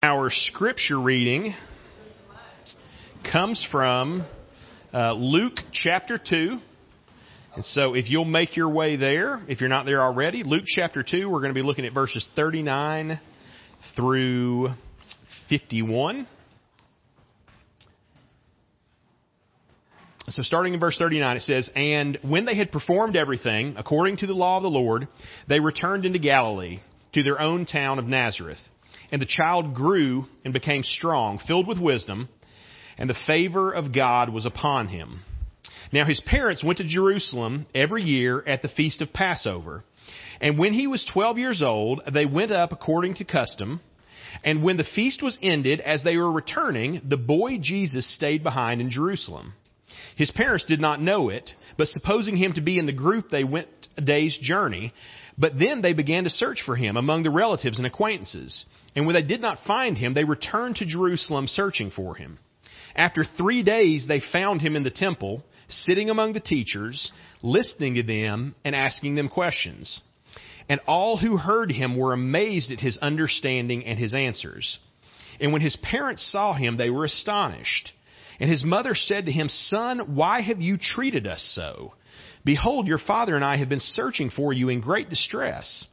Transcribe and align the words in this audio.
Our 0.00 0.30
scripture 0.30 1.00
reading 1.00 1.54
comes 3.32 3.66
from 3.72 4.24
uh, 4.94 5.14
Luke 5.14 5.58
chapter 5.72 6.20
2. 6.24 6.58
And 7.56 7.64
so 7.64 7.94
if 7.94 8.08
you'll 8.08 8.24
make 8.24 8.56
your 8.56 8.68
way 8.68 8.94
there, 8.94 9.42
if 9.48 9.58
you're 9.58 9.68
not 9.68 9.86
there 9.86 10.00
already, 10.00 10.44
Luke 10.44 10.62
chapter 10.68 11.02
2, 11.02 11.28
we're 11.28 11.40
going 11.40 11.52
to 11.52 11.54
be 11.54 11.66
looking 11.66 11.84
at 11.84 11.92
verses 11.92 12.28
39 12.36 13.18
through 13.96 14.68
51. 15.48 16.28
So 20.28 20.44
starting 20.44 20.74
in 20.74 20.78
verse 20.78 20.96
39, 20.96 21.38
it 21.38 21.40
says, 21.40 21.68
And 21.74 22.20
when 22.22 22.44
they 22.44 22.54
had 22.54 22.70
performed 22.70 23.16
everything 23.16 23.74
according 23.76 24.18
to 24.18 24.28
the 24.28 24.32
law 24.32 24.58
of 24.58 24.62
the 24.62 24.70
Lord, 24.70 25.08
they 25.48 25.58
returned 25.58 26.04
into 26.04 26.20
Galilee, 26.20 26.78
to 27.14 27.24
their 27.24 27.40
own 27.40 27.66
town 27.66 27.98
of 27.98 28.04
Nazareth. 28.04 28.58
And 29.10 29.22
the 29.22 29.26
child 29.26 29.74
grew 29.74 30.26
and 30.44 30.52
became 30.52 30.82
strong, 30.82 31.40
filled 31.46 31.66
with 31.66 31.78
wisdom, 31.78 32.28
and 32.98 33.08
the 33.08 33.16
favor 33.26 33.72
of 33.72 33.94
God 33.94 34.30
was 34.30 34.44
upon 34.44 34.88
him. 34.88 35.20
Now 35.92 36.04
his 36.04 36.20
parents 36.20 36.62
went 36.62 36.78
to 36.78 36.84
Jerusalem 36.84 37.66
every 37.74 38.02
year 38.02 38.42
at 38.46 38.60
the 38.60 38.68
feast 38.68 39.00
of 39.00 39.12
Passover. 39.12 39.84
And 40.40 40.58
when 40.58 40.72
he 40.72 40.86
was 40.86 41.10
twelve 41.10 41.38
years 41.38 41.62
old, 41.62 42.02
they 42.12 42.26
went 42.26 42.52
up 42.52 42.72
according 42.72 43.14
to 43.14 43.24
custom. 43.24 43.80
And 44.44 44.62
when 44.62 44.76
the 44.76 44.84
feast 44.94 45.22
was 45.22 45.38
ended, 45.42 45.80
as 45.80 46.04
they 46.04 46.16
were 46.16 46.30
returning, 46.30 47.00
the 47.08 47.16
boy 47.16 47.58
Jesus 47.60 48.14
stayed 48.14 48.42
behind 48.42 48.80
in 48.80 48.90
Jerusalem. 48.90 49.54
His 50.16 50.30
parents 50.30 50.66
did 50.66 50.80
not 50.80 51.00
know 51.00 51.30
it, 51.30 51.50
but 51.76 51.88
supposing 51.88 52.36
him 52.36 52.52
to 52.54 52.60
be 52.60 52.78
in 52.78 52.86
the 52.86 52.92
group, 52.92 53.30
they 53.30 53.44
went 53.44 53.68
a 53.96 54.02
day's 54.02 54.38
journey. 54.40 54.92
But 55.38 55.58
then 55.58 55.80
they 55.80 55.94
began 55.94 56.24
to 56.24 56.30
search 56.30 56.62
for 56.64 56.76
him 56.76 56.96
among 56.96 57.22
the 57.22 57.30
relatives 57.30 57.78
and 57.78 57.86
acquaintances. 57.86 58.66
And 58.94 59.06
when 59.06 59.14
they 59.14 59.22
did 59.22 59.40
not 59.40 59.58
find 59.66 59.96
him, 59.96 60.14
they 60.14 60.24
returned 60.24 60.76
to 60.76 60.86
Jerusalem 60.86 61.46
searching 61.46 61.90
for 61.90 62.14
him. 62.14 62.38
After 62.96 63.24
three 63.24 63.62
days, 63.62 64.06
they 64.08 64.20
found 64.32 64.60
him 64.60 64.74
in 64.74 64.82
the 64.82 64.90
temple, 64.90 65.44
sitting 65.68 66.10
among 66.10 66.32
the 66.32 66.40
teachers, 66.40 67.12
listening 67.42 67.94
to 67.94 68.02
them 68.02 68.54
and 68.64 68.74
asking 68.74 69.14
them 69.14 69.28
questions. 69.28 70.02
And 70.68 70.80
all 70.86 71.16
who 71.16 71.36
heard 71.36 71.70
him 71.70 71.96
were 71.96 72.12
amazed 72.12 72.72
at 72.72 72.80
his 72.80 72.98
understanding 72.98 73.84
and 73.84 73.98
his 73.98 74.14
answers. 74.14 74.78
And 75.40 75.52
when 75.52 75.62
his 75.62 75.76
parents 75.76 76.30
saw 76.30 76.52
him, 76.54 76.76
they 76.76 76.90
were 76.90 77.04
astonished. 77.04 77.92
And 78.40 78.50
his 78.50 78.64
mother 78.64 78.94
said 78.94 79.26
to 79.26 79.32
him, 79.32 79.48
Son, 79.48 80.14
why 80.14 80.40
have 80.40 80.60
you 80.60 80.76
treated 80.76 81.26
us 81.26 81.42
so? 81.54 81.94
Behold, 82.44 82.86
your 82.86 82.98
father 82.98 83.34
and 83.34 83.44
I 83.44 83.56
have 83.56 83.68
been 83.68 83.80
searching 83.80 84.30
for 84.30 84.52
you 84.52 84.68
in 84.68 84.80
great 84.80 85.08
distress. 85.08 85.88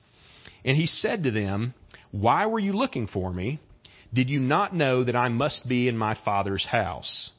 And 0.64 0.76
he 0.76 0.86
said 0.86 1.24
to 1.24 1.32
them, 1.32 1.74
why 2.22 2.46
were 2.46 2.60
you 2.60 2.74
looking 2.74 3.08
for 3.08 3.32
me? 3.32 3.60
Did 4.14 4.30
you 4.30 4.40
not 4.40 4.74
know 4.74 5.04
that 5.04 5.16
I 5.16 5.28
must 5.28 5.68
be 5.68 5.90
in 5.90 5.98
my 5.98 6.18
Father's 6.24 6.66
house? 6.66 7.32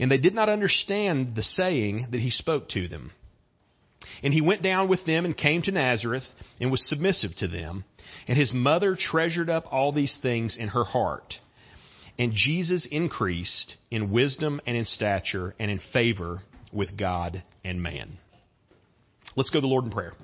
And 0.00 0.10
they 0.10 0.18
did 0.18 0.34
not 0.34 0.48
understand 0.48 1.36
the 1.36 1.42
saying 1.42 2.08
that 2.10 2.20
he 2.20 2.30
spoke 2.30 2.68
to 2.70 2.88
them. 2.88 3.12
And 4.22 4.34
he 4.34 4.40
went 4.40 4.62
down 4.62 4.88
with 4.88 5.04
them 5.06 5.24
and 5.24 5.36
came 5.36 5.62
to 5.62 5.70
Nazareth 5.70 6.24
and 6.60 6.70
was 6.70 6.88
submissive 6.88 7.30
to 7.38 7.48
them. 7.48 7.84
And 8.26 8.36
his 8.36 8.52
mother 8.52 8.96
treasured 8.98 9.48
up 9.48 9.64
all 9.70 9.92
these 9.92 10.18
things 10.20 10.56
in 10.58 10.68
her 10.68 10.84
heart. 10.84 11.34
And 12.18 12.32
Jesus 12.34 12.88
increased 12.90 13.76
in 13.90 14.10
wisdom 14.10 14.60
and 14.66 14.76
in 14.76 14.84
stature 14.84 15.54
and 15.58 15.70
in 15.70 15.80
favor 15.92 16.42
with 16.72 16.98
God 16.98 17.42
and 17.64 17.82
man. 17.82 18.18
Let's 19.36 19.50
go 19.50 19.58
to 19.58 19.62
the 19.62 19.68
Lord 19.68 19.84
in 19.84 19.92
prayer. 19.92 20.14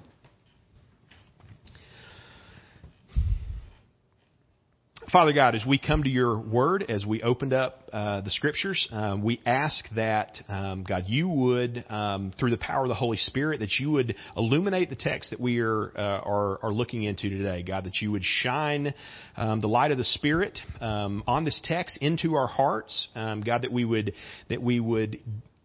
Father 5.17 5.33
God, 5.33 5.55
as 5.55 5.65
we 5.67 5.79
come 5.79 6.03
to 6.03 6.11
your 6.11 6.39
word, 6.39 6.85
as 6.91 7.07
we 7.07 7.23
opened 7.23 7.55
up 7.55 7.81
uh, 7.91 8.21
the 8.21 8.29
scriptures, 8.29 8.87
uh, 8.93 9.17
we 9.19 9.41
ask 9.47 9.83
that, 9.95 10.37
um, 10.47 10.85
God, 10.87 11.05
you 11.07 11.27
would, 11.27 11.87
um, 11.89 12.35
through 12.39 12.51
the 12.51 12.59
power 12.59 12.83
of 12.83 12.89
the 12.89 12.95
Holy 12.95 13.17
Spirit, 13.17 13.61
that 13.61 13.81
you 13.81 13.93
would 13.93 14.15
illuminate 14.37 14.91
the 14.91 14.95
text 14.97 15.31
that 15.31 15.41
we 15.41 15.61
are, 15.61 15.91
uh, 15.97 16.21
are, 16.23 16.59
are, 16.65 16.71
looking 16.71 17.03
into 17.05 17.31
today. 17.31 17.63
God, 17.63 17.85
that 17.85 18.03
you 18.03 18.13
would 18.13 18.25
shine 18.25 18.93
um, 19.39 19.63
the 19.63 19.69
light 19.69 19.91
of 19.91 19.97
the 19.97 20.05
Spirit 20.05 20.59
um, 20.83 21.25
on 21.27 21.47
this 21.47 21.63
text 21.65 21.97
into 22.03 22.35
our 22.35 22.47
hearts. 22.47 23.09
Um, 23.15 23.41
God, 23.41 23.63
that 23.63 23.73
we 23.73 23.87
would, 23.87 24.13
that 24.51 24.61
we 24.61 24.81
would 24.81 25.19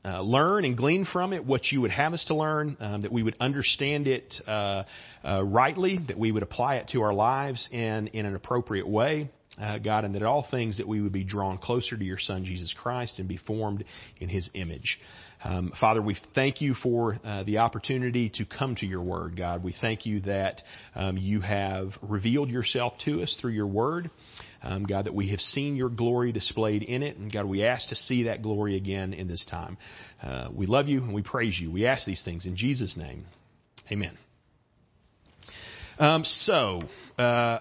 uh, 0.06 0.22
learn 0.22 0.64
and 0.64 0.78
glean 0.78 1.06
from 1.12 1.34
it 1.34 1.46
what 1.46 1.74
you 1.74 1.82
would 1.82 1.92
have 1.92 2.14
us 2.14 2.24
to 2.30 2.36
learn, 2.36 2.78
um, 2.80 3.02
that 3.02 3.12
we 3.12 3.22
would 3.22 3.36
understand 3.42 4.08
it 4.08 4.34
uh, 4.48 4.84
uh, 5.26 5.44
rightly, 5.44 6.00
that 6.08 6.18
we 6.18 6.32
would 6.32 6.42
apply 6.42 6.78
it 6.78 6.88
to 6.94 7.02
our 7.02 7.14
lives 7.14 7.68
in, 7.74 8.08
in 8.08 8.26
an 8.26 8.36
appropriate 8.36 8.88
way. 8.88 9.30
Uh, 9.60 9.78
God, 9.80 10.06
and 10.06 10.16
that 10.16 10.24
all 10.24 10.48
things 10.50 10.78
that 10.78 10.88
we 10.88 11.02
would 11.02 11.12
be 11.12 11.26
drawn 11.26 11.58
closer 11.58 11.98
to 11.98 12.04
your 12.04 12.18
Son, 12.18 12.46
Jesus 12.46 12.74
Christ, 12.74 13.20
and 13.20 13.28
be 13.28 13.36
formed 13.36 13.84
in 14.18 14.30
His 14.30 14.50
image. 14.54 14.98
Um, 15.44 15.74
Father, 15.80 16.02
we 16.02 16.16
thank 16.36 16.62
you 16.62 16.74
for 16.74 17.18
uh, 17.24 17.44
the 17.44 17.58
opportunity 17.58 18.32
to 18.36 18.46
come 18.46 18.76
to 18.76 18.86
your 18.86 19.02
word, 19.02 19.36
God. 19.36 19.64
We 19.64 19.74
thank 19.82 20.06
you 20.06 20.22
that 20.22 20.62
um, 20.96 21.18
you 21.18 21.42
have 21.42 21.90
revealed 22.02 22.50
yourself 22.50 22.94
to 23.06 23.22
us 23.24 23.38
through 23.42 23.52
your 23.52 23.68
word. 23.68 24.10
Um, 24.64 24.84
God, 24.84 25.06
that 25.06 25.16
we 25.16 25.32
have 25.32 25.40
seen 25.40 25.76
your 25.76 25.90
glory 25.90 26.32
displayed 26.32 26.84
in 26.84 27.02
it. 27.02 27.18
And 27.18 27.34
God, 27.34 27.46
we 27.46 27.64
ask 27.64 27.90
to 27.90 27.96
see 27.96 28.24
that 28.24 28.44
glory 28.44 28.78
again 28.78 29.14
in 29.14 29.28
this 29.28 29.44
time. 29.50 29.78
Uh, 30.22 30.50
we 30.54 30.68
love 30.68 30.88
you 30.88 31.00
and 31.00 31.16
we 31.16 31.24
praise 31.24 31.60
you. 31.60 31.72
We 31.72 31.88
ask 31.88 32.06
these 32.06 32.24
things 32.24 32.46
in 32.46 32.56
Jesus' 32.56 32.96
name. 32.96 33.26
Amen. 33.92 34.16
Um, 35.98 36.24
so, 36.24 36.82
uh, 37.18 37.60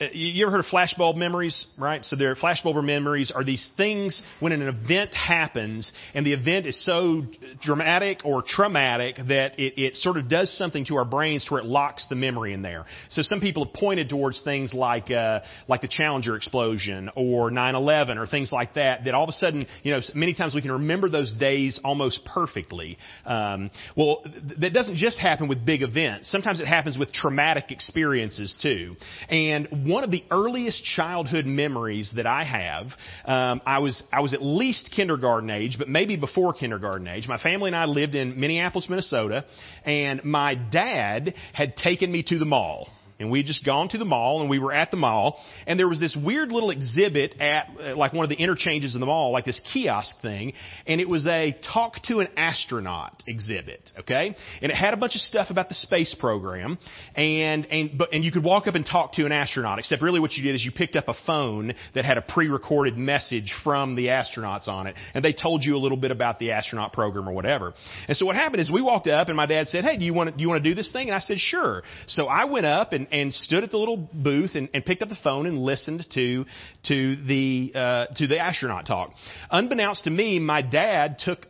you 0.00 0.46
ever 0.46 0.52
heard 0.52 0.64
of 0.64 0.66
flashbulb 0.66 1.16
memories, 1.16 1.66
right? 1.78 2.02
So 2.04 2.16
their 2.16 2.34
flashbulb 2.34 2.82
memories 2.82 3.30
are 3.30 3.44
these 3.44 3.70
things 3.76 4.22
when 4.40 4.52
an 4.52 4.62
event 4.62 5.12
happens 5.12 5.92
and 6.14 6.24
the 6.24 6.32
event 6.32 6.64
is 6.66 6.82
so 6.86 7.22
dramatic 7.60 8.20
or 8.24 8.42
traumatic 8.42 9.16
that 9.28 9.58
it, 9.58 9.78
it 9.78 9.96
sort 9.96 10.16
of 10.16 10.28
does 10.28 10.56
something 10.56 10.86
to 10.86 10.96
our 10.96 11.04
brains 11.04 11.44
to 11.44 11.52
where 11.52 11.62
it 11.62 11.66
locks 11.66 12.06
the 12.08 12.14
memory 12.14 12.54
in 12.54 12.62
there. 12.62 12.86
So 13.10 13.20
some 13.20 13.40
people 13.40 13.66
have 13.66 13.74
pointed 13.74 14.08
towards 14.08 14.42
things 14.42 14.72
like, 14.72 15.10
uh, 15.10 15.40
like 15.68 15.82
the 15.82 15.88
Challenger 15.88 16.34
explosion 16.34 17.10
or 17.14 17.50
9-11 17.50 18.16
or 18.16 18.26
things 18.26 18.52
like 18.52 18.74
that, 18.74 19.04
that 19.04 19.14
all 19.14 19.24
of 19.24 19.28
a 19.28 19.32
sudden, 19.32 19.66
you 19.82 19.92
know, 19.92 20.00
many 20.14 20.32
times 20.32 20.54
we 20.54 20.62
can 20.62 20.72
remember 20.72 21.10
those 21.10 21.34
days 21.34 21.78
almost 21.84 22.24
perfectly. 22.24 22.96
Um, 23.26 23.70
well, 23.98 24.24
that 24.60 24.72
doesn't 24.72 24.96
just 24.96 25.18
happen 25.18 25.46
with 25.46 25.66
big 25.66 25.82
events. 25.82 26.30
Sometimes 26.30 26.60
it 26.60 26.66
happens 26.66 26.96
with 26.96 27.12
traumatic 27.12 27.70
experiences 27.70 28.56
too. 28.62 28.96
And 29.28 29.68
one 29.90 30.04
of 30.04 30.10
the 30.10 30.22
earliest 30.30 30.84
childhood 30.84 31.46
memories 31.46 32.12
that 32.16 32.26
I 32.26 32.44
have, 32.44 32.86
um, 33.24 33.60
I 33.66 33.80
was 33.80 34.02
I 34.12 34.20
was 34.20 34.34
at 34.34 34.42
least 34.42 34.92
kindergarten 34.94 35.50
age, 35.50 35.76
but 35.78 35.88
maybe 35.88 36.16
before 36.16 36.52
kindergarten 36.52 37.08
age. 37.08 37.26
My 37.28 37.38
family 37.38 37.68
and 37.68 37.76
I 37.76 37.84
lived 37.86 38.14
in 38.14 38.38
Minneapolis, 38.38 38.88
Minnesota, 38.88 39.44
and 39.84 40.24
my 40.24 40.54
dad 40.54 41.34
had 41.52 41.76
taken 41.76 42.10
me 42.10 42.22
to 42.24 42.38
the 42.38 42.44
mall 42.44 42.88
and 43.20 43.30
we'd 43.30 43.46
just 43.46 43.64
gone 43.64 43.88
to 43.90 43.98
the 43.98 44.04
mall 44.04 44.40
and 44.40 44.50
we 44.50 44.58
were 44.58 44.72
at 44.72 44.90
the 44.90 44.96
mall 44.96 45.38
and 45.66 45.78
there 45.78 45.88
was 45.88 46.00
this 46.00 46.16
weird 46.20 46.50
little 46.50 46.70
exhibit 46.70 47.40
at 47.40 47.68
uh, 47.80 47.96
like 47.96 48.12
one 48.12 48.24
of 48.24 48.30
the 48.30 48.36
interchanges 48.36 48.94
in 48.94 49.00
the 49.00 49.06
mall, 49.06 49.30
like 49.30 49.44
this 49.44 49.60
kiosk 49.72 50.20
thing, 50.22 50.52
and 50.86 51.00
it 51.00 51.08
was 51.08 51.26
a 51.26 51.56
talk 51.72 51.94
to 52.04 52.20
an 52.20 52.28
astronaut 52.36 53.22
exhibit, 53.26 53.90
okay? 54.00 54.34
And 54.62 54.72
it 54.72 54.74
had 54.74 54.94
a 54.94 54.96
bunch 54.96 55.14
of 55.14 55.20
stuff 55.20 55.50
about 55.50 55.68
the 55.68 55.74
space 55.74 56.16
program 56.18 56.78
and 57.14 57.66
and 57.66 57.96
but 57.96 58.12
and 58.12 58.24
you 58.24 58.32
could 58.32 58.44
walk 58.44 58.66
up 58.66 58.74
and 58.74 58.84
talk 58.84 59.12
to 59.12 59.26
an 59.26 59.32
astronaut, 59.32 59.78
except 59.78 60.02
really 60.02 60.20
what 60.20 60.32
you 60.32 60.42
did 60.42 60.54
is 60.54 60.64
you 60.64 60.72
picked 60.72 60.96
up 60.96 61.08
a 61.08 61.14
phone 61.26 61.74
that 61.94 62.04
had 62.04 62.18
a 62.18 62.22
pre-recorded 62.22 62.96
message 62.96 63.54
from 63.62 63.94
the 63.96 64.06
astronauts 64.06 64.66
on 64.68 64.86
it 64.86 64.96
and 65.14 65.24
they 65.24 65.32
told 65.32 65.62
you 65.62 65.76
a 65.76 65.78
little 65.78 65.98
bit 65.98 66.10
about 66.10 66.38
the 66.38 66.52
astronaut 66.52 66.92
program 66.92 67.28
or 67.28 67.32
whatever. 67.32 67.74
And 68.08 68.16
so 68.16 68.26
what 68.26 68.36
happened 68.36 68.60
is 68.60 68.70
we 68.70 68.82
walked 68.82 69.06
up 69.06 69.28
and 69.28 69.36
my 69.36 69.46
dad 69.46 69.68
said, 69.68 69.84
"Hey, 69.84 69.96
do 69.98 70.04
you 70.04 70.14
want 70.14 70.30
to, 70.30 70.36
do 70.36 70.42
you 70.42 70.48
want 70.48 70.62
to 70.62 70.68
do 70.68 70.74
this 70.74 70.92
thing?" 70.92 71.08
And 71.08 71.14
I 71.14 71.20
said, 71.20 71.38
"Sure." 71.38 71.82
So 72.06 72.26
I 72.26 72.46
went 72.46 72.66
up 72.66 72.92
and 72.92 73.09
and 73.12 73.32
stood 73.32 73.64
at 73.64 73.70
the 73.70 73.76
little 73.76 73.96
booth 73.96 74.54
and, 74.54 74.68
and 74.74 74.84
picked 74.84 75.02
up 75.02 75.08
the 75.08 75.18
phone 75.22 75.46
and 75.46 75.58
listened 75.58 76.06
to 76.14 76.44
to 76.88 77.16
the 77.26 77.72
uh, 77.74 78.06
to 78.16 78.26
the 78.26 78.38
astronaut 78.38 78.86
talk. 78.86 79.10
Unbeknownst 79.50 80.04
to 80.04 80.10
me, 80.10 80.38
my 80.38 80.62
dad 80.62 81.18
took 81.18 81.46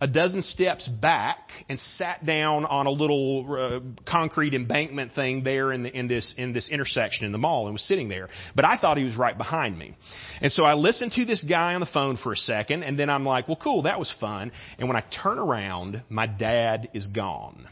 a 0.00 0.06
dozen 0.06 0.42
steps 0.42 0.88
back 0.88 1.38
and 1.68 1.78
sat 1.78 2.24
down 2.24 2.64
on 2.64 2.86
a 2.86 2.90
little 2.90 3.58
uh, 3.58 4.10
concrete 4.10 4.54
embankment 4.54 5.12
thing 5.12 5.42
there 5.42 5.72
in, 5.72 5.82
the, 5.82 5.90
in 5.90 6.08
this 6.08 6.34
in 6.38 6.52
this 6.52 6.70
intersection 6.70 7.26
in 7.26 7.32
the 7.32 7.38
mall 7.38 7.66
and 7.66 7.74
was 7.74 7.82
sitting 7.82 8.08
there. 8.08 8.28
But 8.54 8.64
I 8.64 8.78
thought 8.78 8.96
he 8.96 9.04
was 9.04 9.16
right 9.16 9.36
behind 9.36 9.78
me, 9.78 9.96
and 10.40 10.52
so 10.52 10.64
I 10.64 10.74
listened 10.74 11.12
to 11.12 11.24
this 11.24 11.44
guy 11.48 11.74
on 11.74 11.80
the 11.80 11.88
phone 11.92 12.16
for 12.16 12.32
a 12.32 12.36
second, 12.36 12.84
and 12.84 12.98
then 12.98 13.10
I'm 13.10 13.24
like, 13.24 13.48
"Well, 13.48 13.58
cool, 13.62 13.82
that 13.82 13.98
was 13.98 14.12
fun." 14.20 14.52
And 14.78 14.88
when 14.88 14.96
I 14.96 15.02
turn 15.22 15.38
around, 15.38 16.02
my 16.08 16.26
dad 16.26 16.90
is 16.94 17.06
gone. 17.08 17.66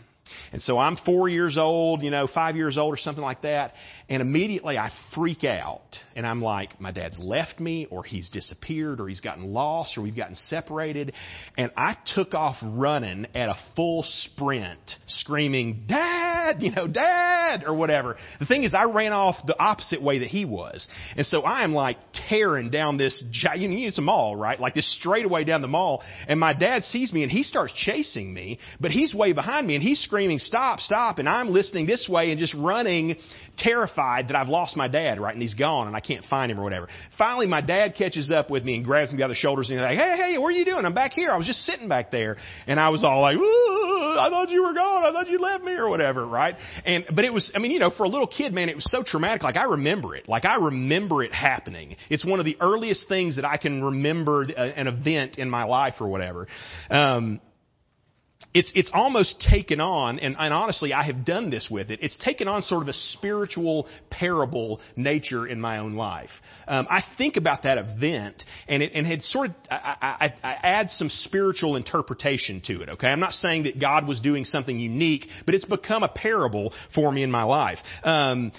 And 0.52 0.60
so 0.62 0.78
I'm 0.78 0.96
four 0.96 1.28
years 1.28 1.56
old, 1.58 2.02
you 2.02 2.10
know, 2.10 2.26
five 2.26 2.56
years 2.56 2.78
old 2.78 2.94
or 2.94 2.96
something 2.96 3.24
like 3.24 3.42
that. 3.42 3.74
And 4.08 4.22
immediately 4.22 4.78
I 4.78 4.90
freak 5.16 5.42
out. 5.42 5.98
And 6.14 6.24
I'm 6.24 6.40
like, 6.40 6.80
my 6.80 6.92
dad's 6.92 7.18
left 7.18 7.58
me, 7.58 7.88
or 7.90 8.04
he's 8.04 8.30
disappeared, 8.30 9.00
or 9.00 9.08
he's 9.08 9.20
gotten 9.20 9.52
lost, 9.52 9.98
or 9.98 10.02
we've 10.02 10.16
gotten 10.16 10.36
separated. 10.36 11.12
And 11.58 11.72
I 11.76 11.96
took 12.14 12.32
off 12.32 12.54
running 12.62 13.26
at 13.34 13.48
a 13.48 13.56
full 13.74 14.04
sprint, 14.04 14.78
screaming, 15.08 15.86
Dad, 15.88 16.62
you 16.62 16.70
know, 16.70 16.86
Dad, 16.86 17.64
or 17.66 17.74
whatever. 17.74 18.16
The 18.38 18.46
thing 18.46 18.62
is, 18.62 18.74
I 18.74 18.84
ran 18.84 19.12
off 19.12 19.44
the 19.44 19.58
opposite 19.58 20.00
way 20.00 20.20
that 20.20 20.28
he 20.28 20.44
was. 20.44 20.86
And 21.16 21.26
so 21.26 21.42
I 21.42 21.64
am 21.64 21.74
like 21.74 21.98
tearing 22.28 22.70
down 22.70 22.98
this, 22.98 23.24
you 23.56 23.66
know, 23.66 23.88
it's 23.88 23.98
a 23.98 24.02
mall, 24.02 24.36
right? 24.36 24.60
Like 24.60 24.74
this 24.74 24.94
straightaway 25.00 25.42
down 25.42 25.62
the 25.62 25.68
mall. 25.68 26.00
And 26.28 26.38
my 26.38 26.52
dad 26.52 26.84
sees 26.84 27.12
me 27.12 27.24
and 27.24 27.32
he 27.32 27.42
starts 27.42 27.72
chasing 27.74 28.32
me, 28.32 28.60
but 28.80 28.92
he's 28.92 29.12
way 29.12 29.32
behind 29.32 29.66
me 29.66 29.74
and 29.74 29.82
he's 29.82 30.00
screaming, 30.00 30.38
stop, 30.38 30.78
stop. 30.78 31.18
And 31.18 31.28
I'm 31.28 31.50
listening 31.50 31.86
this 31.86 32.08
way 32.08 32.30
and 32.30 32.38
just 32.38 32.54
running 32.54 33.16
terrified 33.58 33.95
that 33.96 34.36
I've 34.36 34.48
lost 34.48 34.76
my 34.76 34.88
dad, 34.88 35.20
right? 35.20 35.32
And 35.32 35.42
he's 35.42 35.54
gone 35.54 35.86
and 35.86 35.96
I 35.96 36.00
can't 36.00 36.24
find 36.24 36.52
him 36.52 36.60
or 36.60 36.62
whatever. 36.62 36.88
Finally, 37.18 37.46
my 37.46 37.60
dad 37.60 37.94
catches 37.96 38.30
up 38.30 38.50
with 38.50 38.64
me 38.64 38.76
and 38.76 38.84
grabs 38.84 39.12
me 39.12 39.18
by 39.18 39.28
the 39.28 39.34
shoulders 39.34 39.70
and 39.70 39.78
he's 39.78 39.82
like, 39.82 39.98
hey, 39.98 40.16
hey, 40.16 40.38
what 40.38 40.48
are 40.48 40.58
you 40.58 40.64
doing? 40.64 40.84
I'm 40.84 40.94
back 40.94 41.12
here. 41.12 41.30
I 41.30 41.36
was 41.36 41.46
just 41.46 41.60
sitting 41.60 41.88
back 41.88 42.10
there. 42.10 42.36
And 42.66 42.78
I 42.78 42.90
was 42.90 43.04
all 43.04 43.22
like, 43.22 43.36
I 43.36 44.28
thought 44.30 44.50
you 44.50 44.62
were 44.62 44.74
gone. 44.74 45.04
I 45.04 45.12
thought 45.12 45.28
you 45.28 45.38
left 45.38 45.64
me 45.64 45.72
or 45.72 45.88
whatever, 45.88 46.26
right? 46.26 46.54
And, 46.84 47.04
but 47.14 47.24
it 47.24 47.32
was, 47.32 47.50
I 47.54 47.58
mean, 47.58 47.70
you 47.70 47.78
know, 47.78 47.90
for 47.90 48.04
a 48.04 48.08
little 48.08 48.26
kid, 48.26 48.52
man, 48.52 48.68
it 48.68 48.76
was 48.76 48.90
so 48.90 49.02
traumatic. 49.04 49.42
Like 49.42 49.56
I 49.56 49.64
remember 49.64 50.14
it. 50.14 50.28
Like 50.28 50.44
I 50.44 50.56
remember 50.56 51.22
it 51.22 51.32
happening. 51.32 51.96
It's 52.10 52.24
one 52.24 52.38
of 52.38 52.44
the 52.44 52.56
earliest 52.60 53.08
things 53.08 53.36
that 53.36 53.44
I 53.44 53.56
can 53.56 53.82
remember 53.82 54.44
uh, 54.56 54.60
an 54.60 54.86
event 54.86 55.38
in 55.38 55.50
my 55.50 55.64
life 55.64 55.94
or 56.00 56.08
whatever. 56.08 56.46
Um, 56.90 57.40
it's, 58.56 58.72
it's 58.74 58.90
almost 58.94 59.44
taken 59.50 59.80
on, 59.80 60.18
and, 60.18 60.34
and 60.38 60.54
honestly, 60.54 60.94
I 60.94 61.04
have 61.04 61.26
done 61.26 61.50
this 61.50 61.68
with 61.70 61.90
it. 61.90 62.00
It's 62.02 62.16
taken 62.16 62.48
on 62.48 62.62
sort 62.62 62.82
of 62.82 62.88
a 62.88 62.92
spiritual 62.94 63.86
parable 64.10 64.80
nature 64.96 65.46
in 65.46 65.60
my 65.60 65.78
own 65.78 65.94
life. 65.94 66.30
Um, 66.66 66.86
I 66.90 67.02
think 67.18 67.36
about 67.36 67.64
that 67.64 67.76
event, 67.76 68.42
and 68.66 68.82
it, 68.82 68.92
and 68.94 69.06
it 69.06 69.22
sort 69.22 69.50
of, 69.50 69.56
I, 69.70 70.32
I, 70.42 70.48
I 70.48 70.52
add 70.62 70.88
some 70.88 71.10
spiritual 71.10 71.76
interpretation 71.76 72.62
to 72.66 72.82
it, 72.82 72.88
okay? 72.90 73.08
I'm 73.08 73.20
not 73.20 73.32
saying 73.32 73.64
that 73.64 73.78
God 73.78 74.08
was 74.08 74.20
doing 74.20 74.44
something 74.44 74.78
unique, 74.78 75.26
but 75.44 75.54
it's 75.54 75.66
become 75.66 76.02
a 76.02 76.08
parable 76.08 76.72
for 76.94 77.12
me 77.12 77.22
in 77.22 77.30
my 77.30 77.44
life. 77.44 77.78
Um, 78.04 78.52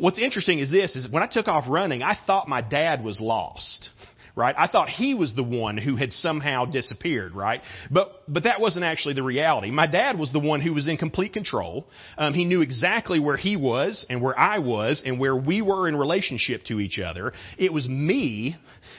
what's 0.00 0.18
interesting 0.18 0.58
is 0.58 0.70
this, 0.70 0.96
is 0.96 1.08
when 1.10 1.22
I 1.22 1.28
took 1.28 1.46
off 1.46 1.66
running, 1.68 2.02
I 2.02 2.16
thought 2.26 2.48
my 2.48 2.60
dad 2.60 3.04
was 3.04 3.20
lost 3.20 3.90
right? 4.38 4.54
I 4.56 4.68
thought 4.68 4.88
he 4.88 5.14
was 5.14 5.34
the 5.34 5.42
one 5.42 5.76
who 5.76 5.96
had 5.96 6.12
somehow 6.12 6.64
disappeared, 6.64 7.34
right? 7.34 7.60
But 7.90 8.22
but 8.28 8.44
that 8.44 8.60
wasn't 8.60 8.84
actually 8.84 9.14
the 9.14 9.22
reality. 9.22 9.72
My 9.72 9.88
dad 9.88 10.16
was 10.16 10.32
the 10.32 10.38
one 10.38 10.60
who 10.60 10.72
was 10.72 10.86
in 10.86 10.96
complete 10.96 11.32
control. 11.32 11.86
Um, 12.16 12.34
he 12.34 12.44
knew 12.44 12.62
exactly 12.62 13.18
where 13.18 13.36
he 13.36 13.56
was 13.56 14.06
and 14.08 14.22
where 14.22 14.38
I 14.38 14.60
was 14.60 15.02
and 15.04 15.18
where 15.18 15.36
we 15.36 15.60
were 15.60 15.88
in 15.88 15.96
relationship 15.96 16.62
to 16.66 16.78
each 16.78 17.00
other. 17.00 17.32
It 17.58 17.72
was 17.72 17.88
me 17.88 18.56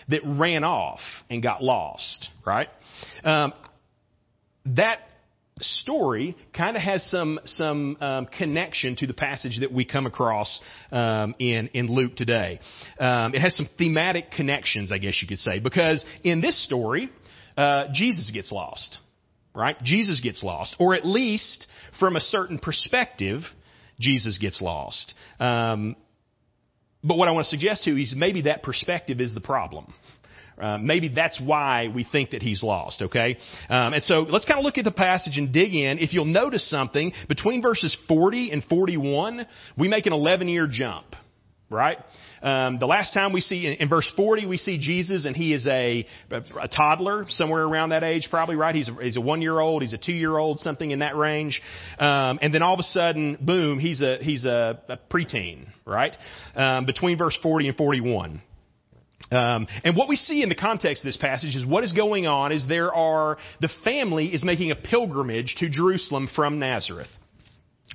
that 0.09 0.21
ran 0.25 0.65
off 0.65 1.00
and 1.30 1.41
got 1.41 1.63
lost, 1.63 2.27
right? 2.45 2.68
Um, 3.24 3.53
that 4.65 5.00
story 5.64 6.36
kind 6.56 6.76
of 6.76 6.84
has 6.84 7.04
some 7.10 7.40
some 7.46 7.98
um, 8.02 8.26
connection 8.26 8.96
to 8.98 9.08
the 9.08 9.14
passage 9.14 9.60
that 9.62 9.72
we 9.72 9.86
come 9.86 10.06
across 10.06 10.60
um, 10.92 11.36
in 11.40 11.70
in 11.74 11.88
Luke 11.88 12.16
today. 12.16 12.60
Um, 13.00 13.34
it 13.34 13.42
has 13.42 13.56
some 13.56 13.68
thematic 13.78 14.32
connections, 14.32 14.92
I 14.92 14.98
guess 14.98 15.22
you 15.22 15.28
could 15.28 15.40
say, 15.40 15.60
because 15.60 16.06
in 16.24 16.42
this 16.42 16.64
story, 16.66 17.10
uh, 17.58 17.86
Jesus 17.94 18.32
gets 18.32 18.52
lost, 18.52 19.00
right? 19.54 19.78
Jesus 19.84 20.22
gets 20.22 20.44
lost, 20.44 20.76
or 20.80 20.96
at 20.96 21.06
least 21.06 21.68
from 22.00 22.16
a 22.16 22.22
certain 22.22 22.60
perspective, 22.60 23.42
Jesus 24.00 24.38
gets 24.38 24.62
lost. 24.62 25.14
Um, 25.40 25.96
but 27.04 27.18
what 27.18 27.28
I 27.28 27.32
want 27.32 27.46
to 27.46 27.50
suggest 27.50 27.84
to 27.84 27.92
you 27.92 28.02
is 28.02 28.14
maybe 28.16 28.44
that 28.44 28.62
perspective 28.62 29.22
is 29.22 29.34
the 29.34 29.42
problem. 29.42 29.94
Uh, 30.60 30.78
maybe 30.78 31.10
that's 31.10 31.42
why 31.44 31.88
we 31.94 32.04
think 32.04 32.32
that 32.32 32.42
he's 32.42 32.64
lost, 32.64 33.02
okay? 33.02 33.38
Um, 33.70 33.94
and 33.94 34.04
so 34.04 34.22
let's 34.22 34.46
kind 34.46 34.60
of 34.60 34.66
look 34.66 34.78
at 34.78 34.86
the 34.86 34.92
passage 34.92 35.38
and 35.38 35.54
dig 35.54 35.74
in. 35.74 36.00
If 36.00 36.14
you'll 36.14 36.26
notice 36.26 36.70
something, 36.70 37.14
between 37.28 37.62
verses 37.62 37.98
40 38.08 38.52
and 38.52 38.64
41, 38.64 39.46
we 39.78 39.88
make 39.88 40.06
an 40.06 40.14
11 40.14 40.48
year 40.48 40.68
jump, 40.70 41.06
right? 41.70 41.98
Um, 42.42 42.78
the 42.78 42.86
last 42.86 43.14
time 43.14 43.34
we 43.34 43.42
see 43.42 43.68
in, 43.68 43.74
in, 43.74 43.90
verse 43.90 44.10
40, 44.16 44.46
we 44.46 44.58
see 44.58 44.80
Jesus, 44.80 45.26
and 45.26 45.36
he 45.36 45.54
is 45.54 45.68
a, 45.68 46.06
a 46.32 46.68
toddler, 46.68 47.26
somewhere 47.28 47.64
around 47.64 47.90
that 47.90 48.04
age, 48.04 48.28
probably 48.30 48.56
right. 48.56 48.74
He's 48.74 48.88
a, 48.88 48.94
he's 49.02 49.18
a 49.18 49.22
one 49.22 49.42
year 49.42 49.60
old, 49.60 49.82
he's 49.82 49.94
a 49.94 49.98
two 49.98 50.14
year 50.14 50.38
old, 50.38 50.60
something 50.60 50.90
in 50.90 51.00
that 51.00 51.16
range. 51.16 51.62
Um, 51.98 52.40
and 52.42 52.54
then 52.54 52.62
all 52.62 52.74
of 52.74 52.80
a 52.80 52.84
sudden, 52.84 53.38
boom, 53.42 53.80
he's 53.80 54.02
a 54.02 54.20
he's 54.22 54.46
a, 54.46 54.80
a 54.88 54.98
preteen, 55.14 55.68
right? 55.86 56.16
Um, 56.56 56.86
between 56.86 57.18
verse 57.18 57.38
40 57.42 57.70
and 57.70 57.78
41. 57.78 58.42
Um, 59.31 59.68
and 59.83 59.95
what 59.95 60.07
we 60.07 60.16
see 60.16 60.42
in 60.42 60.50
the 60.50 60.56
context 60.56 61.04
of 61.04 61.07
this 61.07 61.18
passage 61.18 61.56
is 61.56 61.66
what 61.66 61.83
is 61.83 61.94
going 61.94 62.25
on 62.25 62.51
is 62.51 62.68
there 62.68 62.94
are 62.94 63.38
the 63.62 63.69
family 63.83 64.27
is 64.27 64.44
making 64.44 64.71
a 64.71 64.75
pilgrimage 64.75 65.56
to 65.60 65.69
Jerusalem 65.69 66.30
from 66.36 66.60
Nazareth. 66.60 67.10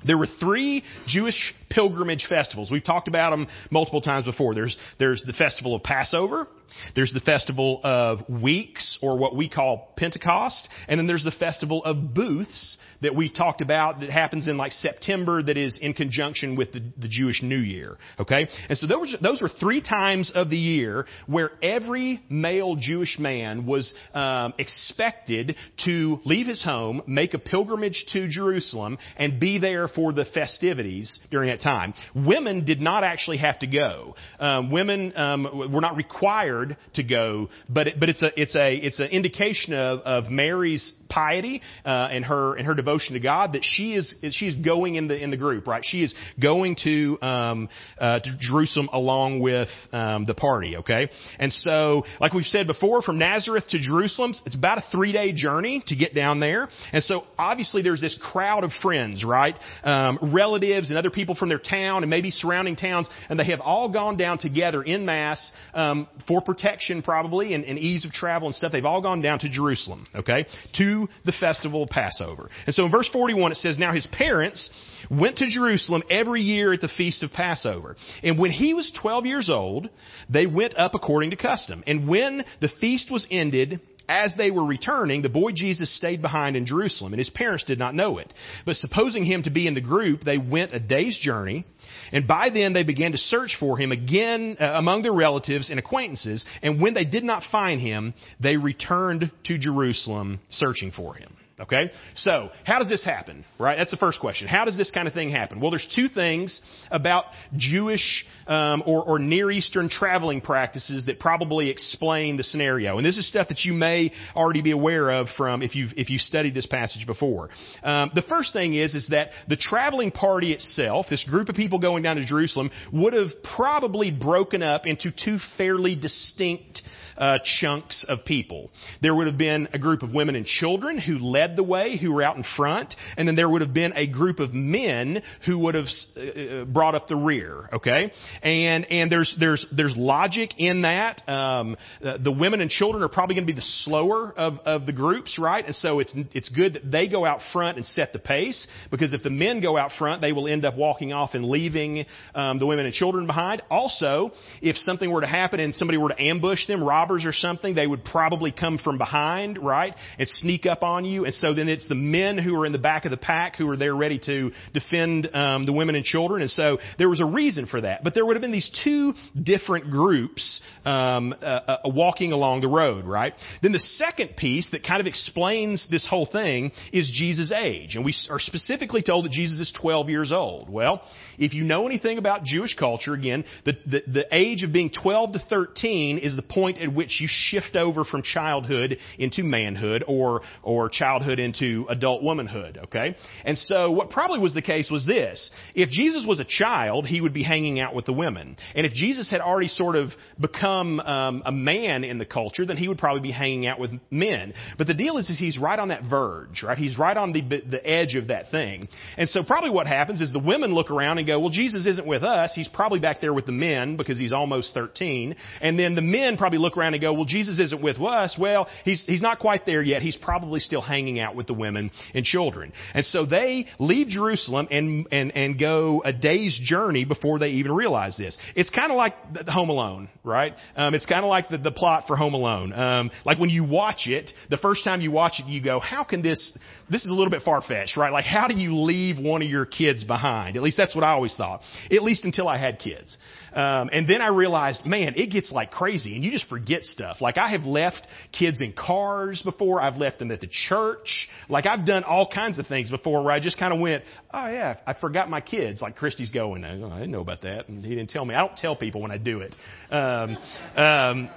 There 0.06 0.18
were 0.18 0.28
three 0.38 0.84
Jewish 1.06 1.54
pilgrimage 1.70 2.26
festivals. 2.28 2.70
We've 2.70 2.84
talked 2.84 3.08
about 3.08 3.30
them 3.30 3.46
multiple 3.70 4.00
times 4.00 4.26
before. 4.26 4.54
There's, 4.54 4.76
there's 4.98 5.22
the 5.26 5.32
festival 5.32 5.74
of 5.74 5.82
Passover, 5.82 6.46
there's 6.94 7.12
the 7.12 7.20
festival 7.20 7.80
of 7.82 8.18
weeks, 8.28 8.98
or 9.02 9.18
what 9.18 9.34
we 9.34 9.48
call 9.48 9.94
Pentecost, 9.96 10.68
and 10.88 10.98
then 10.98 11.06
there's 11.06 11.24
the 11.24 11.30
festival 11.30 11.84
of 11.84 12.12
booths 12.12 12.76
that 13.04 13.14
we've 13.14 13.34
talked 13.34 13.60
about 13.60 14.00
that 14.00 14.10
happens 14.10 14.48
in 14.48 14.56
like 14.56 14.72
September 14.72 15.42
that 15.42 15.56
is 15.56 15.78
in 15.80 15.94
conjunction 15.94 16.56
with 16.56 16.72
the, 16.72 16.80
the 16.98 17.08
Jewish 17.08 17.42
New 17.42 17.58
Year. 17.58 17.96
Okay? 18.18 18.48
And 18.68 18.76
so 18.76 18.86
those, 18.86 19.14
those 19.22 19.40
were 19.40 19.48
three 19.48 19.82
times 19.82 20.32
of 20.34 20.50
the 20.50 20.56
year 20.56 21.06
where 21.26 21.52
every 21.62 22.22
male 22.28 22.76
Jewish 22.76 23.18
man 23.18 23.66
was 23.66 23.94
um, 24.12 24.54
expected 24.58 25.56
to 25.84 26.18
leave 26.24 26.46
his 26.46 26.64
home, 26.64 27.02
make 27.06 27.34
a 27.34 27.38
pilgrimage 27.38 28.04
to 28.12 28.28
Jerusalem, 28.28 28.98
and 29.16 29.38
be 29.38 29.58
there 29.58 29.86
for 29.88 30.12
the 30.12 30.24
festivities 30.24 31.18
during 31.30 31.50
that 31.50 31.60
time. 31.60 31.94
Women 32.14 32.64
did 32.64 32.80
not 32.80 33.04
actually 33.04 33.38
have 33.38 33.58
to 33.60 33.66
go. 33.66 34.14
Um, 34.38 34.70
women 34.72 35.12
um, 35.16 35.70
were 35.72 35.80
not 35.80 35.96
required 35.96 36.76
to 36.94 37.02
go, 37.02 37.48
but 37.68 37.86
it, 37.86 38.00
but 38.00 38.08
it's 38.08 38.22
a 38.22 38.40
it's 38.40 38.56
a 38.56 38.74
it's 38.74 38.98
an 38.98 39.08
indication 39.08 39.74
of, 39.74 40.00
of 40.00 40.30
Mary's 40.30 40.92
piety 41.08 41.60
uh, 41.84 42.08
and 42.10 42.24
her 42.24 42.56
and 42.56 42.66
her 42.66 42.74
devotion 42.74 42.93
to 42.98 43.20
God 43.20 43.52
that 43.52 43.62
she 43.62 43.94
is 43.94 44.14
she 44.30 44.46
is 44.46 44.54
going 44.54 44.94
in 44.94 45.08
the 45.08 45.16
in 45.16 45.30
the 45.30 45.36
group, 45.36 45.66
right? 45.66 45.82
She 45.84 46.02
is 46.02 46.14
going 46.40 46.76
to 46.84 47.18
um, 47.20 47.68
uh, 47.98 48.20
to 48.20 48.36
Jerusalem 48.38 48.88
along 48.92 49.40
with 49.40 49.68
um, 49.92 50.24
the 50.24 50.34
party, 50.34 50.76
okay? 50.78 51.08
And 51.38 51.52
so, 51.52 52.04
like 52.20 52.32
we've 52.32 52.44
said 52.44 52.66
before, 52.66 53.02
from 53.02 53.18
Nazareth 53.18 53.64
to 53.68 53.78
Jerusalem, 53.78 54.34
it's 54.46 54.54
about 54.54 54.78
a 54.78 54.84
three 54.92 55.12
day 55.12 55.32
journey 55.32 55.82
to 55.86 55.96
get 55.96 56.14
down 56.14 56.40
there. 56.40 56.68
And 56.92 57.02
so, 57.02 57.22
obviously, 57.38 57.82
there's 57.82 58.00
this 58.00 58.18
crowd 58.32 58.64
of 58.64 58.72
friends, 58.82 59.24
right? 59.24 59.58
Um, 59.82 60.18
relatives 60.34 60.90
and 60.90 60.98
other 60.98 61.10
people 61.10 61.34
from 61.34 61.48
their 61.48 61.58
town 61.58 62.02
and 62.02 62.10
maybe 62.10 62.30
surrounding 62.30 62.76
towns, 62.76 63.08
and 63.28 63.38
they 63.38 63.46
have 63.46 63.60
all 63.60 63.88
gone 63.88 64.16
down 64.16 64.38
together 64.38 64.82
in 64.82 65.04
mass 65.04 65.52
um, 65.74 66.08
for 66.26 66.40
protection 66.40 67.02
probably 67.02 67.54
and, 67.54 67.64
and 67.64 67.78
ease 67.78 68.04
of 68.04 68.12
travel 68.12 68.48
and 68.48 68.54
stuff. 68.54 68.72
They've 68.72 68.84
all 68.84 69.02
gone 69.02 69.22
down 69.22 69.40
to 69.40 69.48
Jerusalem, 69.48 70.06
okay, 70.14 70.46
to 70.78 71.08
the 71.24 71.32
festival 71.38 71.82
of 71.82 71.88
Passover. 71.88 72.48
And 72.66 72.73
so 72.74 72.84
in 72.84 72.90
verse 72.90 73.08
41 73.12 73.52
it 73.52 73.56
says, 73.56 73.78
Now 73.78 73.92
his 73.92 74.06
parents 74.06 74.70
went 75.10 75.36
to 75.38 75.46
Jerusalem 75.48 76.02
every 76.10 76.42
year 76.42 76.72
at 76.72 76.80
the 76.80 76.88
feast 76.88 77.22
of 77.22 77.30
Passover. 77.30 77.96
And 78.22 78.38
when 78.38 78.50
he 78.50 78.74
was 78.74 78.96
12 79.00 79.26
years 79.26 79.50
old, 79.50 79.88
they 80.28 80.46
went 80.46 80.76
up 80.76 80.94
according 80.94 81.30
to 81.30 81.36
custom. 81.36 81.82
And 81.86 82.08
when 82.08 82.44
the 82.60 82.70
feast 82.80 83.10
was 83.10 83.26
ended, 83.30 83.80
as 84.08 84.34
they 84.36 84.50
were 84.50 84.64
returning, 84.64 85.22
the 85.22 85.28
boy 85.28 85.52
Jesus 85.54 85.94
stayed 85.96 86.20
behind 86.20 86.56
in 86.56 86.66
Jerusalem, 86.66 87.12
and 87.12 87.18
his 87.18 87.30
parents 87.30 87.64
did 87.64 87.78
not 87.78 87.94
know 87.94 88.18
it. 88.18 88.32
But 88.66 88.76
supposing 88.76 89.24
him 89.24 89.44
to 89.44 89.50
be 89.50 89.66
in 89.66 89.74
the 89.74 89.80
group, 89.80 90.20
they 90.20 90.38
went 90.38 90.74
a 90.74 90.80
day's 90.80 91.18
journey, 91.18 91.64
and 92.12 92.26
by 92.26 92.50
then 92.52 92.72
they 92.72 92.82
began 92.82 93.12
to 93.12 93.18
search 93.18 93.56
for 93.58 93.78
him 93.78 93.92
again 93.92 94.56
uh, 94.60 94.72
among 94.74 95.02
their 95.02 95.12
relatives 95.14 95.70
and 95.70 95.78
acquaintances, 95.78 96.44
and 96.62 96.80
when 96.80 96.94
they 96.94 97.04
did 97.04 97.24
not 97.24 97.44
find 97.50 97.80
him, 97.80 98.14
they 98.40 98.56
returned 98.56 99.30
to 99.44 99.58
Jerusalem 99.58 100.40
searching 100.50 100.90
for 100.90 101.14
him. 101.14 101.34
Okay? 101.60 101.92
So, 102.16 102.50
how 102.64 102.80
does 102.80 102.88
this 102.88 103.04
happen? 103.04 103.44
Right? 103.60 103.78
That's 103.78 103.92
the 103.92 103.96
first 103.96 104.20
question. 104.20 104.48
How 104.48 104.64
does 104.64 104.76
this 104.76 104.90
kind 104.90 105.06
of 105.06 105.14
thing 105.14 105.30
happen? 105.30 105.60
Well, 105.60 105.70
there's 105.70 105.86
two 105.94 106.08
things 106.08 106.60
about 106.90 107.26
Jewish 107.56 108.26
um, 108.48 108.82
or, 108.84 109.04
or 109.04 109.18
Near 109.20 109.52
Eastern 109.52 109.88
traveling 109.88 110.40
practices 110.40 111.06
that 111.06 111.20
probably 111.20 111.70
explain 111.70 112.36
the 112.36 112.42
scenario. 112.42 112.96
And 112.96 113.06
this 113.06 113.18
is 113.18 113.28
stuff 113.28 113.48
that 113.48 113.64
you 113.64 113.72
may 113.72 114.10
already 114.34 114.62
be 114.62 114.72
aware 114.72 115.10
of 115.10 115.28
from 115.36 115.62
if 115.62 115.76
you've, 115.76 115.92
if 115.96 116.10
you 116.10 116.18
studied 116.18 116.54
this 116.54 116.66
passage 116.66 117.06
before. 117.06 117.50
Um, 117.84 118.10
the 118.16 118.22
first 118.22 118.52
thing 118.52 118.74
is, 118.74 118.96
is 118.96 119.08
that 119.10 119.30
the 119.48 119.56
traveling 119.56 120.10
party 120.10 120.52
itself, 120.52 121.06
this 121.08 121.22
group 121.22 121.48
of 121.48 121.54
people 121.54 121.78
going 121.78 122.02
down 122.02 122.16
to 122.16 122.26
Jerusalem, 122.26 122.70
would 122.92 123.12
have 123.12 123.30
probably 123.56 124.10
broken 124.10 124.60
up 124.60 124.86
into 124.86 125.12
two 125.12 125.38
fairly 125.56 125.94
distinct 125.94 126.82
uh, 127.16 127.38
chunks 127.60 128.04
of 128.08 128.24
people. 128.24 128.70
There 129.02 129.14
would 129.14 129.26
have 129.26 129.38
been 129.38 129.68
a 129.72 129.78
group 129.78 130.02
of 130.02 130.12
women 130.12 130.34
and 130.36 130.46
children 130.46 130.98
who 130.98 131.18
led 131.18 131.56
the 131.56 131.62
way, 131.62 131.96
who 131.96 132.12
were 132.12 132.22
out 132.22 132.36
in 132.36 132.44
front, 132.56 132.94
and 133.16 133.26
then 133.26 133.36
there 133.36 133.48
would 133.48 133.60
have 133.60 133.74
been 133.74 133.92
a 133.94 134.06
group 134.06 134.40
of 134.40 134.52
men 134.52 135.22
who 135.46 135.58
would 135.60 135.74
have 135.74 135.86
uh, 136.16 136.64
brought 136.64 136.94
up 136.94 137.08
the 137.08 137.16
rear. 137.16 137.68
Okay, 137.72 138.12
and 138.42 138.84
and 138.90 139.10
there's 139.10 139.34
there's 139.38 139.66
there's 139.74 139.94
logic 139.96 140.50
in 140.58 140.82
that. 140.82 141.22
Um, 141.28 141.76
the 142.00 142.32
women 142.32 142.60
and 142.60 142.70
children 142.70 143.02
are 143.02 143.08
probably 143.08 143.34
going 143.34 143.46
to 143.46 143.52
be 143.52 143.56
the 143.56 143.66
slower 143.84 144.32
of 144.36 144.58
of 144.64 144.86
the 144.86 144.92
groups, 144.92 145.38
right? 145.38 145.64
And 145.64 145.74
so 145.74 146.00
it's 146.00 146.14
it's 146.32 146.48
good 146.48 146.74
that 146.74 146.90
they 146.90 147.08
go 147.08 147.24
out 147.24 147.40
front 147.52 147.76
and 147.76 147.86
set 147.86 148.12
the 148.12 148.18
pace 148.18 148.66
because 148.90 149.14
if 149.14 149.22
the 149.22 149.30
men 149.30 149.60
go 149.60 149.76
out 149.76 149.92
front, 149.98 150.20
they 150.20 150.32
will 150.32 150.48
end 150.48 150.64
up 150.64 150.76
walking 150.76 151.12
off 151.12 151.34
and 151.34 151.44
leaving 151.44 152.06
um, 152.34 152.58
the 152.58 152.66
women 152.66 152.86
and 152.86 152.94
children 152.94 153.26
behind. 153.26 153.62
Also, 153.70 154.32
if 154.62 154.76
something 154.76 155.10
were 155.10 155.20
to 155.20 155.26
happen 155.26 155.60
and 155.60 155.74
somebody 155.74 155.98
were 155.98 156.08
to 156.08 156.22
ambush 156.22 156.66
them, 156.66 156.82
robbers 157.04 157.26
or 157.26 157.32
something, 157.32 157.74
they 157.74 157.86
would 157.86 158.04
probably 158.04 158.50
come 158.50 158.78
from 158.78 158.96
behind, 158.96 159.58
right, 159.58 159.94
and 160.18 160.26
sneak 160.26 160.64
up 160.64 160.82
on 160.82 161.04
you. 161.04 161.26
And 161.26 161.34
so 161.34 161.52
then 161.54 161.68
it's 161.68 161.86
the 161.86 161.94
men 161.94 162.38
who 162.38 162.58
are 162.58 162.64
in 162.64 162.72
the 162.72 162.78
back 162.78 163.04
of 163.04 163.10
the 163.10 163.16
pack 163.18 163.56
who 163.56 163.68
are 163.68 163.76
there 163.76 163.94
ready 163.94 164.18
to 164.20 164.52
defend 164.72 165.28
um, 165.34 165.66
the 165.66 165.72
women 165.72 165.96
and 165.96 166.04
children. 166.04 166.40
And 166.40 166.50
so 166.50 166.78
there 166.98 167.08
was 167.08 167.20
a 167.20 167.26
reason 167.26 167.66
for 167.66 167.80
that. 167.82 168.02
But 168.02 168.14
there 168.14 168.24
would 168.24 168.36
have 168.36 168.40
been 168.40 168.52
these 168.52 168.70
two 168.84 169.12
different 169.40 169.90
groups 169.90 170.62
um, 170.86 171.34
uh, 171.42 171.44
uh, 171.44 171.76
walking 171.84 172.32
along 172.32 172.62
the 172.62 172.68
road, 172.68 173.04
right? 173.04 173.34
Then 173.62 173.72
the 173.72 173.78
second 173.78 174.36
piece 174.36 174.70
that 174.70 174.82
kind 174.82 175.00
of 175.00 175.06
explains 175.06 175.86
this 175.90 176.06
whole 176.08 176.26
thing 176.26 176.72
is 176.92 177.10
Jesus' 177.12 177.52
age. 177.52 177.96
And 177.96 178.04
we 178.04 178.14
are 178.30 178.38
specifically 178.38 179.02
told 179.02 179.26
that 179.26 179.32
Jesus 179.32 179.60
is 179.60 179.78
12 179.78 180.08
years 180.08 180.32
old. 180.32 180.70
Well, 180.70 181.02
if 181.38 181.52
you 181.52 181.64
know 181.64 181.86
anything 181.86 182.16
about 182.16 182.44
Jewish 182.44 182.74
culture, 182.74 183.12
again, 183.12 183.44
the, 183.66 183.72
the, 183.84 184.02
the 184.10 184.26
age 184.32 184.62
of 184.62 184.72
being 184.72 184.90
12 184.90 185.34
to 185.34 185.38
13 185.50 186.18
is 186.18 186.36
the 186.36 186.42
point 186.42 186.78
at 186.78 186.93
which 186.94 187.20
you 187.20 187.28
shift 187.30 187.76
over 187.76 188.04
from 188.04 188.22
childhood 188.22 188.98
into 189.18 189.42
manhood 189.42 190.04
or, 190.06 190.42
or 190.62 190.88
childhood 190.88 191.38
into 191.38 191.86
adult 191.88 192.22
womanhood, 192.22 192.78
okay? 192.84 193.16
And 193.44 193.56
so 193.56 193.90
what 193.90 194.10
probably 194.10 194.38
was 194.38 194.54
the 194.54 194.62
case 194.62 194.90
was 194.90 195.06
this. 195.06 195.50
If 195.74 195.90
Jesus 195.90 196.24
was 196.26 196.40
a 196.40 196.44
child, 196.44 197.06
he 197.06 197.20
would 197.20 197.34
be 197.34 197.42
hanging 197.42 197.80
out 197.80 197.94
with 197.94 198.06
the 198.06 198.12
women. 198.12 198.56
And 198.74 198.86
if 198.86 198.92
Jesus 198.92 199.30
had 199.30 199.40
already 199.40 199.68
sort 199.68 199.96
of 199.96 200.10
become 200.40 201.00
um, 201.00 201.42
a 201.44 201.52
man 201.52 202.04
in 202.04 202.18
the 202.18 202.26
culture, 202.26 202.66
then 202.66 202.76
he 202.76 202.88
would 202.88 202.98
probably 202.98 203.22
be 203.22 203.32
hanging 203.32 203.66
out 203.66 203.78
with 203.78 203.90
men. 204.10 204.54
But 204.78 204.86
the 204.86 204.94
deal 204.94 205.18
is, 205.18 205.28
is 205.30 205.38
he's 205.38 205.58
right 205.58 205.78
on 205.78 205.88
that 205.88 206.02
verge, 206.08 206.62
right? 206.62 206.78
He's 206.78 206.98
right 206.98 207.16
on 207.16 207.32
the, 207.32 207.42
the 207.42 207.84
edge 207.84 208.14
of 208.14 208.28
that 208.28 208.50
thing. 208.50 208.88
And 209.16 209.28
so 209.28 209.42
probably 209.42 209.70
what 209.70 209.86
happens 209.86 210.20
is 210.20 210.32
the 210.32 210.38
women 210.38 210.74
look 210.74 210.90
around 210.90 211.18
and 211.18 211.26
go, 211.26 211.40
well, 211.40 211.50
Jesus 211.50 211.86
isn't 211.86 212.06
with 212.06 212.22
us. 212.22 212.52
He's 212.54 212.68
probably 212.68 212.98
back 212.98 213.20
there 213.20 213.34
with 213.34 213.46
the 213.46 213.52
men 213.52 213.96
because 213.96 214.18
he's 214.18 214.32
almost 214.32 214.74
13. 214.74 215.34
And 215.60 215.78
then 215.78 215.94
the 215.94 216.02
men 216.02 216.36
probably 216.36 216.58
look 216.58 216.76
around 216.76 216.83
and 216.92 217.00
go, 217.00 217.12
well, 217.14 217.24
Jesus 217.24 217.58
isn't 217.60 217.82
with 217.82 218.00
us. 218.00 218.36
Well, 218.38 218.68
he's, 218.84 219.04
he's 219.06 219.22
not 219.22 219.38
quite 219.38 219.64
there 219.64 219.82
yet. 219.82 220.02
He's 220.02 220.16
probably 220.16 220.60
still 220.60 220.82
hanging 220.82 221.20
out 221.20 221.36
with 221.36 221.46
the 221.46 221.54
women 221.54 221.90
and 222.12 222.24
children. 222.24 222.72
And 222.92 223.06
so 223.06 223.24
they 223.24 223.66
leave 223.78 224.08
Jerusalem 224.08 224.68
and, 224.70 225.06
and, 225.12 225.36
and 225.36 225.58
go 225.58 226.02
a 226.04 226.12
day's 226.12 226.60
journey 226.62 227.04
before 227.04 227.38
they 227.38 227.50
even 227.50 227.72
realize 227.72 228.16
this. 228.16 228.36
It's 228.56 228.70
kind 228.70 228.90
of 228.90 228.96
like 228.96 229.14
Home 229.46 229.70
Alone, 229.70 230.08
right? 230.24 230.52
Um, 230.76 230.94
it's 230.94 231.06
kind 231.06 231.24
of 231.24 231.28
like 231.28 231.48
the, 231.48 231.58
the 231.58 231.72
plot 231.72 232.04
for 232.06 232.16
Home 232.16 232.34
Alone. 232.34 232.72
Um, 232.72 233.10
like 233.24 233.38
when 233.38 233.50
you 233.50 233.64
watch 233.64 234.06
it, 234.06 234.30
the 234.50 234.58
first 234.58 234.84
time 234.84 235.00
you 235.00 235.10
watch 235.12 235.34
it, 235.38 235.46
you 235.46 235.62
go, 235.62 235.78
how 235.78 236.04
can 236.04 236.20
this, 236.20 236.58
this 236.90 237.02
is 237.02 237.06
a 237.06 237.12
little 237.12 237.30
bit 237.30 237.42
far-fetched, 237.42 237.96
right? 237.96 238.12
Like 238.12 238.24
how 238.24 238.48
do 238.48 238.54
you 238.54 238.74
leave 238.74 239.18
one 239.18 239.42
of 239.42 239.48
your 239.48 239.64
kids 239.64 240.02
behind? 240.02 240.56
At 240.56 240.62
least 240.62 240.76
that's 240.76 240.94
what 240.94 241.04
I 241.04 241.12
always 241.12 241.34
thought. 241.36 241.60
At 241.90 242.02
least 242.02 242.24
until 242.24 242.48
I 242.48 242.58
had 242.58 242.78
kids. 242.80 243.16
Um, 243.54 243.88
and 243.92 244.08
then 244.08 244.20
I 244.20 244.28
realized, 244.28 244.84
man, 244.84 245.14
it 245.16 245.30
gets 245.30 245.52
like 245.52 245.70
crazy, 245.70 246.14
and 246.16 246.24
you 246.24 246.32
just 246.32 246.48
forget 246.48 246.82
stuff. 246.82 247.20
Like 247.20 247.38
I 247.38 247.50
have 247.50 247.62
left 247.62 248.06
kids 248.32 248.60
in 248.60 248.72
cars 248.72 249.42
before. 249.42 249.80
I've 249.80 249.96
left 249.96 250.18
them 250.18 250.30
at 250.32 250.40
the 250.40 250.48
church. 250.48 251.28
Like 251.48 251.66
I've 251.66 251.86
done 251.86 252.02
all 252.02 252.28
kinds 252.28 252.58
of 252.58 252.66
things 252.66 252.90
before 252.90 253.22
where 253.22 253.32
I 253.32 253.40
just 253.40 253.58
kind 253.58 253.72
of 253.72 253.80
went, 253.80 254.02
oh 254.32 254.48
yeah, 254.48 254.78
I 254.86 254.94
forgot 254.94 255.30
my 255.30 255.40
kids. 255.40 255.80
Like 255.80 255.96
Christy's 255.96 256.32
going, 256.32 256.64
oh, 256.64 256.90
I 256.90 256.98
didn't 256.98 257.12
know 257.12 257.20
about 257.20 257.42
that, 257.42 257.68
and 257.68 257.84
he 257.84 257.94
didn't 257.94 258.10
tell 258.10 258.24
me. 258.24 258.34
I 258.34 258.44
don't 258.44 258.56
tell 258.56 258.74
people 258.74 259.00
when 259.00 259.12
I 259.12 259.18
do 259.18 259.40
it. 259.40 259.54
Um, 259.90 260.36
um, 260.76 261.30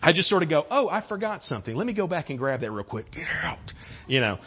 I 0.00 0.12
just 0.12 0.28
sort 0.28 0.42
of 0.42 0.48
go, 0.48 0.64
oh, 0.70 0.88
I 0.88 1.06
forgot 1.06 1.42
something. 1.42 1.74
Let 1.74 1.86
me 1.86 1.94
go 1.94 2.06
back 2.06 2.30
and 2.30 2.38
grab 2.38 2.60
that 2.60 2.70
real 2.70 2.84
quick. 2.84 3.10
Get 3.12 3.26
out, 3.42 3.58
you 4.06 4.20
know. 4.20 4.38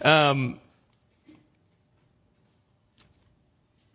Um, 0.00 0.60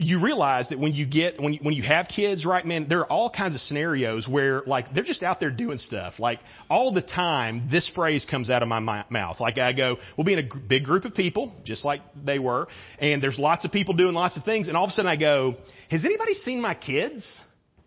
you 0.01 0.19
realize 0.19 0.69
that 0.69 0.79
when 0.79 0.93
you 0.93 1.05
get 1.05 1.39
when 1.39 1.53
you, 1.53 1.59
when 1.61 1.75
you 1.75 1.83
have 1.83 2.07
kids, 2.07 2.43
right, 2.43 2.65
man, 2.65 2.87
there 2.89 3.01
are 3.01 3.05
all 3.05 3.29
kinds 3.29 3.53
of 3.53 3.61
scenarios 3.61 4.27
where 4.27 4.63
like 4.65 4.91
they're 4.95 5.03
just 5.03 5.21
out 5.21 5.39
there 5.39 5.51
doing 5.51 5.77
stuff. 5.77 6.15
Like 6.17 6.39
all 6.69 6.91
the 6.91 7.03
time, 7.03 7.67
this 7.71 7.89
phrase 7.93 8.25
comes 8.29 8.49
out 8.49 8.63
of 8.63 8.67
my 8.67 8.79
mouth. 8.79 9.39
Like 9.39 9.59
I 9.59 9.73
go, 9.73 9.97
we'll 10.17 10.25
be 10.25 10.33
in 10.33 10.39
a 10.39 10.59
big 10.67 10.85
group 10.85 11.05
of 11.05 11.13
people, 11.13 11.53
just 11.63 11.85
like 11.85 12.01
they 12.25 12.39
were, 12.39 12.67
and 12.97 13.21
there's 13.21 13.37
lots 13.37 13.63
of 13.63 13.71
people 13.71 13.93
doing 13.93 14.15
lots 14.15 14.37
of 14.37 14.43
things, 14.43 14.67
and 14.67 14.75
all 14.75 14.85
of 14.85 14.89
a 14.89 14.91
sudden 14.91 15.09
I 15.09 15.17
go, 15.17 15.55
has 15.91 16.03
anybody 16.03 16.33
seen 16.33 16.61
my 16.61 16.73
kids? 16.73 17.41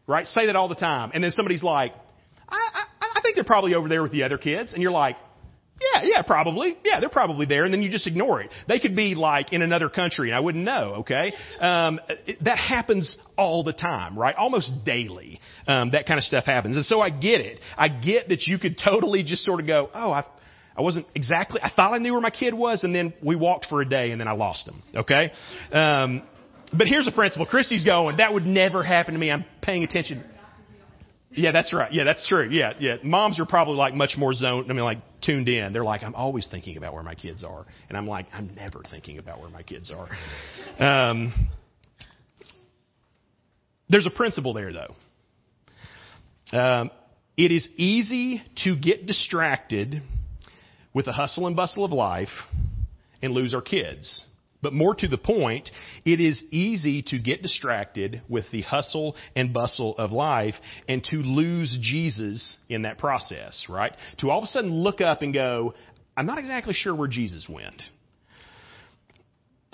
Right, 0.06 0.26
say 0.26 0.47
that 0.47 0.54
all 0.56 0.68
the 0.68 0.75
time, 0.75 1.11
and 1.14 1.25
then 1.25 1.30
somebody's 1.30 1.62
like, 1.62 1.92
I, 2.47 2.54
I, 2.56 2.85
I 3.16 3.21
think 3.23 3.37
they're 3.37 3.44
probably 3.44 3.75
over 3.75 3.88
there 3.88 4.02
with 4.02 4.12
the 4.12 4.23
other 4.23 4.37
kids, 4.37 4.75
and 4.75 4.83
you're 4.83 4.92
like, 4.92 5.16
yeah, 6.02 6.08
yeah, 6.16 6.22
probably. 6.22 6.76
Yeah, 6.84 7.00
they're 7.00 7.08
probably 7.08 7.46
there, 7.46 7.64
and 7.64 7.72
then 7.72 7.82
you 7.82 7.90
just 7.90 8.06
ignore 8.06 8.40
it. 8.40 8.50
They 8.68 8.78
could 8.78 8.96
be 8.96 9.14
like 9.14 9.52
in 9.52 9.62
another 9.62 9.88
country, 9.88 10.30
and 10.30 10.36
I 10.36 10.40
wouldn't 10.40 10.64
know. 10.64 10.96
Okay, 10.98 11.32
um, 11.60 12.00
it, 12.26 12.42
that 12.44 12.58
happens 12.58 13.16
all 13.36 13.62
the 13.64 13.72
time, 13.72 14.18
right? 14.18 14.34
Almost 14.34 14.84
daily, 14.84 15.40
um, 15.66 15.92
that 15.92 16.06
kind 16.06 16.18
of 16.18 16.24
stuff 16.24 16.44
happens, 16.44 16.76
and 16.76 16.84
so 16.84 17.00
I 17.00 17.10
get 17.10 17.40
it. 17.40 17.60
I 17.76 17.88
get 17.88 18.28
that 18.28 18.46
you 18.46 18.58
could 18.58 18.78
totally 18.84 19.22
just 19.22 19.44
sort 19.44 19.60
of 19.60 19.66
go, 19.66 19.90
"Oh, 19.94 20.10
I, 20.10 20.24
I 20.76 20.82
wasn't 20.82 21.06
exactly. 21.14 21.60
I 21.62 21.70
thought 21.74 21.94
I 21.94 21.98
knew 21.98 22.12
where 22.12 22.22
my 22.22 22.30
kid 22.30 22.54
was, 22.54 22.84
and 22.84 22.94
then 22.94 23.14
we 23.22 23.36
walked 23.36 23.66
for 23.66 23.80
a 23.80 23.88
day, 23.88 24.10
and 24.10 24.20
then 24.20 24.28
I 24.28 24.32
lost 24.32 24.68
him." 24.68 24.82
Okay, 24.96 25.32
um, 25.72 26.22
but 26.76 26.88
here's 26.88 27.06
a 27.06 27.12
principle. 27.12 27.46
Christy's 27.46 27.84
going. 27.84 28.18
That 28.18 28.32
would 28.32 28.46
never 28.46 28.82
happen 28.82 29.14
to 29.14 29.20
me. 29.20 29.30
I'm 29.30 29.44
paying 29.62 29.84
attention. 29.84 30.24
Yeah, 31.36 31.50
that's 31.50 31.74
right. 31.74 31.92
Yeah, 31.92 32.04
that's 32.04 32.26
true. 32.28 32.48
Yeah, 32.48 32.74
yeah. 32.78 32.96
Moms 33.02 33.40
are 33.40 33.46
probably 33.46 33.74
like 33.74 33.94
much 33.94 34.14
more 34.16 34.34
zoned. 34.34 34.70
I 34.70 34.74
mean, 34.74 34.84
like 34.84 34.98
tuned 35.20 35.48
in. 35.48 35.72
They're 35.72 35.84
like, 35.84 36.02
I'm 36.02 36.14
always 36.14 36.48
thinking 36.48 36.76
about 36.76 36.94
where 36.94 37.02
my 37.02 37.14
kids 37.14 37.42
are, 37.42 37.66
and 37.88 37.98
I'm 37.98 38.06
like, 38.06 38.26
I'm 38.32 38.54
never 38.54 38.82
thinking 38.88 39.18
about 39.18 39.40
where 39.40 39.50
my 39.50 39.62
kids 39.62 39.92
are. 39.92 40.08
Um, 41.10 41.48
there's 43.88 44.06
a 44.06 44.10
principle 44.10 44.54
there, 44.54 44.72
though. 44.72 44.94
Um, 46.56 46.90
it 47.36 47.50
is 47.50 47.68
easy 47.76 48.42
to 48.64 48.76
get 48.76 49.06
distracted 49.06 50.02
with 50.92 51.06
the 51.06 51.12
hustle 51.12 51.48
and 51.48 51.56
bustle 51.56 51.84
of 51.84 51.90
life 51.90 52.28
and 53.22 53.32
lose 53.32 53.54
our 53.54 53.62
kids. 53.62 54.24
But 54.64 54.73
more 54.73 54.94
to 54.94 55.06
the 55.06 55.18
point, 55.18 55.71
it 56.06 56.21
is 56.21 56.42
easy 56.50 57.02
to 57.09 57.18
get 57.18 57.42
distracted 57.42 58.23
with 58.30 58.47
the 58.50 58.62
hustle 58.62 59.14
and 59.37 59.52
bustle 59.52 59.94
of 59.99 60.11
life 60.11 60.54
and 60.88 61.04
to 61.11 61.16
lose 61.16 61.78
Jesus 61.83 62.56
in 62.71 62.83
that 62.83 62.97
process, 62.97 63.66
right? 63.68 63.94
To 64.21 64.30
all 64.30 64.38
of 64.38 64.44
a 64.44 64.47
sudden 64.47 64.73
look 64.73 65.02
up 65.02 65.21
and 65.21 65.35
go, 65.35 65.75
I'm 66.16 66.25
not 66.25 66.38
exactly 66.38 66.73
sure 66.73 66.94
where 66.94 67.09
Jesus 67.09 67.47
went. 67.47 67.83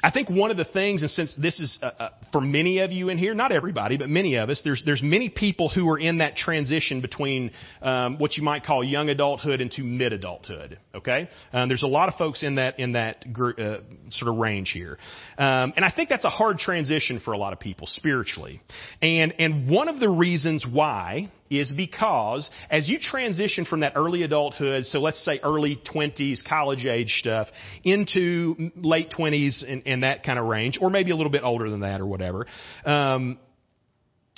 I 0.03 0.11
think 0.11 0.31
one 0.31 0.51
of 0.51 0.57
the 0.57 0.65
things, 0.65 1.03
and 1.03 1.11
since 1.11 1.35
this 1.37 1.61
is 1.61 1.79
uh, 1.83 1.87
uh, 1.87 2.09
for 2.33 2.41
many 2.41 2.79
of 2.79 2.91
you 2.91 3.09
in 3.11 3.19
here, 3.19 3.35
not 3.35 3.53
everybody, 3.53 3.99
but 3.99 4.09
many 4.09 4.37
of 4.37 4.49
us, 4.49 4.63
there's 4.65 4.83
there's 4.85 5.03
many 5.03 5.29
people 5.29 5.69
who 5.69 5.89
are 5.91 5.99
in 5.99 6.19
that 6.19 6.37
transition 6.37 7.01
between 7.01 7.51
um, 7.83 8.19
what 8.19 8.37
you 8.37 8.43
might 8.43 8.65
call 8.65 8.83
young 8.83 9.09
adulthood 9.11 9.61
into 9.61 9.83
mid 9.83 10.13
adulthood. 10.13 10.79
Okay, 10.95 11.29
um, 11.53 11.69
there's 11.69 11.83
a 11.83 11.89
lot 11.89 12.09
of 12.09 12.15
folks 12.15 12.43
in 12.43 12.55
that 12.55 12.79
in 12.79 12.93
that 12.93 13.33
group, 13.33 13.59
uh, 13.59 13.79
sort 14.11 14.33
of 14.33 14.39
range 14.39 14.71
here, 14.73 14.99
um, 15.37 15.75
and 15.77 15.85
I 15.85 15.93
think 15.95 16.09
that's 16.09 16.25
a 16.25 16.31
hard 16.31 16.59
transition 16.59 17.21
for 17.23 17.33
a 17.33 17.39
lot 17.39 17.53
of 17.53 17.61
people 17.61 17.87
spiritually, 17.87 18.61
and 19.03 19.35
and 19.39 19.69
one 19.69 19.89
of 19.89 20.01
the 20.01 20.09
reasons 20.09 20.67
why 20.71 21.31
is 21.51 21.71
because 21.77 22.51
as 22.71 22.89
you 22.89 22.99
transition 23.01 23.65
from 23.65 23.81
that 23.81 23.95
early 23.97 24.23
adulthood, 24.23 24.87
so 24.87 25.01
let's 25.01 25.23
say 25.25 25.41
early 25.43 25.81
20s, 25.93 26.47
college 26.49 26.87
age 26.87 27.11
stuff, 27.19 27.49
into 27.85 28.71
late 28.77 29.13
20s 29.17 29.65
and, 29.69 29.83
and 29.87 30.03
that 30.05 30.23
kind 30.23 30.39
of 30.39 30.47
range, 30.47 30.79
or 30.81 30.91
maybe 30.91 31.11
a 31.11 31.17
little 31.17 31.33
bit 31.33 31.43
older 31.43 31.69
than 31.69 31.81
that 31.81 32.01
or 32.01 32.07
whatever, 32.07 32.47
um, 32.85 33.39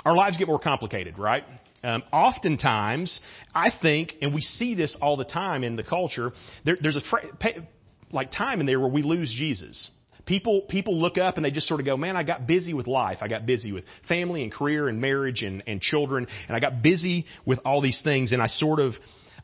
our 0.05 0.17
lives 0.17 0.39
get 0.39 0.49
more 0.49 0.59
complicated, 0.59 1.19
right? 1.19 1.45
Um, 1.85 2.03
oftentimes, 2.13 3.21
I 3.55 3.71
think, 3.83 4.15
and 4.23 4.35
we 4.35 4.41
see 4.41 4.75
this 4.75 4.97
all 5.01 5.17
the 5.17 5.25
time 5.25 5.65
in 5.65 5.77
the 5.77 5.83
culture, 5.83 6.33
there, 6.65 6.77
there's 6.81 6.97
a 6.97 7.01
fra- 7.11 7.67
like 8.11 8.31
time 8.31 8.61
in 8.61 8.67
there 8.67 8.81
where 8.81 8.91
we 8.91 9.03
lose 9.03 9.35
Jesus. 9.37 9.91
People, 10.25 10.63
people 10.63 11.01
look 11.01 11.19
up 11.19 11.37
and 11.37 11.45
they 11.45 11.51
just 11.51 11.67
sort 11.67 11.81
of 11.81 11.87
go, 11.87 11.97
man, 11.97 12.17
I 12.17 12.23
got 12.23 12.47
busy 12.47 12.75
with 12.75 12.87
life. 12.87 13.19
I 13.21 13.29
got 13.29 13.45
busy 13.47 13.73
with 13.73 13.85
family 14.09 14.43
and 14.43 14.53
career 14.53 14.89
and 14.89 15.01
marriage 15.01 15.43
and, 15.43 15.63
and 15.67 15.81
children. 15.81 16.27
And 16.47 16.57
I 16.57 16.61
got 16.61 16.83
busy 16.83 17.27
with 17.45 17.59
all 17.65 17.81
these 17.81 18.03
things. 18.03 18.33
And 18.33 18.41
I 18.41 18.47
sort 18.47 18.79
of, 18.79 18.95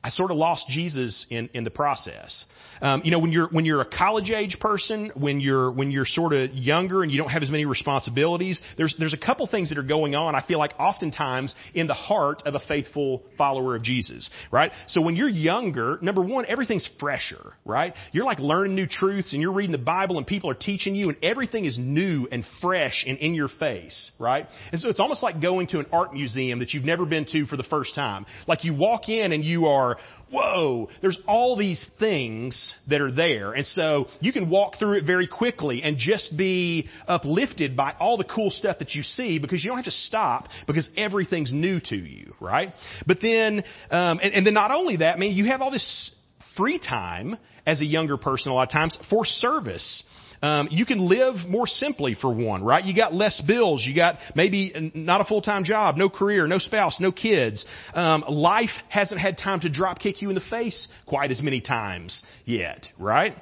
I 0.02 0.10
sort 0.10 0.30
of 0.30 0.36
lost 0.36 0.66
Jesus 0.68 1.26
in, 1.30 1.50
in 1.54 1.64
the 1.64 1.70
process. 1.70 2.46
Um, 2.80 3.02
you 3.04 3.10
know, 3.10 3.18
when 3.18 3.32
you're 3.32 3.48
when 3.48 3.64
you're 3.64 3.80
a 3.80 3.84
college 3.84 4.30
age 4.30 4.56
person, 4.60 5.10
when 5.14 5.40
you're 5.40 5.70
when 5.70 5.90
you're 5.90 6.04
sort 6.06 6.32
of 6.32 6.52
younger 6.54 7.02
and 7.02 7.10
you 7.10 7.18
don't 7.18 7.30
have 7.30 7.42
as 7.42 7.50
many 7.50 7.64
responsibilities, 7.64 8.62
there's 8.76 8.94
there's 8.98 9.14
a 9.14 9.18
couple 9.18 9.46
things 9.46 9.70
that 9.70 9.78
are 9.78 9.82
going 9.82 10.14
on. 10.14 10.34
I 10.34 10.44
feel 10.46 10.58
like 10.58 10.74
oftentimes 10.78 11.54
in 11.74 11.86
the 11.86 11.94
heart 11.94 12.42
of 12.46 12.54
a 12.54 12.60
faithful 12.60 13.24
follower 13.36 13.74
of 13.74 13.82
Jesus, 13.82 14.30
right? 14.52 14.72
So 14.86 15.02
when 15.02 15.16
you're 15.16 15.28
younger, 15.28 15.98
number 16.02 16.22
one, 16.22 16.46
everything's 16.46 16.88
fresher, 17.00 17.54
right? 17.64 17.94
You're 18.12 18.24
like 18.24 18.38
learning 18.38 18.76
new 18.76 18.86
truths 18.86 19.32
and 19.32 19.42
you're 19.42 19.52
reading 19.52 19.72
the 19.72 19.78
Bible 19.78 20.18
and 20.18 20.26
people 20.26 20.50
are 20.50 20.54
teaching 20.54 20.94
you 20.94 21.08
and 21.08 21.18
everything 21.22 21.64
is 21.64 21.78
new 21.78 22.28
and 22.30 22.44
fresh 22.60 23.04
and 23.06 23.18
in 23.18 23.34
your 23.34 23.48
face, 23.48 24.12
right? 24.20 24.46
And 24.70 24.80
so 24.80 24.88
it's 24.88 25.00
almost 25.00 25.22
like 25.22 25.42
going 25.42 25.66
to 25.68 25.80
an 25.80 25.86
art 25.92 26.14
museum 26.14 26.60
that 26.60 26.72
you've 26.72 26.84
never 26.84 27.04
been 27.04 27.24
to 27.32 27.46
for 27.46 27.56
the 27.56 27.64
first 27.64 27.94
time. 27.94 28.26
Like 28.46 28.64
you 28.64 28.74
walk 28.74 29.08
in 29.08 29.32
and 29.32 29.44
you 29.44 29.66
are, 29.66 29.87
whoa, 30.32 30.88
there's 31.00 31.18
all 31.26 31.56
these 31.56 31.88
things 31.98 32.74
that 32.88 33.00
are 33.00 33.12
there. 33.12 33.52
And 33.52 33.66
so 33.66 34.06
you 34.20 34.32
can 34.32 34.50
walk 34.50 34.78
through 34.78 34.98
it 34.98 35.04
very 35.04 35.26
quickly 35.26 35.82
and 35.82 35.96
just 35.96 36.36
be 36.36 36.88
uplifted 37.06 37.76
by 37.76 37.94
all 37.98 38.16
the 38.16 38.24
cool 38.24 38.50
stuff 38.50 38.78
that 38.80 38.94
you 38.94 39.02
see 39.02 39.38
because 39.38 39.64
you 39.64 39.70
don't 39.70 39.78
have 39.78 39.84
to 39.86 39.90
stop 39.90 40.48
because 40.66 40.90
everything's 40.96 41.52
new 41.52 41.80
to 41.84 41.96
you, 41.96 42.34
right? 42.40 42.72
But 43.06 43.18
then, 43.22 43.64
um, 43.90 44.20
and, 44.22 44.34
and 44.34 44.46
then 44.46 44.54
not 44.54 44.70
only 44.70 44.98
that, 44.98 45.14
I 45.14 45.18
mean, 45.18 45.36
you 45.36 45.46
have 45.46 45.62
all 45.62 45.70
this 45.70 46.14
free 46.56 46.78
time 46.78 47.36
as 47.66 47.80
a 47.82 47.84
younger 47.84 48.16
person 48.16 48.50
a 48.50 48.54
lot 48.54 48.62
of 48.68 48.72
times 48.72 48.98
for 49.10 49.24
service. 49.24 50.02
Um, 50.42 50.68
you 50.70 50.86
can 50.86 51.08
live 51.08 51.36
more 51.48 51.66
simply 51.66 52.14
for 52.14 52.32
one, 52.32 52.62
right? 52.62 52.84
You 52.84 52.94
got 52.94 53.14
less 53.14 53.40
bills. 53.40 53.84
You 53.86 53.94
got 53.94 54.18
maybe 54.34 54.92
not 54.94 55.20
a 55.20 55.24
full-time 55.24 55.64
job, 55.64 55.96
no 55.96 56.08
career, 56.08 56.46
no 56.46 56.58
spouse, 56.58 56.98
no 57.00 57.12
kids. 57.12 57.64
Um, 57.94 58.24
life 58.28 58.70
hasn't 58.88 59.20
had 59.20 59.38
time 59.38 59.60
to 59.60 59.70
drop 59.70 59.98
kick 59.98 60.22
you 60.22 60.28
in 60.28 60.34
the 60.34 60.40
face 60.42 60.88
quite 61.06 61.30
as 61.30 61.42
many 61.42 61.60
times 61.60 62.22
yet, 62.44 62.86
right? 62.98 63.34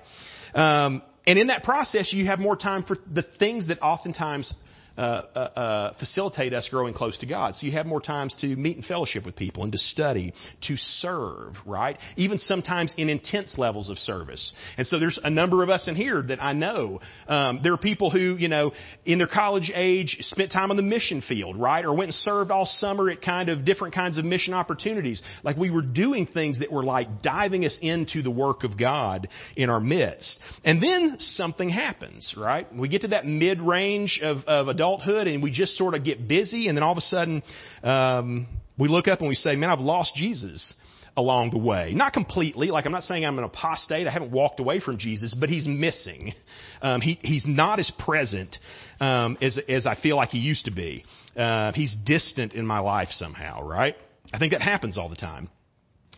Um, 0.54 1.02
and 1.26 1.38
in 1.38 1.48
that 1.48 1.64
process, 1.64 2.12
you 2.12 2.26
have 2.26 2.38
more 2.38 2.56
time 2.56 2.84
for 2.84 2.96
the 3.12 3.24
things 3.38 3.68
that 3.68 3.82
oftentimes 3.82 4.52
uh, 4.96 5.00
uh, 5.34 5.38
uh, 5.38 5.94
facilitate 5.98 6.54
us 6.54 6.68
growing 6.70 6.94
close 6.94 7.18
to 7.18 7.26
God. 7.26 7.54
So 7.54 7.66
you 7.66 7.72
have 7.72 7.84
more 7.86 8.00
times 8.00 8.34
to 8.40 8.46
meet 8.46 8.76
and 8.76 8.84
fellowship 8.84 9.26
with 9.26 9.36
people 9.36 9.62
and 9.62 9.72
to 9.72 9.78
study, 9.78 10.32
to 10.62 10.76
serve, 10.76 11.54
right? 11.66 11.98
Even 12.16 12.38
sometimes 12.38 12.94
in 12.96 13.10
intense 13.10 13.58
levels 13.58 13.90
of 13.90 13.98
service. 13.98 14.54
And 14.78 14.86
so 14.86 14.98
there's 14.98 15.20
a 15.22 15.30
number 15.30 15.62
of 15.62 15.68
us 15.68 15.88
in 15.88 15.96
here 15.96 16.22
that 16.22 16.42
I 16.42 16.52
know. 16.52 17.00
Um, 17.28 17.60
there 17.62 17.74
are 17.74 17.78
people 17.78 18.10
who, 18.10 18.36
you 18.36 18.48
know, 18.48 18.72
in 19.04 19.18
their 19.18 19.26
college 19.26 19.70
age 19.74 20.16
spent 20.20 20.50
time 20.50 20.70
on 20.70 20.76
the 20.76 20.82
mission 20.82 21.20
field, 21.20 21.56
right? 21.56 21.84
Or 21.84 21.92
went 21.92 22.08
and 22.08 22.14
served 22.14 22.50
all 22.50 22.64
summer 22.66 23.10
at 23.10 23.20
kind 23.20 23.48
of 23.48 23.64
different 23.64 23.94
kinds 23.94 24.16
of 24.16 24.24
mission 24.24 24.54
opportunities. 24.54 25.22
Like 25.42 25.56
we 25.56 25.70
were 25.70 25.82
doing 25.82 26.26
things 26.26 26.60
that 26.60 26.72
were 26.72 26.82
like 26.82 27.22
diving 27.22 27.64
us 27.66 27.78
into 27.82 28.22
the 28.22 28.30
work 28.30 28.64
of 28.64 28.78
God 28.78 29.28
in 29.56 29.68
our 29.68 29.80
midst. 29.80 30.38
And 30.64 30.82
then 30.82 31.16
something 31.18 31.68
happens, 31.68 32.34
right? 32.38 32.66
We 32.74 32.88
get 32.88 33.02
to 33.02 33.08
that 33.08 33.26
mid 33.26 33.60
range 33.60 34.20
of, 34.22 34.38
of 34.46 34.68
adult 34.68 34.85
adulthood 34.86 35.26
and 35.26 35.42
we 35.42 35.50
just 35.50 35.76
sort 35.76 35.94
of 35.94 36.04
get 36.04 36.28
busy 36.28 36.68
and 36.68 36.76
then 36.76 36.82
all 36.82 36.92
of 36.92 36.98
a 36.98 37.02
sudden 37.02 37.42
um, 37.82 38.46
we 38.78 38.88
look 38.88 39.08
up 39.08 39.20
and 39.20 39.28
we 39.28 39.34
say, 39.34 39.56
man, 39.56 39.70
I've 39.70 39.80
lost 39.80 40.14
Jesus 40.14 40.74
along 41.16 41.50
the 41.50 41.58
way. 41.58 41.92
Not 41.94 42.12
completely. 42.12 42.68
Like 42.68 42.84
I'm 42.86 42.92
not 42.92 43.02
saying 43.02 43.24
I'm 43.24 43.38
an 43.38 43.44
apostate. 43.44 44.06
I 44.06 44.10
haven't 44.10 44.30
walked 44.30 44.60
away 44.60 44.80
from 44.80 44.98
Jesus, 44.98 45.34
but 45.38 45.48
he's 45.48 45.66
missing. 45.66 46.34
Um, 46.82 47.00
he, 47.00 47.18
he's 47.22 47.46
not 47.46 47.78
as 47.78 47.90
present 47.98 48.56
um, 49.00 49.38
as, 49.40 49.58
as 49.68 49.86
I 49.86 49.94
feel 49.94 50.16
like 50.16 50.28
he 50.28 50.38
used 50.38 50.66
to 50.66 50.70
be. 50.70 51.04
Uh, 51.36 51.72
he's 51.72 51.96
distant 52.04 52.52
in 52.52 52.66
my 52.66 52.80
life 52.80 53.08
somehow, 53.10 53.62
right? 53.62 53.94
I 54.32 54.38
think 54.38 54.52
that 54.52 54.62
happens 54.62 54.98
all 54.98 55.08
the 55.08 55.16
time. 55.16 55.48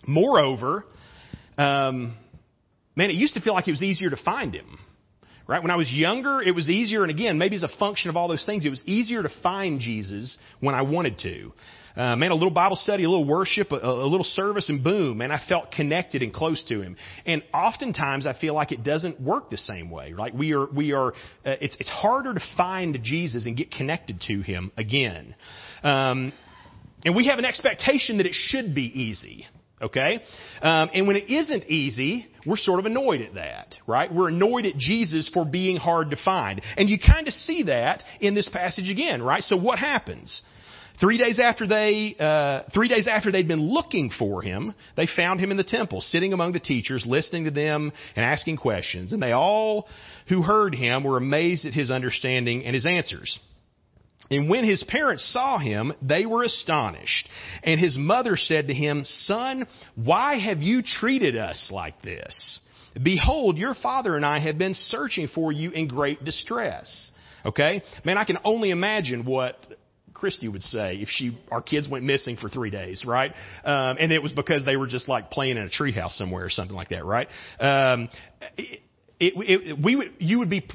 Moreover, 0.07 0.85
um, 1.57 2.17
man, 2.97 3.11
it 3.11 3.15
used 3.15 3.35
to 3.35 3.41
feel 3.41 3.55
like 3.55 3.69
it 3.69 3.73
was 3.73 3.83
easier 3.83 4.11
to 4.11 4.17
find 4.17 4.55
him. 4.55 4.79
Right? 5.49 5.63
When 5.63 5.71
I 5.71 5.77
was 5.77 5.91
younger, 5.91 6.43
it 6.43 6.55
was 6.55 6.69
easier, 6.69 7.03
and 7.03 7.11
again, 7.11 7.39
maybe 7.39 7.57
as 7.57 7.63
a 7.63 7.71
function 7.79 8.11
of 8.11 8.17
all 8.17 8.29
those 8.29 8.45
things, 8.45 8.67
it 8.67 8.69
was 8.69 8.83
easier 8.85 9.23
to 9.23 9.31
find 9.43 9.81
Jesus 9.81 10.37
when 10.61 10.75
I 10.75 10.83
wanted 10.83 11.19
to. 11.21 11.53
Uh, 11.97 12.15
man, 12.17 12.31
a 12.31 12.35
little 12.35 12.51
Bible 12.51 12.77
study, 12.77 13.05
a 13.05 13.09
little 13.09 13.27
worship, 13.27 13.73
a, 13.73 13.77
a 13.77 14.07
little 14.07 14.25
service, 14.25 14.69
and 14.69 14.85
boom, 14.85 15.19
man, 15.19 15.33
I 15.33 15.41
felt 15.49 15.73
connected 15.73 16.23
and 16.23 16.35
close 16.35 16.63
to 16.67 16.83
Him. 16.83 16.97
And 17.25 17.43
oftentimes, 17.55 18.27
I 18.27 18.39
feel 18.39 18.53
like 18.53 18.73
it 18.73 18.85
doesn't 18.85 19.23
work 19.23 19.49
the 19.49 19.57
same 19.57 19.91
way. 19.91 20.13
Like 20.13 20.35
we 20.35 20.53
are, 20.53 20.67
we 20.67 20.93
are. 20.93 21.13
Uh, 21.45 21.57
it's 21.61 21.77
it's 21.81 21.89
harder 21.89 22.35
to 22.35 22.41
find 22.59 22.97
Jesus 23.03 23.47
and 23.47 23.57
get 23.57 23.71
connected 23.71 24.21
to 24.29 24.43
Him 24.43 24.71
again. 24.77 25.35
Um, 25.83 26.33
and 27.07 27.17
we 27.17 27.27
have 27.27 27.39
an 27.39 27.47
expectation 27.47 28.19
that 28.19 28.27
it 28.27 28.35
should 28.35 28.75
be 28.75 28.83
easy. 28.83 29.47
Okay? 29.81 30.21
Um, 30.61 30.91
and 30.93 31.07
when 31.07 31.17
it 31.17 31.31
isn't 31.31 31.65
easy, 31.65 32.27
we're 32.45 32.57
sort 32.57 32.81
of 32.81 32.87
annoyed 32.87 33.21
at 33.21 33.35
that, 33.35 33.77
right? 33.87 34.13
We're 34.13 34.29
annoyed 34.29 34.67
at 34.67 34.77
Jesus 34.77 35.31
for 35.33 35.45
being 35.45 35.77
hard 35.77 36.11
to 36.11 36.17
find. 36.25 36.61
And 36.77 36.89
you 36.89 36.99
kind 36.99 37.29
of 37.29 37.35
see 37.35 37.65
that 37.65 38.03
in 38.21 38.35
this 38.35 38.49
passage 38.49 38.91
again, 38.91 39.23
right? 39.23 39.43
So 39.43 39.57
what 39.57 39.79
happens? 39.79 40.43
Three 41.01 41.17
days 41.17 41.39
after 41.39 41.67
they, 41.69 42.17
uh, 42.19 42.63
three 42.75 42.89
days 42.89 43.07
after 43.07 43.31
they'd 43.31 43.47
been 43.47 43.73
looking 43.73 44.11
for 44.11 44.43
him, 44.43 44.75
they 44.97 45.07
found 45.07 45.39
him 45.39 45.53
in 45.53 45.57
the 45.57 45.63
temple, 45.63 46.01
sitting 46.01 46.33
among 46.33 46.53
the 46.53 46.61
teachers, 46.61 47.05
listening 47.07 47.45
to 47.45 47.53
them 47.53 47.93
and 48.17 48.25
asking 48.25 48.57
questions. 48.57 49.13
And 49.13 49.23
they 49.23 49.31
all 49.31 49.87
who 50.29 50.43
heard 50.43 50.75
him 50.75 51.05
were 51.05 51.17
amazed 51.17 51.67
at 51.67 51.73
his 51.73 51.93
understanding 51.93 52.65
and 52.65 52.75
his 52.75 52.85
answers. 52.85 53.39
And 54.31 54.51
when 54.51 54.65
his 54.65 54.85
parents 54.85 55.31
saw 55.33 55.59
him, 55.59 55.93
they 56.03 56.27
were 56.27 56.43
astonished. 56.43 57.29
And 57.63 57.81
his 57.81 57.97
mother 57.97 58.37
said 58.37 58.67
to 58.67 58.75
him, 58.75 59.05
Son, 59.05 59.67
why 59.95 60.39
have 60.39 60.59
you 60.59 60.83
treated 60.83 61.37
us 61.37 61.71
like 61.73 62.03
this? 62.03 62.61
Behold, 63.03 63.57
your 63.57 63.75
father 63.75 64.17
and 64.17 64.27
I 64.27 64.39
have 64.41 64.59
been 64.59 64.75
searching 64.75 65.29
for 65.29 65.53
you 65.53 65.71
in 65.71 65.89
great 65.89 66.25
distress. 66.25 67.13
Okay? 67.45 67.83
Man, 68.05 68.19
I 68.19 68.25
can 68.25 68.39
only 68.45 68.71
imagine 68.71 69.25
what 69.25 69.57
Christy 70.13 70.49
would 70.49 70.63
say 70.63 70.97
if 70.97 71.09
she, 71.09 71.39
our 71.51 71.63
kids 71.63 71.89
went 71.89 72.05
missing 72.05 72.37
for 72.37 72.49
three 72.49 72.71
days, 72.71 73.05
right? 73.07 73.33
Um, 73.65 73.97
and 74.01 74.13
it 74.13 74.23
was 74.23 74.33
because 74.33 74.65
they 74.65 74.77
were 74.77 74.89
just 74.89 75.09
like 75.09 75.31
playing 75.31 75.57
in 75.57 75.63
a 75.63 75.69
treehouse 75.69 76.13
somewhere 76.13 76.45
or 76.45 76.51
something 76.51 76.77
like 76.77 76.89
that, 76.89 77.05
right? 77.05 77.29
Um, 77.61 78.09
it, 78.57 78.81
it, 79.21 79.35
it, 79.37 79.79
we 79.83 79.97
would, 79.97 80.13
you 80.19 80.41
would 80.41 80.51
be 80.51 80.69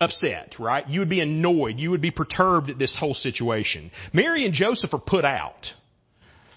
upset, 0.00 0.54
right? 0.58 0.88
You 0.88 1.00
would 1.00 1.10
be 1.10 1.20
annoyed. 1.20 1.78
You 1.78 1.90
would 1.90 2.02
be 2.02 2.10
perturbed 2.10 2.70
at 2.70 2.78
this 2.78 2.96
whole 2.98 3.14
situation. 3.14 3.90
Mary 4.12 4.44
and 4.44 4.54
Joseph 4.54 4.92
are 4.94 5.00
put 5.00 5.24
out. 5.24 5.66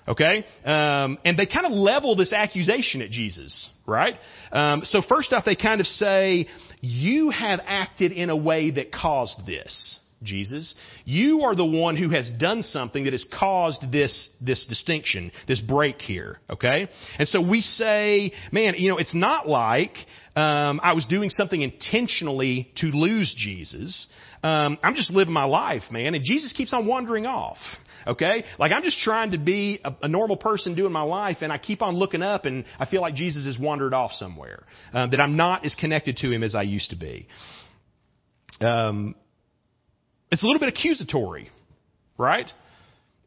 Okay? 0.08 0.46
Um, 0.66 1.20
and 1.24 1.38
they 1.38 1.46
kind 1.46 1.68
of 1.68 1.72
level 1.72 2.16
this 2.16 2.34
accusation 2.34 3.02
at 3.02 3.12
Jesus, 3.12 3.70
right? 3.86 4.16
Um, 4.52 4.82
so 4.84 5.02
first 5.08 5.32
off, 5.34 5.46
they 5.46 5.56
kind 5.56 5.80
of 5.80 5.88
say, 5.88 6.48
you 6.82 7.30
have 7.30 7.60
acted 7.64 8.12
in 8.12 8.32
a 8.32 8.36
way 8.36 8.72
that 8.72 8.92
caused 8.92 9.46
this. 9.46 9.99
Jesus. 10.24 10.76
You 11.06 11.42
are 11.42 11.56
the 11.56 11.66
one 11.66 11.96
who 11.96 12.10
has 12.10 12.32
done 12.40 12.64
something 12.64 13.06
that 13.06 13.14
has 13.14 13.28
caused 13.34 13.92
this, 13.92 14.30
this 14.42 14.66
distinction, 14.68 15.32
this 15.48 15.62
break 15.62 16.02
here. 16.02 16.40
Okay? 16.50 16.88
And 17.18 17.28
so 17.28 17.42
we 17.42 17.62
say, 17.62 18.32
man, 18.52 18.76
you 18.78 18.90
know, 18.90 18.98
it's 18.98 19.16
not 19.16 19.48
like 19.48 19.94
um, 20.36 20.80
I 20.84 20.94
was 20.94 21.06
doing 21.06 21.30
something 21.30 21.62
intentionally 21.62 22.72
to 22.78 22.88
lose 22.88 23.34
Jesus. 23.36 24.08
Um, 24.44 24.78
I'm 24.84 24.96
just 24.96 25.12
living 25.12 25.34
my 25.34 25.46
life, 25.46 25.84
man, 25.92 26.16
and 26.16 26.24
Jesus 26.24 26.54
keeps 26.54 26.74
on 26.74 26.88
wandering 26.88 27.26
off. 27.26 27.58
Okay? 28.08 28.44
Like 28.58 28.72
I'm 28.72 28.84
just 28.84 29.00
trying 29.00 29.32
to 29.32 29.38
be 29.38 29.82
a, 29.84 29.94
a, 30.04 30.08
normal 30.08 30.38
person 30.38 30.76
doing 30.76 30.94
my 30.94 31.02
life, 31.02 31.38
and 31.42 31.52
I 31.52 31.58
keep 31.58 31.82
on 31.82 31.96
looking 31.96 32.22
up, 32.22 32.46
and 32.46 32.64
I 32.80 32.86
feel 32.86 33.02
like 33.02 33.16
Jesus 33.16 33.46
has 33.46 33.60
wandered 33.60 33.94
off 33.94 34.12
somewhere. 34.14 34.64
Uh, 34.94 35.08
that 35.08 35.20
I'm 35.20 35.36
not 35.36 35.66
as 35.66 35.76
connected 35.76 36.18
to 36.18 36.32
Him 36.32 36.44
as 36.44 36.56
I 36.56 36.62
used 36.62 36.92
to 36.92 36.96
be. 36.96 37.28
Um, 38.62 39.16
it's 40.32 40.44
a 40.44 40.46
little 40.46 40.60
bit 40.60 40.70
accusatory, 40.70 41.50
right? 42.18 42.52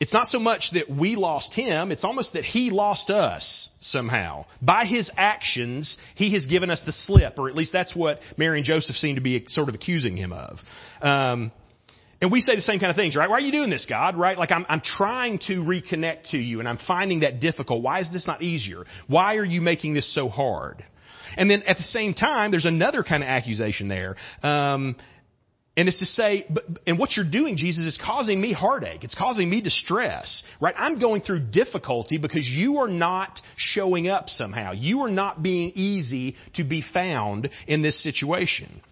It's 0.00 0.12
not 0.12 0.26
so 0.26 0.40
much 0.40 0.70
that 0.72 0.90
we 0.90 1.14
lost 1.14 1.54
him, 1.54 1.92
it's 1.92 2.02
almost 2.02 2.32
that 2.32 2.44
he 2.44 2.70
lost 2.70 3.08
us 3.08 3.70
somehow. 3.82 4.46
By 4.60 4.84
his 4.84 5.10
actions, 5.16 5.96
he 6.16 6.34
has 6.34 6.46
given 6.46 6.70
us 6.70 6.82
the 6.84 6.92
slip, 6.92 7.38
or 7.38 7.48
at 7.48 7.54
least 7.54 7.72
that's 7.72 7.94
what 7.94 8.18
Mary 8.36 8.58
and 8.58 8.66
Joseph 8.66 8.96
seem 8.96 9.14
to 9.14 9.20
be 9.20 9.44
sort 9.46 9.68
of 9.68 9.76
accusing 9.76 10.16
him 10.16 10.32
of. 10.32 10.58
Um, 11.00 11.52
and 12.20 12.30
we 12.30 12.40
say 12.40 12.54
the 12.54 12.62
same 12.62 12.78
kind 12.78 12.90
of 12.90 12.96
things, 12.96 13.16
right? 13.16 13.28
Why 13.28 13.36
are 13.36 13.40
you 13.40 13.52
doing 13.52 13.70
this, 13.70 13.86
God? 13.88 14.16
Right? 14.16 14.38
Like 14.38 14.52
I'm, 14.52 14.64
I'm 14.68 14.80
trying 14.80 15.38
to 15.46 15.54
reconnect 15.54 16.30
to 16.30 16.38
you 16.38 16.60
and 16.60 16.68
I'm 16.68 16.78
finding 16.86 17.20
that 17.20 17.40
difficult. 17.40 17.82
Why 17.82 18.00
is 18.00 18.12
this 18.12 18.28
not 18.28 18.42
easier? 18.42 18.84
Why 19.08 19.36
are 19.36 19.44
you 19.44 19.60
making 19.60 19.94
this 19.94 20.12
so 20.14 20.28
hard? 20.28 20.84
And 21.36 21.50
then 21.50 21.62
at 21.62 21.76
the 21.76 21.82
same 21.82 22.14
time, 22.14 22.50
there's 22.50 22.64
another 22.64 23.02
kind 23.02 23.22
of 23.22 23.28
accusation 23.28 23.88
there. 23.88 24.16
Um, 24.42 24.96
and 25.76 25.88
it's 25.88 25.98
to 26.00 26.06
say, 26.06 26.44
but, 26.50 26.64
and 26.86 26.98
what 26.98 27.16
you're 27.16 27.30
doing, 27.30 27.56
Jesus, 27.56 27.84
is 27.86 28.00
causing 28.04 28.38
me 28.38 28.52
heartache. 28.52 29.04
It's 29.04 29.14
causing 29.14 29.48
me 29.48 29.62
distress, 29.62 30.42
right? 30.60 30.74
I'm 30.76 31.00
going 31.00 31.22
through 31.22 31.50
difficulty 31.50 32.18
because 32.18 32.46
you 32.46 32.78
are 32.78 32.88
not 32.88 33.40
showing 33.56 34.08
up 34.08 34.28
somehow. 34.28 34.72
You 34.72 35.00
are 35.00 35.10
not 35.10 35.42
being 35.42 35.72
easy 35.74 36.36
to 36.56 36.64
be 36.64 36.84
found 36.92 37.48
in 37.66 37.80
this 37.80 38.02
situation. 38.02 38.82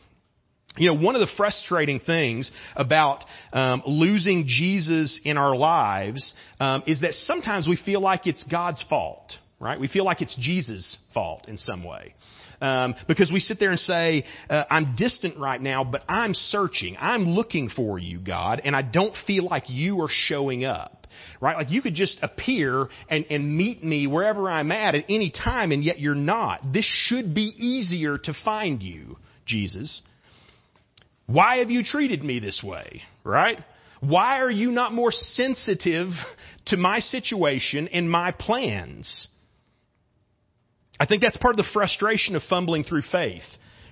You 0.79 0.87
know, 0.87 1.05
one 1.05 1.17
of 1.17 1.21
the 1.21 1.31
frustrating 1.37 2.01
things 2.01 2.51
about 2.75 3.25
um, 3.53 3.83
losing 3.85 4.45
Jesus 4.47 5.21
in 5.25 5.37
our 5.37 5.55
lives 5.55 6.33
um, 6.61 6.85
is 6.87 7.03
that 7.03 7.13
sometimes 7.13 7.69
we 7.69 7.77
feel 7.77 8.01
like 8.01 8.27
it's 8.27 8.45
God's 8.45 8.83
fault 8.89 9.33
right? 9.61 9.79
We 9.79 9.89
feel 9.89 10.05
like 10.05 10.23
it's 10.23 10.37
Jesus' 10.41 10.97
fault 11.13 11.49
in 11.49 11.57
some 11.59 11.85
way. 11.85 12.15
Um, 12.63 12.95
because 13.07 13.31
we 13.33 13.41
sit 13.41 13.59
there 13.59 13.71
and 13.71 13.79
say, 13.79 14.25
uh, 14.49 14.65
I'm 14.71 14.95
distant 14.97 15.39
right 15.39 15.61
now, 15.61 15.85
but 15.85 16.03
I'm 16.09 16.35
searching. 16.35 16.97
I'm 16.99 17.25
looking 17.25 17.69
for 17.69 17.99
you, 17.99 18.19
God, 18.19 18.63
and 18.65 18.75
I 18.75 18.83
don't 18.83 19.15
feel 19.27 19.45
like 19.45 19.65
you 19.69 20.01
are 20.03 20.09
showing 20.11 20.65
up. 20.65 21.07
Right? 21.41 21.57
Like 21.57 21.71
you 21.71 21.83
could 21.83 21.95
just 21.95 22.19
appear 22.23 22.87
and, 23.09 23.27
and 23.31 23.57
meet 23.57 23.83
me 23.83 24.07
wherever 24.07 24.49
I'm 24.49 24.71
at 24.73 24.95
at 24.95 25.07
any 25.09 25.31
time, 25.31 25.73
and 25.73 25.83
yet 25.83 25.99
you're 25.99 26.15
not. 26.15 26.73
This 26.73 26.87
should 26.87 27.35
be 27.35 27.53
easier 27.57 28.17
to 28.17 28.35
find 28.45 28.83
you, 28.83 29.17
Jesus. 29.45 30.03
Why 31.27 31.59
have 31.59 31.71
you 31.71 31.83
treated 31.83 32.23
me 32.23 32.39
this 32.39 32.63
way? 32.65 33.03
Right? 33.25 33.59
Why 34.01 34.41
are 34.41 34.51
you 34.51 34.71
not 34.71 34.95
more 34.95 35.13
sensitive 35.13 36.09
to 36.67 36.77
my 36.77 37.01
situation 37.01 37.89
and 37.89 38.11
my 38.11 38.33
plans? 38.33 39.29
I 41.01 41.07
think 41.07 41.23
that's 41.23 41.39
part 41.39 41.55
of 41.55 41.57
the 41.57 41.71
frustration 41.73 42.37
of 42.37 42.43
fumbling 42.43 42.85
through 42.85 43.03
faith, 43.11 43.43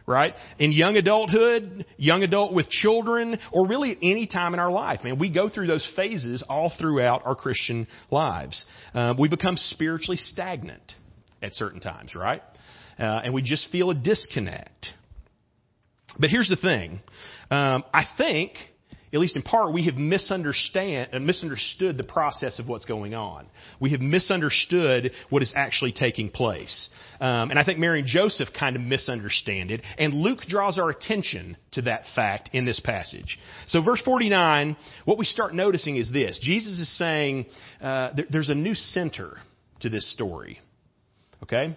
right? 0.06 0.34
In 0.58 0.72
young 0.72 0.96
adulthood, 0.96 1.86
young 1.96 2.22
adult 2.22 2.52
with 2.52 2.68
children, 2.68 3.38
or 3.50 3.66
really 3.66 3.92
at 3.92 3.98
any 4.02 4.26
time 4.26 4.52
in 4.52 4.60
our 4.60 4.70
life, 4.70 5.02
man, 5.02 5.18
we 5.18 5.32
go 5.32 5.48
through 5.48 5.68
those 5.68 5.90
phases 5.96 6.44
all 6.50 6.70
throughout 6.78 7.22
our 7.24 7.34
Christian 7.34 7.88
lives. 8.10 8.62
Uh, 8.94 9.14
we 9.18 9.30
become 9.30 9.56
spiritually 9.56 10.18
stagnant 10.18 10.92
at 11.40 11.54
certain 11.54 11.80
times, 11.80 12.14
right? 12.14 12.42
Uh, 12.98 13.20
and 13.24 13.32
we 13.32 13.40
just 13.40 13.70
feel 13.72 13.90
a 13.90 13.94
disconnect. 13.94 14.88
But 16.20 16.28
here's 16.28 16.48
the 16.48 16.56
thing. 16.56 17.00
Um, 17.50 17.84
I 17.94 18.04
think 18.18 18.52
at 19.12 19.20
least 19.20 19.36
in 19.36 19.42
part, 19.42 19.72
we 19.72 19.86
have 19.86 19.96
misunderstand, 19.96 21.10
uh, 21.12 21.18
misunderstood 21.18 21.96
the 21.96 22.04
process 22.04 22.58
of 22.58 22.68
what's 22.68 22.84
going 22.84 23.14
on. 23.14 23.46
We 23.80 23.90
have 23.90 24.00
misunderstood 24.00 25.12
what 25.30 25.42
is 25.42 25.52
actually 25.56 25.92
taking 25.92 26.28
place. 26.30 26.90
Um, 27.20 27.50
and 27.50 27.58
I 27.58 27.64
think 27.64 27.78
Mary 27.78 28.00
and 28.00 28.08
Joseph 28.08 28.48
kind 28.58 28.76
of 28.76 28.82
misunderstand 28.82 29.70
it. 29.70 29.82
And 29.96 30.14
Luke 30.14 30.40
draws 30.46 30.78
our 30.78 30.90
attention 30.90 31.56
to 31.72 31.82
that 31.82 32.02
fact 32.14 32.50
in 32.52 32.64
this 32.64 32.80
passage. 32.80 33.38
So, 33.66 33.82
verse 33.82 34.02
49, 34.04 34.76
what 35.04 35.18
we 35.18 35.24
start 35.24 35.54
noticing 35.54 35.96
is 35.96 36.12
this 36.12 36.38
Jesus 36.42 36.78
is 36.78 36.98
saying 36.98 37.46
uh, 37.80 38.12
there, 38.14 38.26
there's 38.30 38.50
a 38.50 38.54
new 38.54 38.74
center 38.74 39.38
to 39.80 39.88
this 39.88 40.12
story. 40.12 40.60
Okay? 41.42 41.76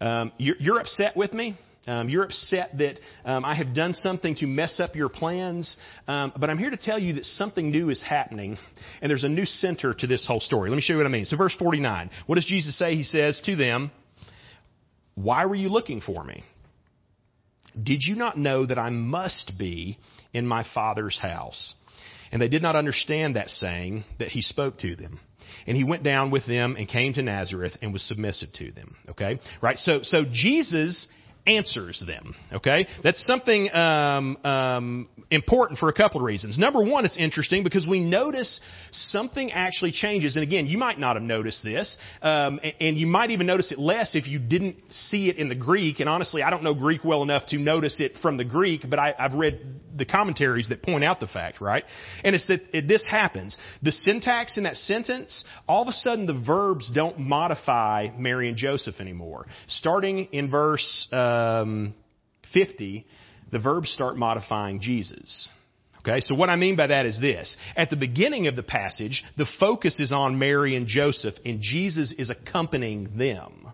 Um, 0.00 0.32
you're, 0.38 0.56
you're 0.58 0.80
upset 0.80 1.16
with 1.16 1.32
me? 1.32 1.56
Um, 1.86 2.10
you're 2.10 2.24
upset 2.24 2.76
that 2.76 3.00
um, 3.24 3.44
I 3.44 3.54
have 3.54 3.74
done 3.74 3.94
something 3.94 4.34
to 4.36 4.46
mess 4.46 4.80
up 4.80 4.94
your 4.94 5.08
plans, 5.08 5.76
um, 6.06 6.32
but 6.38 6.50
I'm 6.50 6.58
here 6.58 6.70
to 6.70 6.76
tell 6.76 6.98
you 6.98 7.14
that 7.14 7.24
something 7.24 7.70
new 7.70 7.88
is 7.88 8.02
happening, 8.06 8.58
and 9.00 9.10
there's 9.10 9.24
a 9.24 9.28
new 9.28 9.46
center 9.46 9.94
to 9.94 10.06
this 10.06 10.26
whole 10.26 10.40
story. 10.40 10.68
Let 10.68 10.76
me 10.76 10.82
show 10.82 10.92
you 10.92 10.98
what 10.98 11.06
I 11.06 11.10
mean. 11.10 11.24
So, 11.24 11.38
verse 11.38 11.56
49. 11.58 12.10
What 12.26 12.34
does 12.34 12.44
Jesus 12.44 12.78
say? 12.78 12.96
He 12.96 13.02
says 13.02 13.40
to 13.46 13.56
them, 13.56 13.90
Why 15.14 15.46
were 15.46 15.54
you 15.54 15.70
looking 15.70 16.02
for 16.02 16.22
me? 16.22 16.44
Did 17.80 18.02
you 18.02 18.14
not 18.14 18.36
know 18.36 18.66
that 18.66 18.78
I 18.78 18.90
must 18.90 19.52
be 19.58 19.98
in 20.34 20.46
my 20.46 20.66
Father's 20.74 21.18
house? 21.18 21.74
And 22.32 22.42
they 22.42 22.48
did 22.48 22.62
not 22.62 22.76
understand 22.76 23.36
that 23.36 23.48
saying 23.48 24.04
that 24.18 24.28
he 24.28 24.42
spoke 24.42 24.78
to 24.80 24.96
them. 24.96 25.18
And 25.66 25.76
he 25.76 25.84
went 25.84 26.02
down 26.02 26.30
with 26.30 26.46
them 26.46 26.76
and 26.78 26.88
came 26.88 27.12
to 27.14 27.22
Nazareth 27.22 27.72
and 27.82 27.92
was 27.92 28.02
submissive 28.06 28.52
to 28.54 28.70
them. 28.70 28.96
Okay? 29.10 29.40
Right? 29.60 29.76
So, 29.78 30.02
so 30.02 30.24
Jesus 30.30 31.08
answers 31.46 32.02
them. 32.06 32.34
Okay, 32.52 32.86
that's 33.02 33.24
something 33.26 33.72
um, 33.74 34.36
um, 34.44 35.08
important 35.30 35.78
for 35.78 35.88
a 35.88 35.92
couple 35.92 36.20
of 36.20 36.24
reasons. 36.24 36.58
Number 36.58 36.82
one, 36.82 37.04
it's 37.04 37.16
interesting 37.16 37.64
because 37.64 37.86
we 37.86 38.00
notice 38.00 38.60
something 38.90 39.50
actually 39.52 39.92
changes, 39.92 40.36
and 40.36 40.42
again, 40.42 40.66
you 40.66 40.76
might 40.76 40.98
not 40.98 41.16
have 41.16 41.22
noticed 41.22 41.64
this, 41.64 41.96
um, 42.22 42.60
and 42.80 42.96
you 42.96 43.06
might 43.06 43.30
even 43.30 43.46
notice 43.46 43.72
it 43.72 43.78
less 43.78 44.14
if 44.14 44.26
you 44.26 44.38
didn't 44.38 44.76
see 44.90 45.28
it 45.28 45.36
in 45.36 45.48
the 45.48 45.54
Greek. 45.54 46.00
And 46.00 46.08
honestly, 46.08 46.42
I 46.42 46.50
don't 46.50 46.62
know 46.62 46.74
Greek 46.74 47.04
well 47.04 47.22
enough 47.22 47.46
to 47.46 47.58
notice 47.58 48.00
it 48.00 48.12
from 48.20 48.36
the 48.36 48.44
Greek, 48.44 48.82
but 48.88 48.98
I, 48.98 49.14
I've 49.18 49.34
read 49.34 49.60
the 49.96 50.04
commentaries 50.04 50.68
that 50.68 50.82
point 50.82 51.04
out 51.04 51.20
the 51.20 51.26
fact, 51.26 51.60
right? 51.60 51.84
And 52.22 52.34
it's 52.34 52.46
that 52.48 52.60
it, 52.72 52.88
this 52.88 53.06
happens. 53.08 53.56
The 53.82 53.92
syntax 53.92 54.56
in 54.56 54.64
that 54.64 54.76
sentence, 54.76 55.44
all 55.66 55.82
of 55.82 55.88
a 55.88 55.92
sudden, 55.92 56.26
the 56.26 56.42
verbs 56.46 56.90
don't 56.94 57.18
modify 57.18 58.08
Mary 58.16 58.48
and 58.48 58.56
Joseph 58.56 59.00
anymore. 59.00 59.46
Starting 59.66 60.28
in 60.32 60.50
verse. 60.50 61.08
Uh, 61.12 61.29
um, 61.30 61.94
50, 62.52 63.06
the 63.52 63.58
verbs 63.58 63.90
start 63.90 64.16
modifying 64.16 64.80
Jesus. 64.80 65.48
Okay, 66.00 66.20
so 66.20 66.34
what 66.34 66.48
I 66.48 66.56
mean 66.56 66.76
by 66.76 66.86
that 66.86 67.04
is 67.04 67.20
this. 67.20 67.56
At 67.76 67.90
the 67.90 67.96
beginning 67.96 68.46
of 68.46 68.56
the 68.56 68.62
passage, 68.62 69.22
the 69.36 69.46
focus 69.58 70.00
is 70.00 70.12
on 70.12 70.38
Mary 70.38 70.74
and 70.74 70.86
Joseph, 70.86 71.34
and 71.44 71.60
Jesus 71.60 72.14
is 72.16 72.30
accompanying 72.30 73.18
them. 73.18 73.68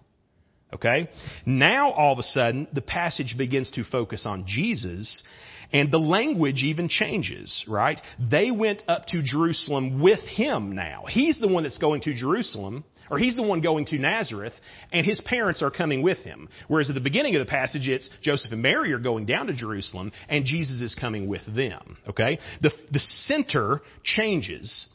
Okay? 0.74 1.08
Now, 1.46 1.90
all 1.92 2.12
of 2.12 2.18
a 2.18 2.24
sudden, 2.24 2.66
the 2.72 2.82
passage 2.82 3.36
begins 3.38 3.70
to 3.70 3.84
focus 3.84 4.26
on 4.26 4.44
Jesus, 4.46 5.22
and 5.72 5.90
the 5.90 5.98
language 5.98 6.62
even 6.62 6.88
changes, 6.88 7.64
right? 7.68 8.00
They 8.18 8.50
went 8.50 8.82
up 8.88 9.06
to 9.06 9.22
Jerusalem 9.22 10.02
with 10.02 10.20
him 10.20 10.74
now. 10.74 11.04
He's 11.08 11.40
the 11.40 11.48
one 11.48 11.64
that's 11.64 11.78
going 11.78 12.02
to 12.02 12.14
Jerusalem. 12.14 12.84
Or 13.08 13.18
he's 13.18 13.36
the 13.36 13.42
one 13.42 13.60
going 13.60 13.86
to 13.86 13.98
Nazareth, 13.98 14.52
and 14.92 15.06
his 15.06 15.20
parents 15.20 15.62
are 15.62 15.70
coming 15.70 16.02
with 16.02 16.18
him. 16.18 16.48
Whereas 16.66 16.88
at 16.88 16.94
the 16.94 17.00
beginning 17.00 17.36
of 17.36 17.38
the 17.38 17.48
passage, 17.48 17.88
it's 17.88 18.10
Joseph 18.20 18.50
and 18.50 18.62
Mary 18.62 18.92
are 18.92 18.98
going 18.98 19.26
down 19.26 19.46
to 19.46 19.54
Jerusalem, 19.54 20.10
and 20.28 20.44
Jesus 20.44 20.80
is 20.80 20.96
coming 20.96 21.28
with 21.28 21.42
them. 21.46 21.98
Okay? 22.08 22.38
The, 22.62 22.72
the 22.90 22.98
center 22.98 23.80
changes. 24.02 24.88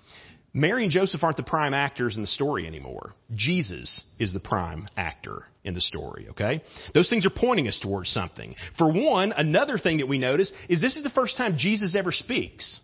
Mary 0.54 0.84
and 0.84 0.92
Joseph 0.92 1.24
aren't 1.24 1.38
the 1.38 1.44
prime 1.44 1.74
actors 1.74 2.16
in 2.16 2.22
the 2.22 2.28
story 2.28 2.68
anymore. 2.68 3.14
Jesus 3.34 4.04
is 4.20 4.34
the 4.34 4.40
prime 4.40 4.88
actor 4.98 5.46
in 5.64 5.74
the 5.74 5.82
story, 5.82 6.28
okay? 6.32 6.62
Those 6.94 7.10
things 7.10 7.26
are 7.26 7.32
pointing 7.34 7.68
us 7.68 7.80
towards 7.80 8.10
something. 8.10 8.56
For 8.78 8.92
one, 8.92 9.32
another 9.32 9.78
thing 9.78 9.98
that 9.98 10.10
we 10.10 10.18
notice 10.18 10.52
is 10.68 10.82
this 10.82 10.98
is 10.98 11.04
the 11.04 11.10
first 11.10 11.38
time 11.38 11.56
Jesus 11.58 11.96
ever 11.96 12.12
speaks. 12.12 12.82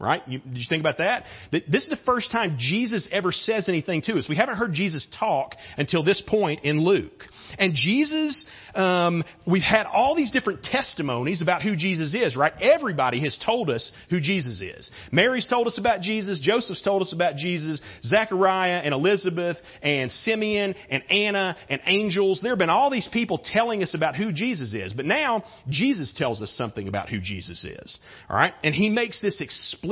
Right? 0.00 0.22
You, 0.28 0.38
did 0.38 0.58
you 0.58 0.66
think 0.68 0.80
about 0.80 0.98
that? 0.98 1.24
This 1.50 1.82
is 1.82 1.88
the 1.88 1.98
first 2.06 2.30
time 2.30 2.54
Jesus 2.56 3.08
ever 3.10 3.32
says 3.32 3.68
anything 3.68 4.00
to 4.02 4.16
us. 4.16 4.28
We 4.28 4.36
haven't 4.36 4.54
heard 4.54 4.72
Jesus 4.72 5.08
talk 5.18 5.56
until 5.76 6.04
this 6.04 6.22
point 6.24 6.60
in 6.62 6.84
Luke. 6.84 7.24
And 7.58 7.74
Jesus, 7.74 8.46
um, 8.76 9.24
we've 9.44 9.60
had 9.60 9.86
all 9.92 10.14
these 10.14 10.30
different 10.30 10.62
testimonies 10.62 11.42
about 11.42 11.62
who 11.62 11.74
Jesus 11.74 12.14
is, 12.14 12.36
right? 12.36 12.52
Everybody 12.60 13.18
has 13.22 13.36
told 13.44 13.70
us 13.70 13.90
who 14.08 14.20
Jesus 14.20 14.60
is. 14.60 14.88
Mary's 15.10 15.48
told 15.48 15.66
us 15.66 15.78
about 15.78 16.00
Jesus. 16.00 16.38
Joseph's 16.40 16.82
told 16.84 17.02
us 17.02 17.12
about 17.12 17.34
Jesus. 17.34 17.82
Zechariah 18.04 18.82
and 18.84 18.94
Elizabeth 18.94 19.56
and 19.82 20.12
Simeon 20.12 20.76
and 20.90 21.02
Anna 21.10 21.56
and 21.68 21.80
angels. 21.86 22.38
There 22.40 22.52
have 22.52 22.58
been 22.60 22.70
all 22.70 22.90
these 22.90 23.08
people 23.12 23.42
telling 23.44 23.82
us 23.82 23.96
about 23.96 24.14
who 24.14 24.30
Jesus 24.30 24.74
is. 24.74 24.92
But 24.92 25.06
now, 25.06 25.42
Jesus 25.68 26.14
tells 26.16 26.40
us 26.40 26.52
something 26.52 26.86
about 26.86 27.08
who 27.08 27.18
Jesus 27.20 27.64
is. 27.64 27.98
Alright? 28.30 28.54
And 28.62 28.76
He 28.76 28.90
makes 28.90 29.20
this 29.20 29.40
explicit 29.40 29.87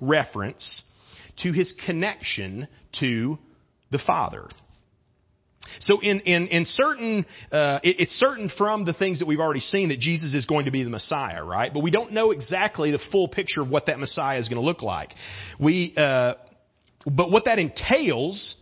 reference 0.00 0.82
to 1.42 1.52
His 1.52 1.74
connection 1.86 2.68
to 3.00 3.38
the 3.90 4.00
Father. 4.06 4.48
So 5.80 6.00
in, 6.00 6.20
in, 6.20 6.48
in 6.48 6.64
certain, 6.64 7.26
uh, 7.52 7.80
it, 7.82 8.00
it's 8.00 8.12
certain 8.12 8.50
from 8.56 8.84
the 8.84 8.92
things 8.92 9.20
that 9.20 9.26
we've 9.26 9.40
already 9.40 9.60
seen 9.60 9.90
that 9.90 10.00
Jesus 10.00 10.34
is 10.34 10.46
going 10.46 10.64
to 10.64 10.70
be 10.70 10.82
the 10.84 10.90
Messiah, 10.90 11.44
right? 11.44 11.72
But 11.72 11.82
we 11.82 11.90
don't 11.90 12.12
know 12.12 12.32
exactly 12.32 12.90
the 12.90 13.00
full 13.12 13.28
picture 13.28 13.60
of 13.60 13.70
what 13.70 13.86
that 13.86 13.98
Messiah 13.98 14.38
is 14.38 14.48
going 14.48 14.60
to 14.60 14.66
look 14.66 14.82
like. 14.82 15.10
We, 15.58 15.94
uh, 15.96 16.34
but 17.06 17.30
what 17.30 17.44
that 17.44 17.58
entails, 17.58 18.56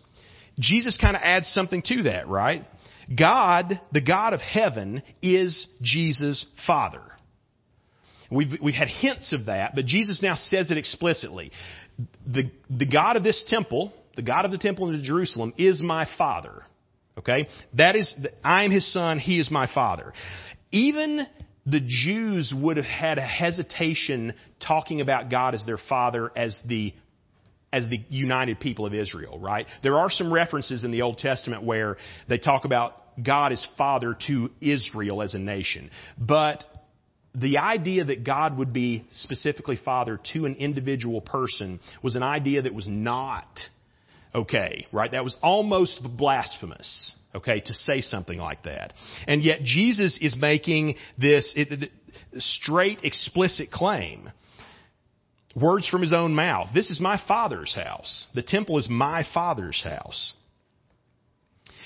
Jesus 0.58 0.98
kind 1.00 1.16
of 1.16 1.22
adds 1.24 1.48
something 1.48 1.82
to 1.86 2.02
that, 2.04 2.28
right? 2.28 2.64
God, 3.16 3.80
the 3.92 4.02
God 4.02 4.34
of 4.34 4.40
heaven, 4.40 5.02
is 5.22 5.66
Jesus' 5.82 6.44
Father. 6.66 7.02
We've, 8.30 8.52
we've 8.62 8.74
had 8.74 8.88
hints 8.88 9.32
of 9.32 9.46
that, 9.46 9.74
but 9.74 9.86
Jesus 9.86 10.22
now 10.22 10.34
says 10.34 10.70
it 10.70 10.78
explicitly. 10.78 11.50
The, 12.26 12.50
the 12.68 12.86
God 12.86 13.16
of 13.16 13.22
this 13.22 13.44
temple, 13.48 13.92
the 14.16 14.22
God 14.22 14.44
of 14.44 14.50
the 14.50 14.58
temple 14.58 14.90
in 14.90 15.02
Jerusalem, 15.02 15.54
is 15.56 15.82
my 15.82 16.06
Father. 16.18 16.62
Okay? 17.18 17.48
That 17.74 17.96
is, 17.96 18.14
I 18.44 18.64
am 18.64 18.70
his 18.70 18.90
son, 18.92 19.18
he 19.18 19.40
is 19.40 19.50
my 19.50 19.68
father. 19.72 20.12
Even 20.70 21.26
the 21.66 21.80
Jews 21.80 22.54
would 22.56 22.76
have 22.76 22.86
had 22.86 23.18
a 23.18 23.26
hesitation 23.26 24.34
talking 24.64 25.00
about 25.00 25.30
God 25.30 25.54
as 25.54 25.64
their 25.66 25.78
father 25.88 26.30
as 26.36 26.60
the 26.66 26.94
as 27.70 27.86
the 27.90 28.02
united 28.08 28.58
people 28.60 28.86
of 28.86 28.94
Israel, 28.94 29.38
right? 29.38 29.66
There 29.82 29.96
are 29.96 30.08
some 30.08 30.32
references 30.32 30.84
in 30.84 30.90
the 30.90 31.02
Old 31.02 31.18
Testament 31.18 31.64
where 31.64 31.98
they 32.26 32.38
talk 32.38 32.64
about 32.64 32.94
God 33.22 33.52
as 33.52 33.66
father 33.76 34.16
to 34.26 34.50
Israel 34.62 35.20
as 35.20 35.34
a 35.34 35.38
nation. 35.38 35.90
But 36.16 36.64
the 37.34 37.58
idea 37.58 38.04
that 38.04 38.24
God 38.24 38.56
would 38.58 38.72
be 38.72 39.04
specifically 39.12 39.78
father 39.82 40.18
to 40.32 40.46
an 40.46 40.56
individual 40.56 41.20
person 41.20 41.80
was 42.02 42.16
an 42.16 42.22
idea 42.22 42.62
that 42.62 42.74
was 42.74 42.88
not 42.88 43.46
okay, 44.34 44.86
right? 44.92 45.10
That 45.10 45.24
was 45.24 45.36
almost 45.42 46.00
blasphemous, 46.16 47.14
okay, 47.34 47.60
to 47.60 47.74
say 47.74 48.00
something 48.00 48.38
like 48.38 48.64
that. 48.64 48.92
And 49.26 49.42
yet 49.42 49.62
Jesus 49.62 50.18
is 50.20 50.36
making 50.36 50.96
this 51.18 51.54
straight, 52.36 53.04
explicit 53.04 53.70
claim. 53.70 54.30
Words 55.56 55.88
from 55.88 56.02
his 56.02 56.12
own 56.12 56.34
mouth. 56.34 56.68
This 56.74 56.90
is 56.90 57.00
my 57.00 57.20
Father's 57.26 57.74
house. 57.74 58.26
The 58.34 58.42
temple 58.42 58.78
is 58.78 58.88
my 58.88 59.24
Father's 59.34 59.82
house. 59.82 60.34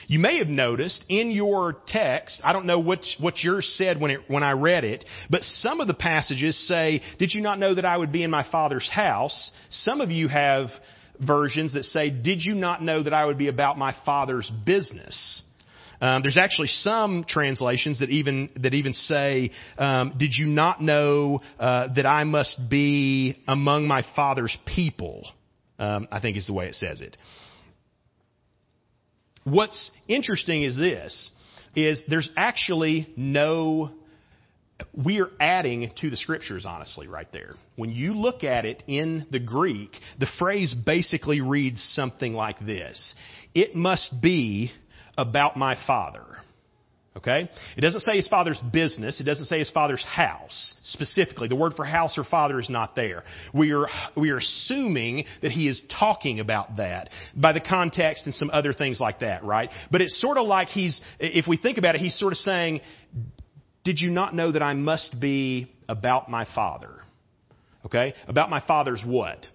You 0.07 0.19
may 0.19 0.39
have 0.39 0.49
noticed 0.49 1.05
in 1.09 1.31
your 1.31 1.77
text, 1.87 2.41
I 2.45 2.53
don't 2.53 2.67
know 2.67 2.81
what, 2.81 3.01
what 3.21 3.43
yours 3.43 3.73
said 3.77 4.01
when, 4.01 4.11
it, 4.11 4.21
when 4.29 4.43
I 4.43 4.53
read 4.53 4.85
it, 4.85 5.05
but 5.31 5.43
some 5.43 5.81
of 5.81 5.87
the 5.87 5.95
passages 5.95 6.57
say, 6.67 7.01
Did 7.19 7.33
you 7.35 7.41
not 7.41 7.59
know 7.59 7.75
that 7.75 7.85
I 7.85 7.97
would 7.97 8.13
be 8.13 8.23
in 8.23 8.31
my 8.31 8.45
Father's 8.51 8.89
house? 8.89 9.51
Some 9.71 10.01
of 10.01 10.11
you 10.11 10.29
have 10.29 10.69
versions 11.25 11.75
that 11.75 11.85
say, 11.85 12.11
Did 12.11 12.43
you 12.43 12.55
not 12.55 12.83
know 12.83 13.03
that 13.03 13.13
I 13.13 13.25
would 13.25 13.39
be 13.39 13.49
about 13.49 13.79
my 13.79 13.95
Father's 14.05 14.51
business? 14.65 15.43
Um, 16.03 16.23
there's 16.23 16.37
actually 16.37 16.67
some 16.67 17.25
translations 17.27 18.01
that 18.01 18.11
even 18.11 18.51
that 18.57 18.75
even 18.75 18.93
say, 18.93 19.53
um, 19.79 20.15
"Did 20.19 20.33
you 20.37 20.47
not 20.47 20.83
know 20.83 21.41
uh, 21.61 21.95
that 21.95 22.07
I 22.07 22.25
must 22.25 22.69
be 22.69 23.37
among 23.47 23.87
my 23.87 24.03
father's 24.17 24.59
people?" 24.67 25.31
Um, 25.79 26.09
I 26.11 26.19
think 26.19 26.37
is 26.37 26.47
the 26.47 26.53
way 26.53 26.67
it 26.67 26.75
says 26.75 27.01
it. 27.03 27.17
What's 29.45 29.91
interesting 30.09 30.63
is 30.63 30.77
this, 30.77 31.31
is 31.75 32.03
there's 32.09 32.31
actually 32.37 33.13
no, 33.17 33.91
we 34.93 35.21
are 35.21 35.31
adding 35.41 35.91
to 36.01 36.11
the 36.11 36.17
scriptures, 36.17 36.65
honestly, 36.67 37.09
right 37.09 37.27
there. 37.33 37.55
When 37.77 37.91
you 37.91 38.13
look 38.13 38.45
at 38.45 38.65
it 38.65 38.83
in 38.87 39.27
the 39.31 39.41
Greek, 39.41 39.91
the 40.19 40.29
phrase 40.39 40.75
basically 40.75 41.41
reads 41.41 41.83
something 41.95 42.35
like 42.35 42.59
this. 42.61 43.15
It 43.55 43.75
must 43.75 44.23
be 44.23 44.71
about 45.17 45.57
my 45.57 45.77
Father. 45.87 46.25
Okay? 47.15 47.51
It 47.77 47.81
doesn't 47.83 48.01
say 48.01 48.17
his 48.17 48.29
father's 48.29 48.59
business. 48.73 49.21
It 49.21 49.25
doesn't 49.25 49.45
say 49.45 49.59
his 49.59 49.71
father's 49.71 50.05
house 50.05 50.73
specifically. 50.83 51.47
The 51.47 51.57
word 51.57 51.75
for 51.75 51.85
house 51.85 52.17
or 52.17 52.25
father 52.25 52.59
is 52.59 52.71
not 52.71 52.97
there. 52.97 53.23
We 53.53 53.73
are, 53.73 53.87
we 54.17 54.31
are 54.31 54.39
assuming 54.39 55.27
that 55.43 55.53
he 55.53 55.69
is 55.69 55.83
talking 55.99 56.41
about 56.41 56.77
that 56.79 57.11
by 57.37 57.53
the 57.53 57.61
context 57.61 58.25
and 58.25 58.35
some 58.35 58.49
other 58.51 58.73
things 58.73 58.99
like 58.99 59.21
that, 59.21 59.45
right? 59.45 59.69
But 59.91 60.01
it's 60.01 60.19
sort 60.21 60.39
of 60.39 60.47
like 60.47 60.69
he's, 60.69 61.03
if 61.21 61.47
we 61.47 61.59
think 61.59 61.77
about 61.77 61.95
it, 61.97 62.01
he's 62.01 62.19
sort 62.19 62.33
of 62.33 62.39
saying, 62.39 62.81
did 63.85 64.01
you 64.01 64.09
not 64.09 64.35
know 64.35 64.53
that 64.53 64.63
I 64.63 64.73
must 64.73 65.21
be 65.21 65.71
about 65.89 66.31
my 66.31 66.47
father? 66.55 66.95
Okay? 67.85 68.15
About 68.27 68.49
my 68.49 68.61
father's 68.67 69.03
what? 69.07 69.47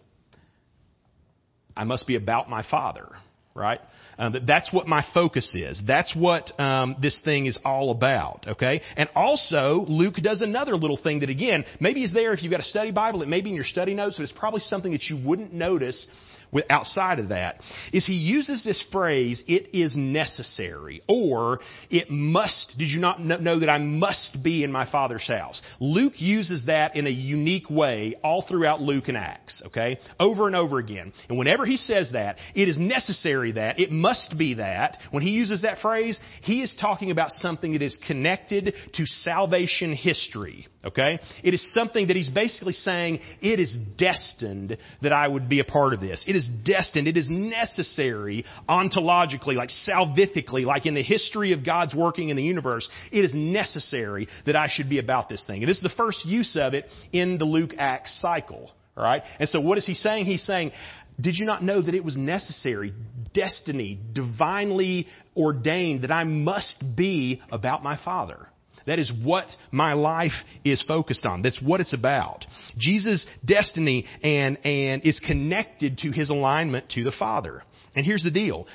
I 1.75 1.85
must 1.85 2.05
be 2.05 2.15
about 2.15 2.49
my 2.49 2.63
father, 2.69 3.09
right? 3.57 3.81
Um, 4.19 4.33
that 4.33 4.47
that's 4.47 4.71
what 4.71 4.87
my 4.87 5.05
focus 5.13 5.53
is. 5.53 5.81
That's 5.85 6.15
what 6.15 6.57
um, 6.59 6.95
this 7.01 7.21
thing 7.23 7.45
is 7.45 7.59
all 7.65 7.91
about. 7.91 8.45
Okay, 8.47 8.81
and 8.95 9.09
also 9.15 9.85
Luke 9.87 10.15
does 10.15 10.41
another 10.41 10.75
little 10.75 10.97
thing 10.97 11.19
that 11.19 11.29
again 11.29 11.65
maybe 11.79 12.03
is 12.03 12.13
there 12.13 12.33
if 12.33 12.41
you've 12.43 12.51
got 12.51 12.59
a 12.59 12.63
study 12.63 12.91
Bible. 12.91 13.21
It 13.21 13.27
may 13.27 13.41
be 13.41 13.49
in 13.49 13.55
your 13.55 13.65
study 13.65 13.93
notes, 13.93 14.17
but 14.17 14.23
it's 14.23 14.31
probably 14.31 14.61
something 14.61 14.91
that 14.91 15.03
you 15.09 15.27
wouldn't 15.27 15.53
notice 15.53 16.07
with, 16.51 16.65
outside 16.69 17.19
of 17.19 17.29
that 17.29 17.61
is 17.93 18.05
he 18.05 18.13
uses 18.13 18.63
this 18.63 18.85
phrase, 18.91 19.43
it 19.47 19.75
is 19.75 19.95
necessary, 19.97 21.01
or 21.07 21.59
it 21.89 22.09
must, 22.09 22.75
did 22.77 22.89
you 22.89 22.99
not 22.99 23.19
know 23.19 23.59
that 23.59 23.69
I 23.69 23.77
must 23.77 24.37
be 24.43 24.63
in 24.63 24.71
my 24.71 24.89
Father's 24.89 25.27
house? 25.27 25.61
Luke 25.79 26.13
uses 26.17 26.65
that 26.65 26.95
in 26.95 27.07
a 27.07 27.11
unique 27.11 27.69
way 27.69 28.15
all 28.23 28.45
throughout 28.47 28.81
Luke 28.81 29.07
and 29.07 29.17
Acts, 29.17 29.63
okay? 29.67 29.99
Over 30.19 30.47
and 30.47 30.55
over 30.55 30.79
again. 30.79 31.13
And 31.29 31.37
whenever 31.37 31.65
he 31.65 31.77
says 31.77 32.11
that, 32.13 32.37
it 32.55 32.67
is 32.67 32.77
necessary 32.77 33.53
that, 33.53 33.79
it 33.79 33.91
must 33.91 34.37
be 34.37 34.55
that, 34.55 34.97
when 35.11 35.23
he 35.23 35.31
uses 35.31 35.63
that 35.63 35.79
phrase, 35.79 36.19
he 36.41 36.61
is 36.61 36.75
talking 36.79 37.11
about 37.11 37.31
something 37.31 37.73
that 37.73 37.81
is 37.81 37.99
connected 38.05 38.73
to 38.93 39.05
salvation 39.05 39.93
history, 39.93 40.67
okay? 40.87 41.19
It 41.43 41.53
is 41.53 41.73
something 41.73 42.07
that 42.07 42.15
he's 42.15 42.29
basically 42.29 42.73
saying, 42.73 43.19
it 43.41 43.59
is 43.59 43.77
destined 43.97 44.77
that 45.01 45.13
I 45.13 45.27
would 45.27 45.49
be 45.49 45.59
a 45.59 45.63
part 45.63 45.93
of 45.93 45.99
this. 45.99 46.23
It 46.27 46.35
is 46.35 46.49
destined, 46.65 47.07
it 47.07 47.17
is 47.17 47.29
necessary 47.29 48.45
ontologically, 48.67 49.55
like 49.55 49.69
salvifically, 49.69 50.65
like 50.65 50.85
in 50.85 50.93
the 50.93 51.03
history 51.03 51.53
of 51.53 51.65
God's 51.65 51.95
working 51.95 52.29
in 52.29 52.37
the 52.37 52.43
universe, 52.43 52.89
it 53.11 53.23
is 53.23 53.33
necessary 53.35 54.27
that 54.45 54.55
I 54.55 54.67
should 54.69 54.89
be 54.89 54.99
about 54.99 55.29
this 55.29 55.45
thing. 55.45 55.61
And 55.61 55.69
this 55.69 55.77
is 55.77 55.83
the 55.83 55.89
first 55.89 56.25
use 56.25 56.57
of 56.59 56.73
it 56.73 56.85
in 57.11 57.37
the 57.37 57.45
Luke 57.45 57.73
Acts 57.77 58.19
cycle. 58.21 58.71
All 58.95 59.03
right? 59.03 59.21
And 59.39 59.47
so 59.47 59.61
what 59.61 59.77
is 59.77 59.85
he 59.85 59.93
saying? 59.93 60.25
He's 60.25 60.43
saying, 60.43 60.71
did 61.19 61.35
you 61.37 61.45
not 61.45 61.63
know 61.63 61.81
that 61.81 61.95
it 61.95 62.03
was 62.03 62.17
necessary, 62.17 62.93
destiny, 63.33 63.99
divinely 64.13 65.07
ordained 65.35 66.03
that 66.03 66.11
I 66.11 66.23
must 66.23 66.83
be 66.95 67.41
about 67.51 67.83
my 67.83 67.97
Father? 68.03 68.47
That 68.87 68.99
is 68.99 69.11
what 69.23 69.45
my 69.71 69.93
life 69.93 70.31
is 70.63 70.81
focused 70.87 71.25
on. 71.25 71.41
That's 71.41 71.61
what 71.61 71.81
it's 71.81 71.93
about. 71.93 72.45
Jesus' 72.77 73.25
destiny 73.45 74.05
and, 74.23 74.57
and 74.65 75.05
is 75.05 75.19
connected 75.19 75.99
to 75.99 76.11
his 76.11 76.29
alignment 76.29 76.89
to 76.91 77.03
the 77.03 77.11
Father. 77.11 77.61
And 77.95 78.05
here's 78.05 78.23
the 78.23 78.31
deal. 78.31 78.65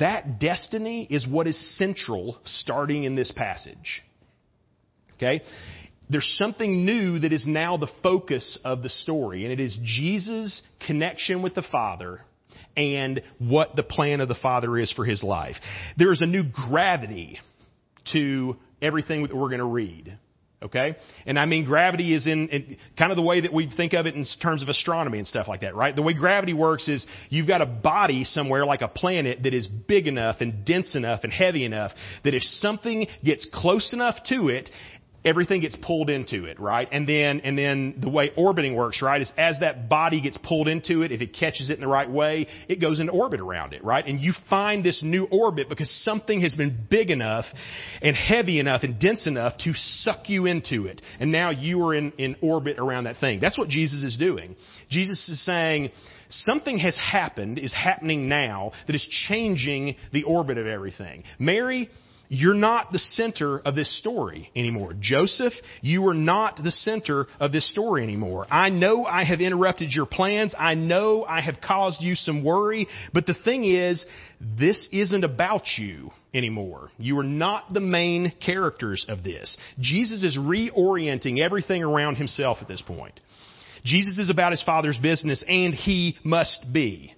That 0.00 0.40
destiny 0.40 1.06
is 1.08 1.26
what 1.26 1.46
is 1.46 1.78
central 1.78 2.38
starting 2.44 3.04
in 3.04 3.14
this 3.14 3.30
passage. 3.30 4.02
Okay? 5.14 5.42
There's 6.10 6.30
something 6.36 6.84
new 6.84 7.20
that 7.20 7.32
is 7.32 7.46
now 7.46 7.76
the 7.76 7.90
focus 8.02 8.58
of 8.64 8.82
the 8.82 8.88
story, 8.88 9.44
and 9.44 9.52
it 9.52 9.60
is 9.60 9.78
Jesus' 9.84 10.60
connection 10.86 11.40
with 11.40 11.54
the 11.54 11.64
Father 11.70 12.20
and 12.76 13.22
what 13.38 13.76
the 13.76 13.82
plan 13.82 14.20
of 14.20 14.28
the 14.28 14.34
Father 14.34 14.76
is 14.76 14.90
for 14.92 15.04
his 15.04 15.22
life. 15.22 15.56
There 15.96 16.10
is 16.10 16.20
a 16.20 16.26
new 16.26 16.42
gravity 16.68 17.38
to 18.12 18.56
everything 18.82 19.22
that 19.22 19.34
we're 19.34 19.48
going 19.48 19.60
to 19.60 19.64
read. 19.64 20.18
Okay? 20.62 20.96
And 21.26 21.38
I 21.38 21.46
mean 21.46 21.64
gravity 21.64 22.14
is 22.14 22.26
in, 22.26 22.48
in, 22.48 22.76
kind 22.96 23.10
of 23.10 23.16
the 23.16 23.22
way 23.22 23.40
that 23.40 23.52
we 23.52 23.68
think 23.74 23.94
of 23.94 24.06
it 24.06 24.14
in 24.14 24.24
terms 24.40 24.62
of 24.62 24.68
astronomy 24.68 25.18
and 25.18 25.26
stuff 25.26 25.48
like 25.48 25.62
that, 25.62 25.74
right? 25.74 25.94
The 25.94 26.02
way 26.02 26.12
gravity 26.12 26.52
works 26.52 26.88
is 26.88 27.04
you've 27.30 27.48
got 27.48 27.62
a 27.62 27.66
body 27.66 28.22
somewhere 28.24 28.64
like 28.64 28.80
a 28.80 28.88
planet 28.88 29.42
that 29.42 29.54
is 29.54 29.66
big 29.66 30.06
enough 30.06 30.36
and 30.40 30.64
dense 30.64 30.94
enough 30.94 31.24
and 31.24 31.32
heavy 31.32 31.64
enough 31.64 31.90
that 32.22 32.34
if 32.34 32.42
something 32.42 33.08
gets 33.24 33.48
close 33.52 33.92
enough 33.92 34.22
to 34.26 34.48
it, 34.48 34.70
everything 35.24 35.60
gets 35.60 35.76
pulled 35.80 36.10
into 36.10 36.44
it, 36.44 36.58
right? 36.58 36.88
And 36.90 37.08
then, 37.08 37.40
and 37.40 37.56
then 37.56 37.96
the 38.00 38.08
way 38.08 38.30
orbiting 38.36 38.74
works, 38.74 39.02
right, 39.02 39.20
is 39.20 39.32
as 39.36 39.60
that 39.60 39.88
body 39.88 40.20
gets 40.20 40.38
pulled 40.38 40.68
into 40.68 41.02
it, 41.02 41.12
if 41.12 41.20
it 41.20 41.34
catches 41.38 41.70
it 41.70 41.74
in 41.74 41.80
the 41.80 41.88
right 41.88 42.10
way, 42.10 42.48
it 42.68 42.80
goes 42.80 43.00
into 43.00 43.12
orbit 43.12 43.40
around 43.40 43.72
it, 43.72 43.84
right? 43.84 44.04
And 44.04 44.20
you 44.20 44.32
find 44.50 44.84
this 44.84 45.02
new 45.02 45.26
orbit 45.30 45.68
because 45.68 45.90
something 46.04 46.40
has 46.40 46.52
been 46.52 46.86
big 46.90 47.10
enough 47.10 47.44
and 48.00 48.16
heavy 48.16 48.58
enough 48.58 48.82
and 48.82 48.98
dense 48.98 49.26
enough 49.26 49.58
to 49.58 49.72
suck 49.74 50.28
you 50.28 50.46
into 50.46 50.86
it. 50.86 51.00
And 51.20 51.30
now 51.30 51.50
you 51.50 51.84
are 51.86 51.94
in, 51.94 52.12
in 52.12 52.36
orbit 52.42 52.78
around 52.78 53.04
that 53.04 53.18
thing. 53.18 53.38
That's 53.40 53.58
what 53.58 53.68
Jesus 53.68 54.02
is 54.02 54.16
doing. 54.16 54.56
Jesus 54.90 55.28
is 55.28 55.44
saying, 55.44 55.90
something 56.28 56.78
has 56.78 56.96
happened, 56.96 57.58
is 57.58 57.72
happening 57.72 58.28
now, 58.28 58.72
that 58.86 58.96
is 58.96 59.06
changing 59.28 59.96
the 60.12 60.24
orbit 60.24 60.58
of 60.58 60.66
everything. 60.66 61.24
Mary, 61.38 61.90
you're 62.34 62.54
not 62.54 62.92
the 62.92 62.98
center 62.98 63.58
of 63.58 63.74
this 63.74 63.98
story 63.98 64.50
anymore. 64.56 64.94
Joseph, 64.98 65.52
you 65.82 66.08
are 66.08 66.14
not 66.14 66.56
the 66.56 66.70
center 66.70 67.26
of 67.38 67.52
this 67.52 67.70
story 67.70 68.02
anymore. 68.02 68.46
I 68.50 68.70
know 68.70 69.04
I 69.04 69.22
have 69.24 69.42
interrupted 69.42 69.90
your 69.92 70.06
plans. 70.06 70.54
I 70.58 70.74
know 70.74 71.26
I 71.28 71.42
have 71.42 71.56
caused 71.60 72.00
you 72.00 72.14
some 72.14 72.42
worry. 72.42 72.86
But 73.12 73.26
the 73.26 73.34
thing 73.34 73.64
is, 73.64 74.06
this 74.40 74.88
isn't 74.92 75.24
about 75.24 75.64
you 75.76 76.10
anymore. 76.32 76.88
You 76.96 77.18
are 77.18 77.22
not 77.22 77.74
the 77.74 77.80
main 77.80 78.32
characters 78.42 79.04
of 79.10 79.22
this. 79.22 79.58
Jesus 79.78 80.24
is 80.24 80.38
reorienting 80.38 81.38
everything 81.38 81.82
around 81.82 82.14
himself 82.14 82.58
at 82.62 82.68
this 82.68 82.80
point. 82.80 83.20
Jesus 83.84 84.16
is 84.16 84.30
about 84.30 84.52
his 84.52 84.62
Father's 84.62 84.98
business 84.98 85.44
and 85.46 85.74
he 85.74 86.16
must 86.24 86.64
be. 86.72 87.14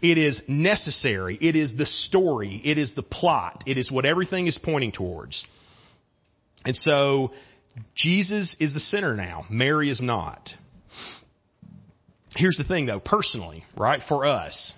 It 0.00 0.18
is 0.18 0.40
necessary. 0.46 1.36
It 1.40 1.56
is 1.56 1.76
the 1.76 1.86
story. 1.86 2.60
It 2.64 2.78
is 2.78 2.94
the 2.94 3.02
plot. 3.02 3.64
It 3.66 3.78
is 3.78 3.90
what 3.90 4.04
everything 4.04 4.46
is 4.46 4.58
pointing 4.62 4.92
towards. 4.92 5.44
And 6.64 6.76
so, 6.76 7.32
Jesus 7.94 8.56
is 8.60 8.74
the 8.74 8.80
center 8.80 9.14
now. 9.14 9.44
Mary 9.50 9.90
is 9.90 10.00
not. 10.00 10.50
Here's 12.36 12.56
the 12.56 12.64
thing 12.64 12.86
though, 12.86 13.00
personally, 13.00 13.64
right, 13.76 14.00
for 14.08 14.26
us, 14.26 14.74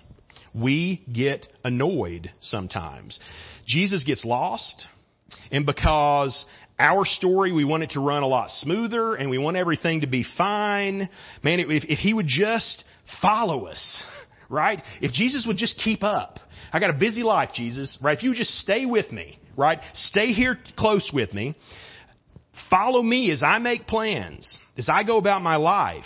we 0.53 1.03
get 1.11 1.47
annoyed 1.63 2.31
sometimes. 2.39 3.19
Jesus 3.67 4.03
gets 4.03 4.25
lost, 4.25 4.87
and 5.51 5.65
because 5.65 6.45
our 6.79 7.05
story, 7.05 7.51
we 7.51 7.63
want 7.63 7.83
it 7.83 7.91
to 7.91 7.99
run 7.99 8.23
a 8.23 8.27
lot 8.27 8.49
smoother 8.49 9.13
and 9.13 9.29
we 9.29 9.37
want 9.37 9.55
everything 9.55 10.01
to 10.01 10.07
be 10.07 10.25
fine. 10.37 11.09
Man, 11.43 11.59
if, 11.59 11.83
if 11.83 11.99
he 11.99 12.13
would 12.13 12.27
just 12.27 12.83
follow 13.21 13.67
us, 13.67 14.03
right? 14.51 14.81
If 15.01 15.11
Jesus 15.13 15.45
would 15.47 15.57
just 15.57 15.77
keep 15.77 16.03
up. 16.03 16.39
I 16.73 16.79
got 16.79 16.89
a 16.89 16.97
busy 16.97 17.23
life, 17.23 17.49
Jesus, 17.53 17.97
right? 18.01 18.17
If 18.17 18.23
you 18.23 18.29
would 18.29 18.37
just 18.37 18.59
stay 18.59 18.85
with 18.85 19.11
me, 19.11 19.39
right? 19.57 19.79
Stay 19.93 20.33
here 20.33 20.57
close 20.77 21.09
with 21.13 21.33
me. 21.33 21.55
Follow 22.69 23.01
me 23.01 23.31
as 23.31 23.43
I 23.43 23.59
make 23.59 23.87
plans, 23.87 24.59
as 24.77 24.89
I 24.89 25.03
go 25.03 25.17
about 25.17 25.41
my 25.41 25.55
life. 25.55 26.03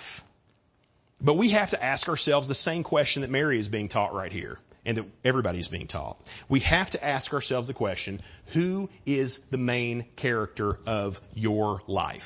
But 1.19 1.35
we 1.37 1.53
have 1.53 1.71
to 1.71 1.83
ask 1.83 2.07
ourselves 2.07 2.47
the 2.47 2.55
same 2.55 2.83
question 2.83 3.21
that 3.21 3.31
Mary 3.31 3.59
is 3.59 3.67
being 3.67 3.89
taught 3.89 4.13
right 4.13 4.31
here 4.31 4.59
and 4.85 4.97
that 4.97 5.05
everybody 5.23 5.59
is 5.59 5.67
being 5.67 5.87
taught. 5.87 6.17
We 6.49 6.59
have 6.61 6.91
to 6.91 7.03
ask 7.03 7.33
ourselves 7.33 7.67
the 7.67 7.73
question, 7.73 8.21
who 8.53 8.89
is 9.05 9.39
the 9.49 9.57
main 9.57 10.05
character 10.15 10.77
of 10.85 11.13
your 11.33 11.81
life? 11.87 12.21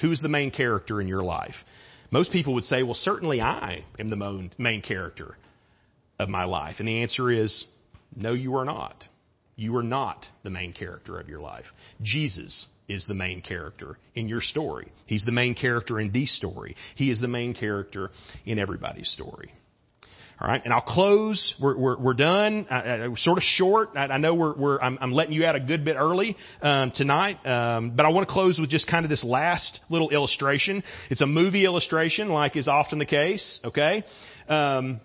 Who 0.00 0.12
is 0.12 0.20
the 0.20 0.28
main 0.28 0.52
character 0.52 1.00
in 1.00 1.08
your 1.08 1.22
life? 1.22 1.54
Most 2.10 2.32
people 2.32 2.54
would 2.54 2.64
say, 2.64 2.82
well, 2.82 2.94
certainly 2.94 3.40
I 3.40 3.84
am 3.98 4.08
the 4.08 4.50
main 4.58 4.82
character 4.82 5.36
of 6.18 6.28
my 6.28 6.44
life. 6.44 6.76
And 6.78 6.88
the 6.88 7.02
answer 7.02 7.30
is, 7.30 7.66
no, 8.16 8.32
you 8.32 8.56
are 8.56 8.64
not. 8.64 9.04
You 9.56 9.76
are 9.76 9.82
not 9.82 10.24
the 10.44 10.50
main 10.50 10.72
character 10.72 11.18
of 11.18 11.28
your 11.28 11.40
life. 11.40 11.64
Jesus 12.00 12.68
is 12.88 13.04
the 13.06 13.14
main 13.14 13.42
character 13.42 13.98
in 14.14 14.28
your 14.28 14.40
story. 14.40 14.90
He's 15.06 15.24
the 15.24 15.32
main 15.32 15.54
character 15.54 16.00
in 16.00 16.12
the 16.12 16.26
story. 16.26 16.76
He 16.94 17.10
is 17.10 17.20
the 17.20 17.28
main 17.28 17.54
character 17.54 18.10
in 18.46 18.58
everybody's 18.58 19.10
story. 19.10 19.52
All 20.40 20.46
right, 20.46 20.62
and 20.62 20.72
I'll 20.72 20.80
close. 20.80 21.56
We're 21.60 21.76
we're, 21.76 21.98
we're 21.98 22.14
done. 22.14 22.68
I, 22.70 23.06
I, 23.06 23.14
sort 23.16 23.38
of 23.38 23.42
short. 23.42 23.90
I, 23.96 24.06
I 24.06 24.18
know 24.18 24.36
we're 24.36 24.54
we're 24.56 24.80
I'm, 24.80 24.96
I'm, 25.00 25.10
letting 25.10 25.34
you 25.34 25.44
out 25.44 25.56
a 25.56 25.60
good 25.60 25.84
bit 25.84 25.96
early 25.96 26.36
um, 26.62 26.92
tonight, 26.94 27.44
um, 27.44 27.96
but 27.96 28.06
I 28.06 28.10
want 28.10 28.28
to 28.28 28.32
close 28.32 28.56
with 28.56 28.70
just 28.70 28.88
kind 28.88 29.04
of 29.04 29.10
this 29.10 29.24
last 29.24 29.80
little 29.90 30.10
illustration. 30.10 30.84
It's 31.10 31.22
a 31.22 31.26
movie 31.26 31.64
illustration, 31.64 32.28
like 32.28 32.56
is 32.56 32.68
often 32.68 33.00
the 33.00 33.06
case. 33.06 33.58
Okay. 33.64 34.04
Um, 34.48 35.00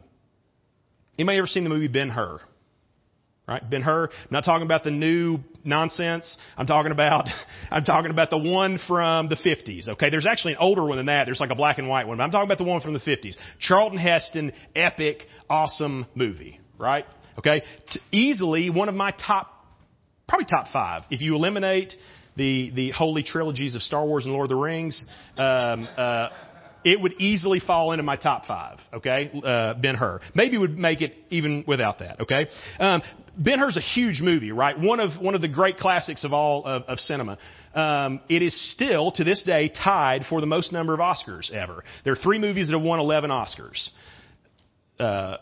anybody 1.18 1.40
ever 1.40 1.48
seen 1.48 1.64
the 1.64 1.72
movie 1.72 1.88
Ben 1.88 2.10
Hur? 2.10 2.40
Right? 3.48 3.70
Ben 3.70 3.82
Hur. 3.82 4.06
I'm 4.06 4.28
not 4.32 4.46
talking 4.46 4.66
about 4.66 4.86
the 4.86 4.92
new 4.92 5.40
nonsense. 5.66 6.38
I'm 6.56 6.66
talking 6.66 6.94
about, 6.94 7.28
I'm 7.72 7.84
talking 7.84 8.10
about 8.10 8.30
the 8.30 8.38
one 8.38 8.80
from 8.88 9.28
the 9.28 9.36
50s. 9.36 9.90
Okay. 9.90 10.10
There's 10.10 10.26
actually 10.26 10.54
an 10.54 10.60
older 10.62 10.86
one 10.86 10.96
than 10.96 11.08
that. 11.08 11.26
There's 11.26 11.42
like 11.42 11.50
a 11.50 11.56
black 11.56 11.78
and 11.78 11.90
white 11.90 12.08
one, 12.08 12.18
but 12.18 12.24
I'm 12.24 12.32
talking 12.32 12.48
about 12.48 12.58
the 12.58 12.64
one 12.64 12.80
from 12.80 12.94
the 12.94 13.00
50s. 13.00 13.36
Charlton 13.60 14.00
Heston, 14.00 14.54
epic, 14.76 15.24
awesome 15.50 16.06
movie. 16.16 16.62
Right? 16.78 17.06
Okay. 17.38 17.64
T- 17.92 18.00
easily 18.12 18.70
one 18.70 18.88
of 18.88 18.96
my 18.96 19.12
top, 19.12 19.52
probably 20.28 20.46
top 20.46 20.68
five. 20.72 21.02
If 21.10 21.20
you 21.20 21.36
eliminate 21.36 21.94
the, 22.38 22.72
the 22.74 22.92
holy 22.92 23.24
trilogies 23.24 23.76
of 23.76 23.82
Star 23.82 24.06
Wars 24.06 24.24
and 24.24 24.34
Lord 24.34 24.46
of 24.46 24.50
the 24.50 24.56
Rings, 24.56 25.06
um, 25.38 25.88
uh, 25.98 26.30
it 26.84 27.02
would 27.02 27.14
easily 27.20 27.60
fall 27.60 27.92
into 27.92 28.04
my 28.04 28.16
top 28.16 28.46
five. 28.46 28.80
Okay, 28.94 29.32
uh, 29.44 29.74
Ben 29.76 29.96
Hur. 29.96 30.20
Maybe 30.36 30.58
would 30.58 30.78
make 30.78 31.02
it 31.02 31.14
even 31.30 31.64
without 31.68 32.00
that. 32.00 32.22
Okay, 32.22 32.48
um, 32.80 33.02
Ben 33.38 33.60
Hur's 33.60 33.78
a 33.78 33.82
huge 33.82 34.22
movie, 34.22 34.52
right? 34.52 34.80
One 34.80 35.00
of 35.00 35.22
one 35.22 35.36
of 35.36 35.42
the 35.42 35.48
great 35.48 35.78
classics 35.78 36.24
of 36.24 36.34
all 36.34 36.66
of, 36.66 36.84
of 36.84 37.00
cinema. 37.00 37.38
Um, 37.74 38.22
it 38.30 38.42
is 38.42 38.74
still 38.74 39.12
to 39.14 39.24
this 39.24 39.44
day 39.44 39.70
tied 39.70 40.24
for 40.30 40.42
the 40.42 40.48
most 40.48 40.72
number 40.72 40.94
of 40.94 41.00
Oscars 41.00 41.52
ever. 41.52 41.84
There 42.04 42.14
are 42.14 42.18
three 42.18 42.40
movies 42.40 42.68
that 42.68 42.78
have 42.78 42.86
won 42.86 43.00
11 43.00 43.30
Oscars: 43.30 43.90
uh, 45.00 45.38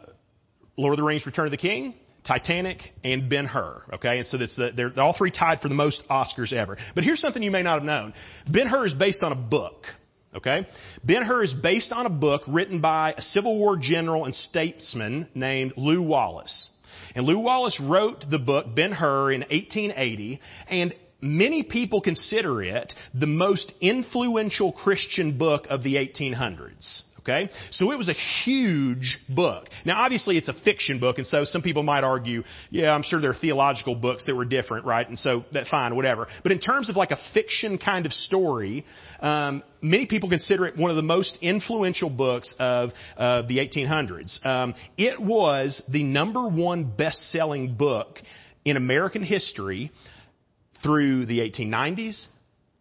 Lord 0.78 0.94
of 0.94 0.98
the 0.98 1.04
Rings: 1.04 1.26
Return 1.26 1.46
of 1.46 1.52
the 1.52 1.58
King. 1.58 1.96
Titanic 2.24 2.78
and 3.04 3.32
Ben 3.32 3.46
Hur. 3.46 3.82
Okay, 3.94 4.20
and 4.20 4.28
so 4.28 4.38
that's 4.38 4.56
the, 4.56 4.70
they're 4.76 4.94
all 4.98 5.16
three 5.18 5.32
tied 5.32 5.60
for 5.60 5.70
the 5.70 5.74
most 5.74 6.04
Oscars 6.08 6.54
ever. 6.54 6.78
But 6.94 7.04
here's 7.04 7.20
something 7.20 7.42
you 7.42 7.50
may 7.50 7.64
not 7.64 7.80
have 7.80 7.84
known: 7.84 8.14
Ben 8.48 8.68
Hur 8.68 8.86
is 8.86 8.94
based 8.94 9.24
on 9.24 9.32
a 9.32 9.36
book. 9.36 9.86
Okay? 10.36 10.66
Ben 11.04 11.24
Hur 11.24 11.44
is 11.44 11.54
based 11.54 11.92
on 11.92 12.06
a 12.06 12.10
book 12.10 12.44
written 12.48 12.80
by 12.80 13.14
a 13.18 13.22
Civil 13.22 13.58
War 13.58 13.78
general 13.78 14.26
and 14.26 14.34
statesman 14.34 15.28
named 15.36 15.74
Lew 15.76 16.02
Wallace. 16.02 16.70
And 17.16 17.26
Lew 17.26 17.40
Wallace 17.40 17.80
wrote 17.82 18.24
the 18.30 18.40
book 18.40 18.74
Ben 18.74 18.94
Hur 18.94 19.32
in 19.32 19.42
1880, 19.42 20.40
and 20.70 20.94
many 21.20 21.64
people 21.64 22.02
consider 22.02 22.64
it 22.64 22.94
the 23.14 23.28
most 23.28 23.74
influential 23.82 24.72
Christian 24.72 25.38
book 25.38 25.68
of 25.70 25.84
the 25.84 25.96
1800s. 25.96 27.02
Okay? 27.24 27.50
So 27.70 27.92
it 27.92 27.98
was 27.98 28.10
a 28.10 28.14
huge 28.44 29.20
book. 29.30 29.68
Now 29.86 30.02
obviously 30.02 30.38
it's 30.38 30.50
a 30.50 30.54
fiction 30.54 31.00
book, 31.00 31.18
and 31.18 31.28
so 31.28 31.44
some 31.46 31.62
people 31.62 31.84
might 31.84 32.04
argue, 32.04 32.44
yeah, 32.70 32.94
I'm 32.94 33.04
sure 33.04 33.22
there 33.22 33.30
are 33.32 33.36
theological 33.36 33.96
books 33.96 34.26
that 34.26 34.36
were 34.36 34.46
different, 34.46 34.86
right? 34.86 35.08
And 35.08 35.18
so 35.18 35.46
that 35.54 35.68
fine, 35.68 35.96
whatever. 35.96 36.28
But 36.42 36.52
in 36.52 36.60
terms 36.60 36.90
of 36.90 36.96
like 36.96 37.12
a 37.12 37.18
fiction 37.34 37.78
kind 37.78 38.06
of 38.06 38.14
story, 38.14 38.86
um, 39.20 39.62
many 39.82 40.08
people 40.08 40.30
consider 40.30 40.66
it 40.66 40.78
one 40.78 40.90
of 40.90 40.96
the 40.96 41.04
most 41.04 41.38
influential 41.42 42.10
books 42.10 42.56
of 42.58 42.90
uh, 43.18 43.44
the 43.44 43.58
1800s. 43.60 44.44
Um, 44.46 44.74
it 44.98 45.22
was 45.22 45.84
the 45.92 46.04
number 46.04 46.48
one 46.48 46.92
best-selling 46.98 47.76
book 47.76 48.18
in 48.66 48.78
American 48.78 49.24
history 49.24 49.92
through 50.82 51.28
the 51.28 51.40
1890s, 51.40 52.26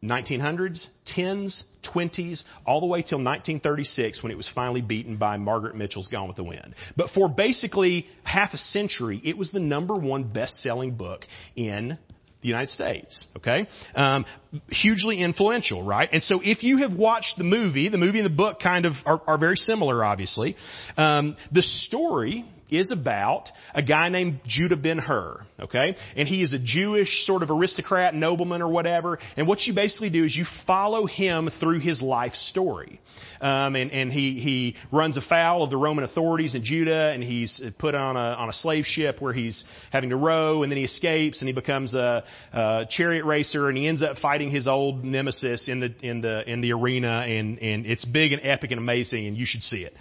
1900s, 0.02 0.86
10s, 1.14 1.62
20s, 1.94 2.44
all 2.66 2.80
the 2.80 2.86
way 2.86 3.02
till 3.02 3.18
1936 3.18 4.22
when 4.22 4.32
it 4.32 4.36
was 4.36 4.50
finally 4.54 4.80
beaten 4.80 5.16
by 5.16 5.36
Margaret 5.36 5.74
Mitchell's 5.76 6.08
Gone 6.08 6.26
with 6.26 6.36
the 6.36 6.44
Wind. 6.44 6.74
But 6.96 7.10
for 7.10 7.28
basically 7.28 8.06
half 8.24 8.54
a 8.54 8.58
century, 8.58 9.20
it 9.24 9.36
was 9.36 9.50
the 9.50 9.60
number 9.60 9.94
one 9.94 10.24
best-selling 10.24 10.96
book 10.96 11.24
in 11.56 11.98
the 12.42 12.48
United 12.48 12.70
States. 12.70 13.26
Okay, 13.36 13.66
um, 13.94 14.24
hugely 14.68 15.20
influential, 15.20 15.84
right? 15.84 16.08
And 16.12 16.22
so, 16.22 16.40
if 16.42 16.62
you 16.62 16.78
have 16.78 16.92
watched 16.92 17.36
the 17.36 17.44
movie, 17.44 17.88
the 17.88 17.98
movie 17.98 18.18
and 18.18 18.26
the 18.26 18.34
book 18.34 18.60
kind 18.60 18.86
of 18.86 18.94
are, 19.04 19.20
are 19.26 19.38
very 19.38 19.56
similar, 19.56 20.04
obviously. 20.04 20.56
Um, 20.96 21.36
the 21.52 21.62
story 21.62 22.44
is 22.70 22.90
about 22.92 23.48
a 23.74 23.82
guy 23.82 24.08
named 24.08 24.40
Judah 24.46 24.76
ben 24.76 24.98
Hur, 24.98 25.40
okay? 25.60 25.96
And 26.16 26.28
he 26.28 26.42
is 26.42 26.52
a 26.52 26.58
Jewish 26.58 27.24
sort 27.24 27.42
of 27.42 27.50
aristocrat, 27.50 28.14
nobleman 28.14 28.62
or 28.62 28.68
whatever. 28.68 29.18
And 29.36 29.46
what 29.46 29.60
you 29.62 29.74
basically 29.74 30.10
do 30.10 30.24
is 30.24 30.36
you 30.36 30.44
follow 30.66 31.06
him 31.06 31.50
through 31.60 31.80
his 31.80 32.00
life 32.02 32.32
story. 32.34 33.00
Um, 33.40 33.74
and, 33.74 33.90
and 33.90 34.12
he, 34.12 34.38
he 34.40 34.76
runs 34.92 35.16
afoul 35.16 35.64
of 35.64 35.70
the 35.70 35.76
Roman 35.76 36.04
authorities 36.04 36.54
in 36.54 36.62
Judah 36.62 37.10
and 37.12 37.22
he's 37.22 37.60
put 37.78 37.94
on 37.94 38.16
a, 38.16 38.18
on 38.18 38.50
a 38.50 38.52
slave 38.52 38.84
ship 38.84 39.20
where 39.20 39.32
he's 39.32 39.64
having 39.90 40.10
to 40.10 40.16
row 40.16 40.62
and 40.62 40.70
then 40.70 40.76
he 40.76 40.84
escapes 40.84 41.40
and 41.40 41.48
he 41.48 41.54
becomes 41.54 41.94
a, 41.94 42.22
a 42.52 42.86
chariot 42.90 43.24
racer 43.24 43.68
and 43.68 43.78
he 43.78 43.88
ends 43.88 44.02
up 44.02 44.18
fighting 44.18 44.50
his 44.50 44.68
old 44.68 45.04
nemesis 45.04 45.68
in 45.68 45.80
the, 45.80 45.94
in 46.02 46.20
the, 46.20 46.50
in 46.50 46.60
the 46.60 46.72
arena 46.72 47.24
and, 47.26 47.58
and 47.60 47.86
it's 47.86 48.04
big 48.04 48.32
and 48.32 48.42
epic 48.44 48.70
and 48.72 48.78
amazing 48.78 49.26
and 49.26 49.36
you 49.36 49.46
should 49.46 49.62
see 49.62 49.84
it. 49.84 49.94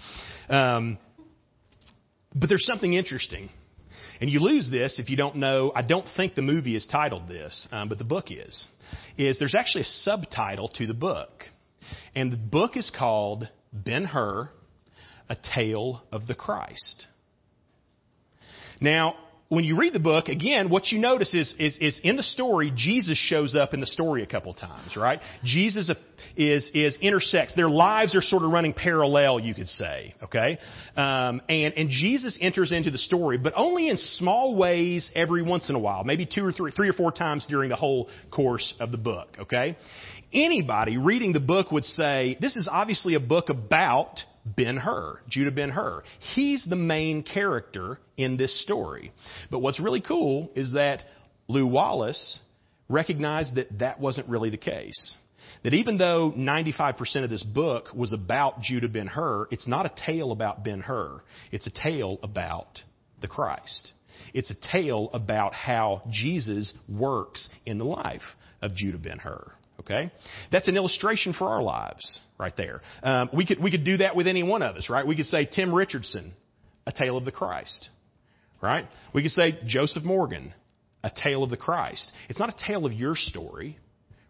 Um, 0.51 0.97
but 2.34 2.50
there's 2.50 2.65
something 2.65 2.94
interesting. 2.94 3.50
And 4.22 4.30
you 4.30 4.39
lose 4.39 4.70
this 4.70 5.00
if 5.00 5.10
you 5.10 5.18
don't 5.18 5.38
know. 5.38 5.72
I 5.76 5.82
don't 5.82 6.08
think 6.18 6.36
the 6.36 6.42
movie 6.42 6.76
is 6.76 6.88
titled 6.88 7.28
this, 7.28 7.68
um, 7.72 7.89
but 7.89 7.98
the 7.98 8.04
book 8.04 8.26
is. 8.32 8.68
Is 9.18 9.39
there's 9.39 9.56
actually 9.56 9.82
a 9.82 9.86
subtitle 9.86 10.68
to 10.76 10.88
the 10.88 10.94
book, 10.94 11.44
and 12.15 12.32
the 12.32 12.38
book 12.38 12.76
is 12.76 12.92
called 12.98 13.48
Ben 13.72 14.06
Hur, 14.06 14.50
A 15.30 15.38
Tale 15.56 16.04
of 16.12 16.28
the 16.28 16.36
Christ. 16.36 17.08
Now, 18.82 19.15
when 19.50 19.64
you 19.64 19.76
read 19.76 19.94
the 19.94 20.00
book, 20.00 20.28
again, 20.28 20.70
what 20.70 20.92
you 20.92 21.00
notice 21.00 21.34
is, 21.34 21.56
is, 21.58 21.76
is 21.82 22.00
in 22.04 22.16
the 22.16 22.24
story, 22.24 22.72
Jesus 22.76 23.18
shows 23.18 23.56
up 23.56 23.74
in 23.74 23.80
the 23.80 23.88
story 23.88 24.22
a 24.22 24.28
couple 24.28 24.54
times, 24.54 24.96
right? 24.96 25.20
Jesus 25.44 25.90
is, 26.38 26.72
is 26.76 27.00
intersects. 27.02 27.56
Their 27.56 27.70
lives 27.70 28.16
are 28.16 28.22
sort 28.22 28.44
of 28.44 28.52
running 28.52 28.74
parallel, 28.74 29.40
you 29.40 29.56
could 29.56 29.68
say, 29.68 30.14
okay? 30.24 30.60
Um, 30.96 31.42
and, 31.50 31.74
and 31.74 31.90
Jesus 31.90 32.38
enters 32.40 32.72
into 32.72 32.92
the 32.92 33.00
story, 33.00 33.40
but 33.40 33.54
only 33.56 33.90
in 33.90 33.98
small 33.98 34.56
ways 34.56 35.12
every 35.16 35.42
once 35.42 35.68
in 35.68 35.76
a 35.76 35.80
while, 35.80 36.04
maybe 36.04 36.28
two 36.28 36.46
or 36.46 36.52
three, 36.52 36.70
three 36.70 36.90
or 36.90 36.94
four 36.94 37.12
times 37.12 37.48
during 37.50 37.70
the 37.70 37.76
whole 37.76 38.08
course 38.30 38.76
of 38.80 38.92
the 38.92 39.00
book, 39.00 39.30
okay? 39.40 39.78
Anybody 40.32 40.98
reading 40.98 41.34
the 41.34 41.40
book 41.40 41.72
would 41.72 41.86
say, 41.86 42.38
this 42.40 42.56
is 42.56 42.70
obviously 42.72 43.16
a 43.16 43.20
book 43.20 43.50
about 43.50 44.20
Ben 44.56 44.78
Hur, 44.78 45.20
Judah 45.30 45.52
Ben 45.52 45.70
Hur. 45.70 46.04
He's 46.36 46.66
the 46.70 46.76
main 46.76 47.24
character 47.24 48.00
in 48.18 48.38
this 48.38 48.62
story. 48.64 49.12
But 49.50 49.60
what's 49.60 49.80
really 49.80 50.02
cool 50.02 50.52
is 50.56 50.74
that 50.74 51.04
Lew 51.48 51.68
Wallace 51.68 52.40
recognized 52.88 53.56
that 53.56 53.80
that 53.80 54.00
wasn't 54.00 54.30
really 54.30 54.50
the 54.50 54.58
case. 54.58 55.16
That 55.64 55.74
even 55.74 55.98
though 55.98 56.32
95% 56.36 57.24
of 57.24 57.30
this 57.30 57.44
book 57.44 57.88
was 57.94 58.14
about 58.14 58.62
Judah 58.62 58.88
Ben 58.88 59.08
Hur, 59.08 59.48
it's 59.52 59.68
not 59.68 59.86
a 59.86 59.92
tale 60.06 60.32
about 60.32 60.64
Ben 60.64 60.80
Hur. 60.80 61.22
It's 61.52 61.68
a 61.68 61.72
tale 61.72 62.18
about 62.24 62.80
the 63.22 63.28
Christ. 63.28 63.92
It's 64.34 64.52
a 64.52 64.72
tale 64.72 65.10
about 65.14 65.54
how 65.54 66.04
Jesus 66.10 66.74
works 66.88 67.50
in 67.66 67.78
the 67.78 67.86
life 67.86 68.22
of 68.62 68.74
Judah 68.74 68.98
Ben 68.98 69.20
Hur. 69.20 69.52
Okay? 69.82 70.12
That's 70.52 70.68
an 70.68 70.78
illustration 70.78 71.34
for 71.34 71.48
our 71.50 71.62
lives 71.62 72.22
right 72.39 72.56
there. 72.56 72.82
Um, 73.04 73.30
we, 73.34 73.45
could, 73.45 73.62
we 73.62 73.69
could 73.69 73.84
do 73.84 73.97
that 73.97 74.15
with 74.15 74.25
any 74.25 74.43
one 74.43 74.62
of 74.63 74.78
us, 74.78 74.89
right? 74.89 75.06
We 75.06 75.15
could 75.15 75.25
say 75.25 75.45
Tim 75.45 75.75
Richardson, 75.75 76.34
a 76.88 76.91
tale 76.91 77.17
of 77.17 77.25
the 77.25 77.32
Christ, 77.32 77.89
right? 78.62 78.86
We 79.13 79.21
could 79.21 79.32
say 79.32 79.60
Joseph 79.67 80.04
Morgan, 80.04 80.54
a 81.04 81.12
tale 81.12 81.43
of 81.43 81.49
the 81.49 81.58
Christ. 81.58 82.12
It's 82.30 82.39
not 82.39 82.49
a 82.49 82.65
tale 82.65 82.86
of 82.86 82.93
your 82.93 83.15
story, 83.15 83.78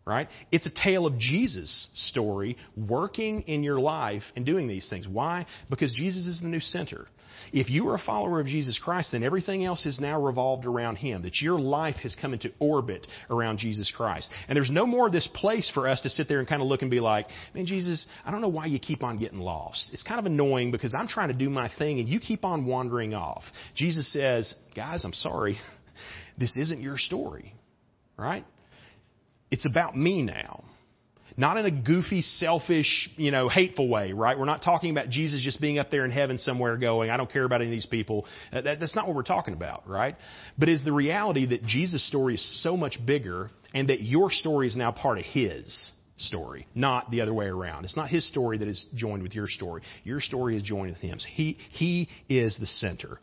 right? 0.06 0.28
It's 0.52 0.65
a 0.65 0.84
tale 0.84 1.06
of 1.06 1.19
Jesus' 1.19 1.88
story 1.93 2.58
working 2.76 3.43
in 3.43 3.63
your 3.63 3.78
life 3.78 4.24
and 4.36 4.45
doing 4.45 4.67
these 4.67 4.89
things. 4.89 5.08
Why? 5.08 5.45
Because 5.69 5.93
Jesus 5.93 6.26
is 6.26 6.41
the 6.41 6.48
new 6.48 6.60
center. 6.60 7.06
If 7.52 7.70
you 7.70 7.88
are 7.90 7.96
a 7.96 8.00
follower 8.00 8.40
of 8.40 8.48
Jesus 8.48 8.80
Christ, 8.84 9.12
then 9.12 9.24
everything 9.24 9.66
else 9.66 9.86
is 9.86 10.00
now 10.00 10.22
revolved 10.22 10.66
around 10.66 10.98
Him. 10.98 11.24
That 11.24 11.42
your 11.42 11.60
life 11.60 11.96
has 12.04 12.16
come 12.20 12.34
into 12.34 12.52
orbit 12.60 13.08
around 13.30 13.58
Jesus 13.58 13.92
Christ. 13.96 14.32
And 14.48 14.56
there's 14.56 14.72
no 14.72 14.86
more 14.86 15.08
of 15.08 15.14
this 15.14 15.28
place 15.34 15.70
for 15.74 15.88
us 15.88 16.02
to 16.02 16.10
sit 16.10 16.28
there 16.28 16.40
and 16.40 16.48
kind 16.48 16.62
of 16.62 16.68
look 16.68 16.82
and 16.82 16.92
be 16.92 17.00
like, 17.00 17.28
man, 17.54 17.66
Jesus, 17.66 18.06
I 18.26 18.32
don't 18.32 18.42
know 18.42 18.50
why 18.50 18.66
you 18.68 18.80
keep 18.80 19.04
on 19.04 19.18
getting 19.18 19.40
lost. 19.40 19.90
It's 19.94 20.04
kind 20.04 20.20
of 20.20 20.26
annoying 20.26 20.72
because 20.72 20.94
I'm 20.94 21.08
trying 21.08 21.30
to 21.30 21.34
do 21.34 21.50
my 21.50 21.70
thing 21.78 22.00
and 22.00 22.08
you 22.08 22.20
keep 22.20 22.46
on 22.46 22.66
wandering 22.66 23.14
off. 23.14 23.44
Jesus 23.76 24.12
says, 24.12 24.56
guys, 24.76 25.04
I'm 25.06 25.14
sorry. 25.14 25.58
This 26.38 26.56
isn't 26.56 26.82
your 26.82 26.98
story. 26.98 27.54
Right? 28.16 28.46
It's 29.52 29.66
about 29.66 29.98
me 29.98 30.24
now. 30.24 30.64
Not 31.39 31.56
in 31.56 31.65
a 31.65 31.71
goofy, 31.71 32.21
selfish, 32.21 33.10
you 33.15 33.31
know, 33.31 33.48
hateful 33.48 33.87
way, 33.87 34.12
right? 34.12 34.37
We're 34.37 34.44
not 34.44 34.62
talking 34.62 34.92
about 34.92 35.10
Jesus 35.10 35.42
just 35.42 35.62
being 35.62 35.79
up 35.79 35.90
there 35.90 36.04
in 36.04 36.12
heaven 36.12 36.37
somewhere 36.37 36.75
going, 36.75 37.10
I 37.10 37.15
don't 37.15 37.31
care 37.31 37.46
about 37.46 37.62
any 37.62 37.69
of 37.69 37.71
these 37.71 37.85
people. 37.85 38.25
That, 38.52 38.77
that's 38.79 38.96
not 38.96 39.08
what 39.08 39.15
we're 39.15 39.23
talking 39.23 39.54
about, 39.54 39.87
right? 39.87 40.17
But 40.58 40.67
is 40.67 40.83
the 40.83 40.92
reality 40.92 41.46
that 41.48 41.63
Jesus' 41.63 42.06
story 42.06 42.35
is 42.35 42.62
so 42.62 42.75
much 42.75 43.00
bigger 43.06 43.50
and 43.73 43.87
that 43.87 44.02
your 44.02 44.29
story 44.29 44.67
is 44.67 44.75
now 44.75 44.92
part 44.92 45.17
of 45.17 45.23
His 45.23 45.94
story, 46.17 46.67
not 46.75 47.10
the 47.10 47.21
other 47.21 47.33
way 47.33 47.46
around. 47.46 47.85
It's 47.85 47.96
not 47.96 48.10
His 48.10 48.27
story 48.27 48.58
that 48.58 48.67
is 48.67 48.85
joined 48.94 49.23
with 49.23 49.33
your 49.33 49.48
story. 49.48 49.81
Your 50.04 50.19
story 50.19 50.58
is 50.58 50.63
joined 50.63 50.92
with 50.92 51.00
His. 51.00 51.25
He, 51.25 51.58
he 51.71 52.10
is 52.27 52.58
the 52.60 52.65
center. 52.65 53.17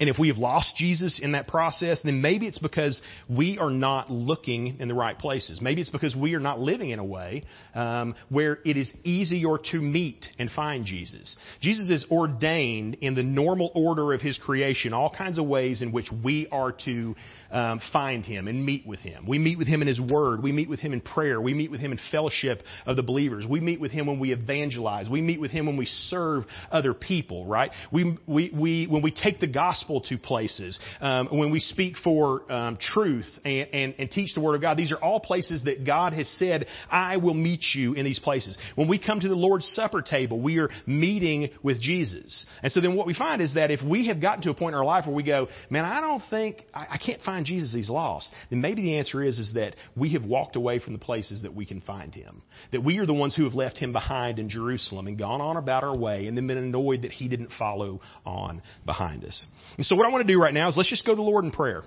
And 0.00 0.08
if 0.08 0.16
we 0.18 0.28
have 0.28 0.38
lost 0.38 0.76
Jesus 0.76 1.20
in 1.20 1.32
that 1.32 1.48
process, 1.48 2.00
then 2.04 2.22
maybe 2.22 2.46
it's 2.46 2.58
because 2.58 3.02
we 3.28 3.58
are 3.58 3.70
not 3.70 4.10
looking 4.10 4.78
in 4.78 4.88
the 4.88 4.94
right 4.94 5.18
places. 5.18 5.60
Maybe 5.60 5.80
it's 5.80 5.90
because 5.90 6.14
we 6.14 6.34
are 6.34 6.40
not 6.40 6.60
living 6.60 6.90
in 6.90 6.98
a 6.98 7.04
way 7.04 7.44
um, 7.74 8.14
where 8.28 8.58
it 8.64 8.76
is 8.76 8.92
easier 9.02 9.56
to 9.72 9.78
meet 9.78 10.26
and 10.38 10.50
find 10.50 10.84
Jesus. 10.84 11.36
Jesus 11.60 11.90
is 11.90 12.06
ordained 12.10 12.94
in 13.00 13.14
the 13.14 13.22
normal 13.22 13.72
order 13.74 14.12
of 14.12 14.20
His 14.20 14.38
creation, 14.38 14.92
all 14.92 15.12
kinds 15.16 15.38
of 15.38 15.46
ways 15.46 15.82
in 15.82 15.90
which 15.90 16.06
we 16.24 16.46
are 16.52 16.72
to 16.84 17.16
um, 17.50 17.80
find 17.92 18.24
Him 18.24 18.46
and 18.46 18.64
meet 18.64 18.86
with 18.86 19.00
Him. 19.00 19.26
We 19.26 19.38
meet 19.38 19.58
with 19.58 19.66
Him 19.66 19.82
in 19.82 19.88
His 19.88 20.00
Word. 20.00 20.42
We 20.42 20.52
meet 20.52 20.68
with 20.68 20.80
Him 20.80 20.92
in 20.92 21.00
prayer. 21.00 21.40
We 21.40 21.54
meet 21.54 21.70
with 21.70 21.80
Him 21.80 21.92
in 21.92 21.98
fellowship 22.12 22.62
of 22.86 22.96
the 22.96 23.02
believers. 23.02 23.46
We 23.48 23.60
meet 23.60 23.80
with 23.80 23.90
Him 23.90 24.06
when 24.06 24.20
we 24.20 24.32
evangelize. 24.32 25.08
We 25.08 25.22
meet 25.22 25.40
with 25.40 25.50
Him 25.50 25.66
when 25.66 25.76
we 25.76 25.86
serve 25.86 26.44
other 26.70 26.94
people. 26.94 27.46
Right? 27.46 27.70
We 27.92 28.16
we, 28.26 28.52
we 28.54 28.86
when 28.86 29.02
we 29.02 29.10
take 29.10 29.40
the 29.40 29.46
gospel 29.46 29.87
gospel 29.88 30.00
to 30.08 30.18
places, 30.18 30.78
um, 31.00 31.28
when 31.30 31.50
we 31.50 31.60
speak 31.60 31.96
for 32.02 32.50
um, 32.50 32.76
truth 32.76 33.26
and, 33.44 33.68
and, 33.72 33.94
and 33.98 34.10
teach 34.10 34.34
the 34.34 34.40
Word 34.40 34.54
of 34.54 34.60
God, 34.60 34.76
these 34.76 34.92
are 34.92 34.98
all 34.98 35.20
places 35.20 35.64
that 35.64 35.86
God 35.86 36.12
has 36.12 36.28
said, 36.38 36.66
I 36.90 37.16
will 37.16 37.34
meet 37.34 37.64
you 37.74 37.94
in 37.94 38.04
these 38.04 38.18
places. 38.18 38.56
When 38.74 38.88
we 38.88 38.98
come 38.98 39.20
to 39.20 39.28
the 39.28 39.34
Lord's 39.34 39.66
Supper 39.68 40.02
table, 40.02 40.40
we 40.40 40.58
are 40.58 40.68
meeting 40.86 41.50
with 41.62 41.80
Jesus. 41.80 42.46
And 42.62 42.70
so 42.70 42.80
then 42.80 42.96
what 42.96 43.06
we 43.06 43.14
find 43.14 43.40
is 43.40 43.54
that 43.54 43.70
if 43.70 43.80
we 43.82 44.08
have 44.08 44.20
gotten 44.20 44.42
to 44.42 44.50
a 44.50 44.54
point 44.54 44.74
in 44.74 44.78
our 44.78 44.84
life 44.84 45.06
where 45.06 45.14
we 45.14 45.22
go, 45.22 45.48
man, 45.70 45.84
I 45.84 46.00
don't 46.00 46.22
think, 46.30 46.64
I, 46.74 46.86
I 46.92 46.98
can't 46.98 47.22
find 47.22 47.46
Jesus, 47.46 47.74
he's 47.74 47.90
lost, 47.90 48.32
then 48.50 48.60
maybe 48.60 48.82
the 48.82 48.98
answer 48.98 49.22
is, 49.22 49.38
is 49.38 49.54
that 49.54 49.74
we 49.96 50.12
have 50.14 50.24
walked 50.24 50.56
away 50.56 50.78
from 50.78 50.92
the 50.92 50.98
places 50.98 51.42
that 51.42 51.54
we 51.54 51.66
can 51.66 51.80
find 51.80 52.14
him. 52.14 52.42
That 52.72 52.84
we 52.84 52.98
are 52.98 53.06
the 53.06 53.14
ones 53.14 53.34
who 53.36 53.44
have 53.44 53.54
left 53.54 53.78
him 53.78 53.92
behind 53.92 54.38
in 54.38 54.48
Jerusalem 54.48 55.06
and 55.06 55.18
gone 55.18 55.40
on 55.40 55.56
about 55.56 55.84
our 55.84 55.96
way 55.96 56.26
and 56.26 56.36
then 56.36 56.46
been 56.46 56.58
annoyed 56.58 57.02
that 57.02 57.12
he 57.12 57.28
didn't 57.28 57.50
follow 57.58 58.00
on 58.26 58.62
behind 58.84 59.24
us. 59.24 59.46
And 59.78 59.86
so 59.86 59.96
what 59.96 60.06
I 60.06 60.10
want 60.10 60.26
to 60.26 60.32
do 60.32 60.38
right 60.38 60.52
now 60.52 60.68
is 60.68 60.76
let's 60.76 60.90
just 60.90 61.06
go 61.06 61.12
to 61.12 61.16
the 61.16 61.22
Lord 61.22 61.44
in 61.44 61.50
prayer. 61.50 61.82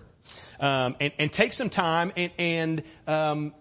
Um, 0.59 0.95
and, 0.99 1.11
and 1.19 1.31
take 1.31 1.53
some 1.53 1.69
time 1.69 2.11
and, 2.15 2.31
and 2.37 2.83
um, 3.07 3.53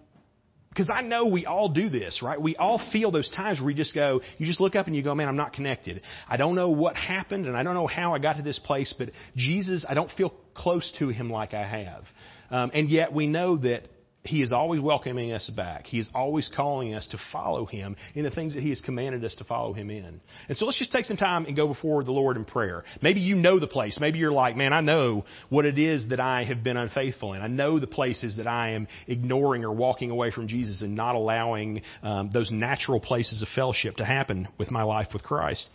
because 0.68 0.89
I 0.93 1.03
know 1.03 1.26
we 1.26 1.47
all 1.47 1.68
do 1.68 1.89
this, 1.89 2.20
right? 2.22 2.41
We 2.41 2.55
all 2.57 2.81
feel 2.93 3.11
those 3.11 3.28
times 3.31 3.59
where 3.59 3.66
we 3.66 3.74
just 3.74 3.95
go, 3.95 4.20
you 4.39 4.47
just 4.47 4.61
look 4.61 4.76
up 4.76 4.87
and 4.87 4.95
you 4.95 5.03
go, 5.03 5.14
man, 5.14 5.26
I'm 5.26 5.37
not 5.37 5.53
connected. 5.53 6.03
I 6.28 6.37
don't 6.37 6.55
know 6.55 6.70
what 6.70 6.95
happened 6.95 7.47
and 7.47 7.57
I 7.57 7.64
don't 7.64 7.74
know 7.74 7.89
how 7.89 8.14
I 8.14 8.20
got 8.20 8.37
to 8.37 8.43
this 8.43 8.61
place, 8.61 8.95
but 8.97 9.09
Jesus, 9.35 9.85
I 9.89 9.95
don't 9.95 10.11
feel 10.12 10.33
close 10.55 10.95
to 11.01 11.09
him 11.09 11.28
like 11.28 11.55
I 11.55 11.66
have. 11.66 12.05
Um, 12.51 12.70
and 12.72 12.89
yet 12.89 13.12
we 13.12 13.26
know 13.26 13.57
that 13.57 13.89
he 14.23 14.43
is 14.43 14.53
always 14.53 14.83
welcoming 14.83 15.33
us 15.33 15.49
back. 15.49 15.87
He 15.87 15.99
is 15.99 16.09
always 16.14 16.51
calling 16.55 16.93
us 16.93 17.09
to 17.09 17.18
follow 17.33 17.64
Him 17.64 17.97
in 18.14 18.23
the 18.23 18.31
things 18.31 18.55
that 18.55 18.62
He 18.62 18.68
has 18.68 18.81
commanded 18.81 19.25
us 19.25 19.35
to 19.37 19.45
follow 19.45 19.73
Him 19.73 19.89
in. 19.89 20.21
And 20.49 20.57
so 20.57 20.66
let's 20.66 20.79
just 20.79 20.93
take 20.93 21.07
some 21.07 21.16
time 21.16 21.47
and 21.47 21.57
go 21.57 21.66
before 21.66 22.05
the 22.05 22.12
Lord 22.12 22.37
in 22.37 22.45
prayer. 22.45 22.85
Maybe 23.01 23.21
you 23.21 23.35
know 23.35 23.59
the 23.59 23.66
place. 23.66 23.99
Maybe 23.99 24.18
you're 24.18 24.31
like, 24.31 24.57
man, 24.57 24.75
I 24.75 24.83
know 24.83 25.25
what 25.49 25.64
it 25.64 25.79
is 25.79 26.11
that 26.11 26.21
I 26.21 26.45
have 26.45 26.62
been 26.62 26.77
unfaithful 26.77 27.33
in. 27.33 27.41
I 27.41 27.47
know 27.47 27.81
the 27.81 27.87
places 27.87 28.37
that 28.37 28.47
I 28.47 28.73
am 28.73 28.89
ignoring 29.09 29.64
or 29.64 29.73
walking 29.73 30.11
away 30.11 30.31
from 30.31 30.49
Jesus 30.49 30.83
and 30.83 30.95
not 30.95 31.14
allowing 31.14 31.81
um, 32.03 32.29
those 32.31 32.53
natural 32.53 33.01
places 33.01 33.41
of 33.41 33.49
fellowship 33.55 33.97
to 33.97 34.05
happen 34.05 34.49
with 34.59 34.71
my 34.71 34.83
life 34.83 35.09
with 35.14 35.23
Christ. 35.23 35.71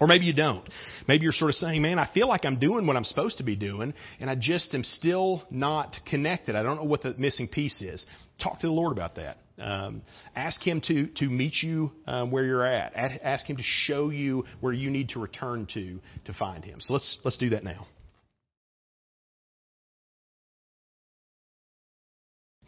Or 0.00 0.06
maybe 0.06 0.26
you 0.26 0.32
don't. 0.32 0.68
Maybe 1.08 1.24
you're 1.24 1.32
sort 1.32 1.50
of 1.50 1.56
saying, 1.56 1.82
man, 1.82 1.98
I 1.98 2.08
feel 2.12 2.28
like 2.28 2.44
I'm 2.44 2.58
doing 2.58 2.86
what 2.86 2.96
I'm 2.96 3.04
supposed 3.04 3.38
to 3.38 3.44
be 3.44 3.56
doing, 3.56 3.94
and 4.20 4.30
I 4.30 4.36
just 4.36 4.74
am 4.74 4.84
still 4.84 5.42
not 5.50 5.96
connected. 6.08 6.54
I 6.54 6.62
don't 6.62 6.76
know 6.76 6.84
what 6.84 7.02
the 7.02 7.14
missing 7.18 7.48
piece 7.48 7.82
is. 7.82 8.06
Talk 8.42 8.60
to 8.60 8.68
the 8.68 8.72
Lord 8.72 8.92
about 8.92 9.16
that. 9.16 9.38
Um, 9.58 10.02
ask 10.36 10.64
Him 10.64 10.80
to, 10.86 11.08
to 11.16 11.24
meet 11.28 11.54
you 11.62 11.90
um, 12.06 12.30
where 12.30 12.44
you're 12.44 12.64
at. 12.64 12.94
Ask 12.94 13.46
Him 13.46 13.56
to 13.56 13.62
show 13.64 14.10
you 14.10 14.44
where 14.60 14.72
you 14.72 14.90
need 14.90 15.10
to 15.10 15.18
return 15.18 15.66
to 15.74 15.98
to 16.26 16.32
find 16.32 16.64
Him. 16.64 16.80
So 16.80 16.94
let's, 16.94 17.18
let's 17.24 17.38
do 17.38 17.50
that 17.50 17.64
now. 17.64 17.86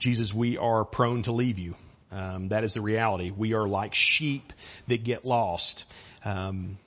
Jesus, 0.01 0.33
we 0.35 0.57
are 0.57 0.85
prone 0.85 1.22
to 1.24 1.33
leave 1.33 1.59
you. 1.59 1.74
Um, 2.11 2.49
that 2.49 2.64
is 2.64 2.74
the 2.74 2.81
reality. 2.81 3.31
We 3.31 3.53
are 3.53 3.68
like 3.68 3.93
sheep 3.95 4.45
that 4.89 5.05
get 5.05 5.24
lost. 5.24 5.85
Um, 6.24 6.78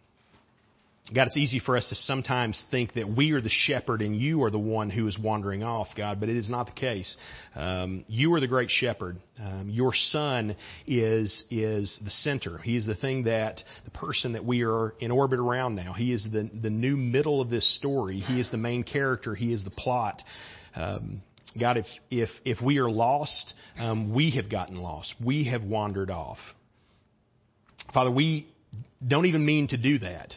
God, 1.14 1.28
it's 1.28 1.38
easy 1.38 1.60
for 1.60 1.78
us 1.78 1.88
to 1.90 1.96
sometimes 1.96 2.64
think 2.72 2.94
that 2.94 3.08
we 3.08 3.34
are 3.34 3.42
the 3.42 3.50
shepherd 3.50 4.02
and 4.02 4.16
you 4.16 4.44
are 4.44 4.50
the 4.50 4.58
one 4.58 4.90
who 4.90 5.08
is 5.08 5.18
wandering 5.20 5.64
off, 5.64 5.88
God, 5.96 6.20
but 6.20 6.28
it 6.28 6.38
is 6.38 6.50
not 6.50 6.66
the 6.66 6.72
case. 6.72 7.16
Um, 7.56 8.04
you 8.08 8.34
are 8.34 8.40
the 8.40 8.48
great 8.48 8.70
shepherd. 8.72 9.18
Um, 9.40 9.70
your 9.70 9.94
son 9.94 10.56
is 10.88 11.46
is 11.52 12.00
the 12.04 12.10
center. 12.10 12.58
He 12.58 12.76
is 12.76 12.88
the 12.88 12.96
thing 12.96 13.26
that 13.26 13.62
the 13.86 13.92
person 13.92 14.34
that 14.34 14.44
we 14.44 14.64
are 14.64 14.96
in 15.00 15.12
orbit 15.12 15.40
around 15.40 15.76
now. 15.76 15.94
He 15.94 16.14
is 16.14 16.28
the 16.32 16.50
the 16.62 16.72
new 16.72 16.98
middle 16.98 17.42
of 17.42 17.50
this 17.50 17.78
story. 17.78 18.20
He 18.20 18.40
is 18.40 18.50
the 18.50 18.58
main 18.58 18.84
character. 18.84 19.36
He 19.36 19.54
is 19.54 19.64
the 19.64 19.72
plot. 19.72 20.22
Um, 20.76 21.22
God, 21.60 21.78
if 21.78 21.86
if 22.10 22.30
if 22.44 22.60
we 22.60 22.80
are 22.80 22.90
lost, 22.90 23.54
um, 23.78 24.14
we 24.14 24.32
have 24.32 24.50
gotten 24.50 24.78
lost. 24.78 25.14
We 25.24 25.50
have 25.50 25.64
wandered 25.64 26.10
off. 26.10 26.40
Father, 27.94 28.10
we 28.10 28.48
don't 29.06 29.28
even 29.28 29.46
mean 29.46 29.68
to 29.68 29.78
do 29.78 30.00
that. 30.00 30.34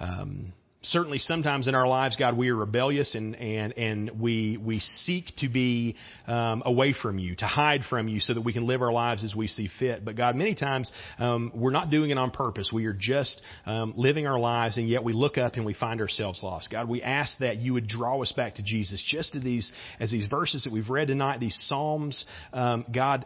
Um, 0.00 0.52
certainly 0.82 1.18
sometimes 1.18 1.66
in 1.66 1.74
our 1.74 1.88
lives, 1.88 2.16
God, 2.16 2.36
we 2.36 2.50
are 2.50 2.56
rebellious 2.56 3.14
and, 3.14 3.34
and, 3.36 3.72
and 3.76 4.20
we, 4.20 4.56
we 4.56 4.78
seek 4.78 5.24
to 5.38 5.48
be 5.48 5.96
um, 6.26 6.62
away 6.64 6.94
from 7.00 7.18
you, 7.18 7.34
to 7.36 7.46
hide 7.46 7.82
from 7.88 8.08
you 8.08 8.20
so 8.20 8.34
that 8.34 8.42
we 8.42 8.52
can 8.52 8.66
live 8.66 8.80
our 8.80 8.92
lives 8.92 9.24
as 9.24 9.34
we 9.34 9.48
see 9.48 9.68
fit. 9.78 10.04
But 10.04 10.16
God, 10.16 10.36
many 10.36 10.54
times 10.54 10.92
um, 11.18 11.50
we're 11.54 11.72
not 11.72 11.90
doing 11.90 12.10
it 12.10 12.18
on 12.18 12.30
purpose. 12.30 12.70
We 12.72 12.86
are 12.86 12.96
just 12.98 13.40
um, 13.66 13.94
living 13.96 14.26
our 14.26 14.38
lives 14.38 14.76
and 14.76 14.88
yet 14.88 15.02
we 15.02 15.12
look 15.12 15.36
up 15.36 15.54
and 15.54 15.66
we 15.66 15.74
find 15.74 16.00
ourselves 16.00 16.42
lost. 16.42 16.70
God, 16.70 16.88
we 16.88 17.02
ask 17.02 17.38
that 17.38 17.56
you 17.56 17.74
would 17.74 17.88
draw 17.88 18.22
us 18.22 18.32
back 18.32 18.56
to 18.56 18.62
Jesus 18.62 19.04
just 19.06 19.34
as 19.34 19.42
these, 19.42 19.72
as 19.98 20.10
these 20.10 20.26
verses 20.28 20.64
that 20.64 20.72
we've 20.72 20.90
read 20.90 21.08
tonight, 21.08 21.40
these 21.40 21.58
Psalms. 21.68 22.24
Um, 22.52 22.84
God, 22.92 23.24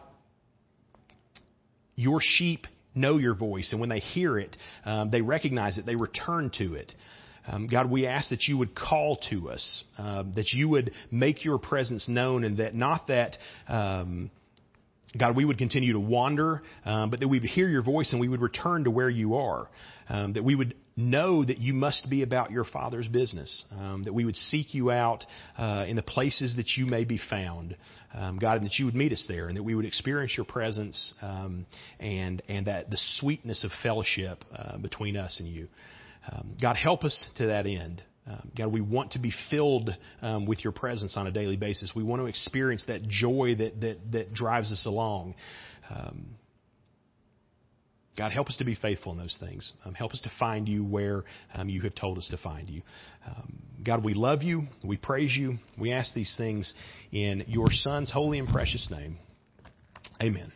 your 1.95 2.19
sheep 2.19 2.65
know 2.95 3.17
your 3.17 3.35
voice, 3.35 3.71
and 3.71 3.79
when 3.79 3.89
they 3.89 3.99
hear 3.99 4.37
it, 4.37 4.55
um, 4.85 5.09
they 5.09 5.21
recognize 5.21 5.77
it, 5.77 5.85
they 5.85 5.95
return 5.95 6.51
to 6.57 6.75
it. 6.75 6.93
Um, 7.47 7.67
God, 7.67 7.91
we 7.91 8.07
ask 8.07 8.29
that 8.29 8.43
you 8.47 8.57
would 8.57 8.73
call 8.73 9.17
to 9.29 9.49
us, 9.49 9.83
um, 9.97 10.31
that 10.35 10.53
you 10.53 10.69
would 10.69 10.91
make 11.11 11.43
your 11.43 11.57
presence 11.57 12.07
known, 12.07 12.43
and 12.43 12.57
that 12.57 12.73
not 12.73 13.07
that. 13.07 13.37
Um, 13.67 14.31
God, 15.17 15.35
we 15.35 15.45
would 15.45 15.59
continue 15.59 15.93
to 15.93 15.99
wander, 15.99 16.63
um, 16.85 17.11
but 17.11 17.19
that 17.19 17.27
we 17.27 17.39
would 17.39 17.49
hear 17.49 17.67
your 17.67 17.83
voice 17.83 18.11
and 18.11 18.19
we 18.19 18.27
would 18.27 18.41
return 18.41 18.85
to 18.85 18.91
where 18.91 19.09
you 19.09 19.35
are. 19.35 19.69
Um, 20.09 20.33
that 20.33 20.43
we 20.43 20.55
would 20.55 20.73
know 20.95 21.43
that 21.43 21.57
you 21.57 21.73
must 21.73 22.09
be 22.09 22.21
about 22.21 22.51
your 22.51 22.63
Father's 22.63 23.07
business. 23.07 23.65
Um, 23.71 24.03
that 24.03 24.13
we 24.13 24.25
would 24.25 24.35
seek 24.35 24.73
you 24.73 24.91
out 24.91 25.25
uh, 25.57 25.85
in 25.87 25.95
the 25.95 26.03
places 26.03 26.55
that 26.57 26.77
you 26.77 26.85
may 26.85 27.03
be 27.03 27.19
found 27.29 27.75
um, 28.13 28.37
God, 28.37 28.57
and 28.57 28.65
that 28.65 28.77
you 28.77 28.85
would 28.85 28.95
meet 28.95 29.11
us 29.11 29.25
there, 29.27 29.47
and 29.47 29.57
that 29.57 29.63
we 29.63 29.75
would 29.75 29.85
experience 29.85 30.35
your 30.37 30.45
presence 30.45 31.13
um, 31.21 31.65
and 31.99 32.41
and 32.47 32.67
that 32.67 32.89
the 32.89 32.97
sweetness 33.19 33.63
of 33.63 33.71
fellowship 33.81 34.43
uh, 34.55 34.77
between 34.77 35.17
us 35.17 35.39
and 35.39 35.49
you. 35.49 35.67
Um, 36.31 36.55
God, 36.61 36.75
help 36.75 37.03
us 37.03 37.27
to 37.37 37.47
that 37.47 37.65
end. 37.65 38.03
Um, 38.25 38.51
God, 38.57 38.71
we 38.71 38.81
want 38.81 39.11
to 39.13 39.19
be 39.19 39.33
filled 39.49 39.89
um, 40.21 40.45
with 40.45 40.63
your 40.63 40.71
presence 40.71 41.17
on 41.17 41.27
a 41.27 41.31
daily 41.31 41.57
basis. 41.57 41.91
We 41.95 42.03
want 42.03 42.21
to 42.21 42.27
experience 42.27 42.85
that 42.87 43.01
joy 43.03 43.55
that 43.57 43.81
that 43.81 44.11
that 44.11 44.33
drives 44.33 44.71
us 44.71 44.85
along. 44.85 45.35
Um, 45.89 46.35
God, 48.17 48.31
help 48.31 48.47
us 48.47 48.57
to 48.57 48.65
be 48.65 48.75
faithful 48.75 49.11
in 49.11 49.17
those 49.17 49.37
things. 49.39 49.73
Um, 49.85 49.93
help 49.93 50.11
us 50.11 50.21
to 50.21 50.31
find 50.39 50.67
you 50.67 50.83
where 50.83 51.23
um, 51.53 51.67
you 51.67 51.81
have 51.81 51.95
told 51.95 52.17
us 52.17 52.27
to 52.29 52.37
find 52.37 52.69
you. 52.69 52.81
Um, 53.25 53.57
God, 53.83 54.03
we 54.03 54.13
love 54.13 54.43
you. 54.43 54.63
We 54.83 54.97
praise 54.97 55.35
you. 55.35 55.55
We 55.79 55.91
ask 55.91 56.13
these 56.13 56.35
things 56.37 56.73
in 57.11 57.43
your 57.47 57.67
Son's 57.69 58.11
holy 58.11 58.37
and 58.37 58.47
precious 58.47 58.87
name. 58.91 59.17
Amen. 60.21 60.51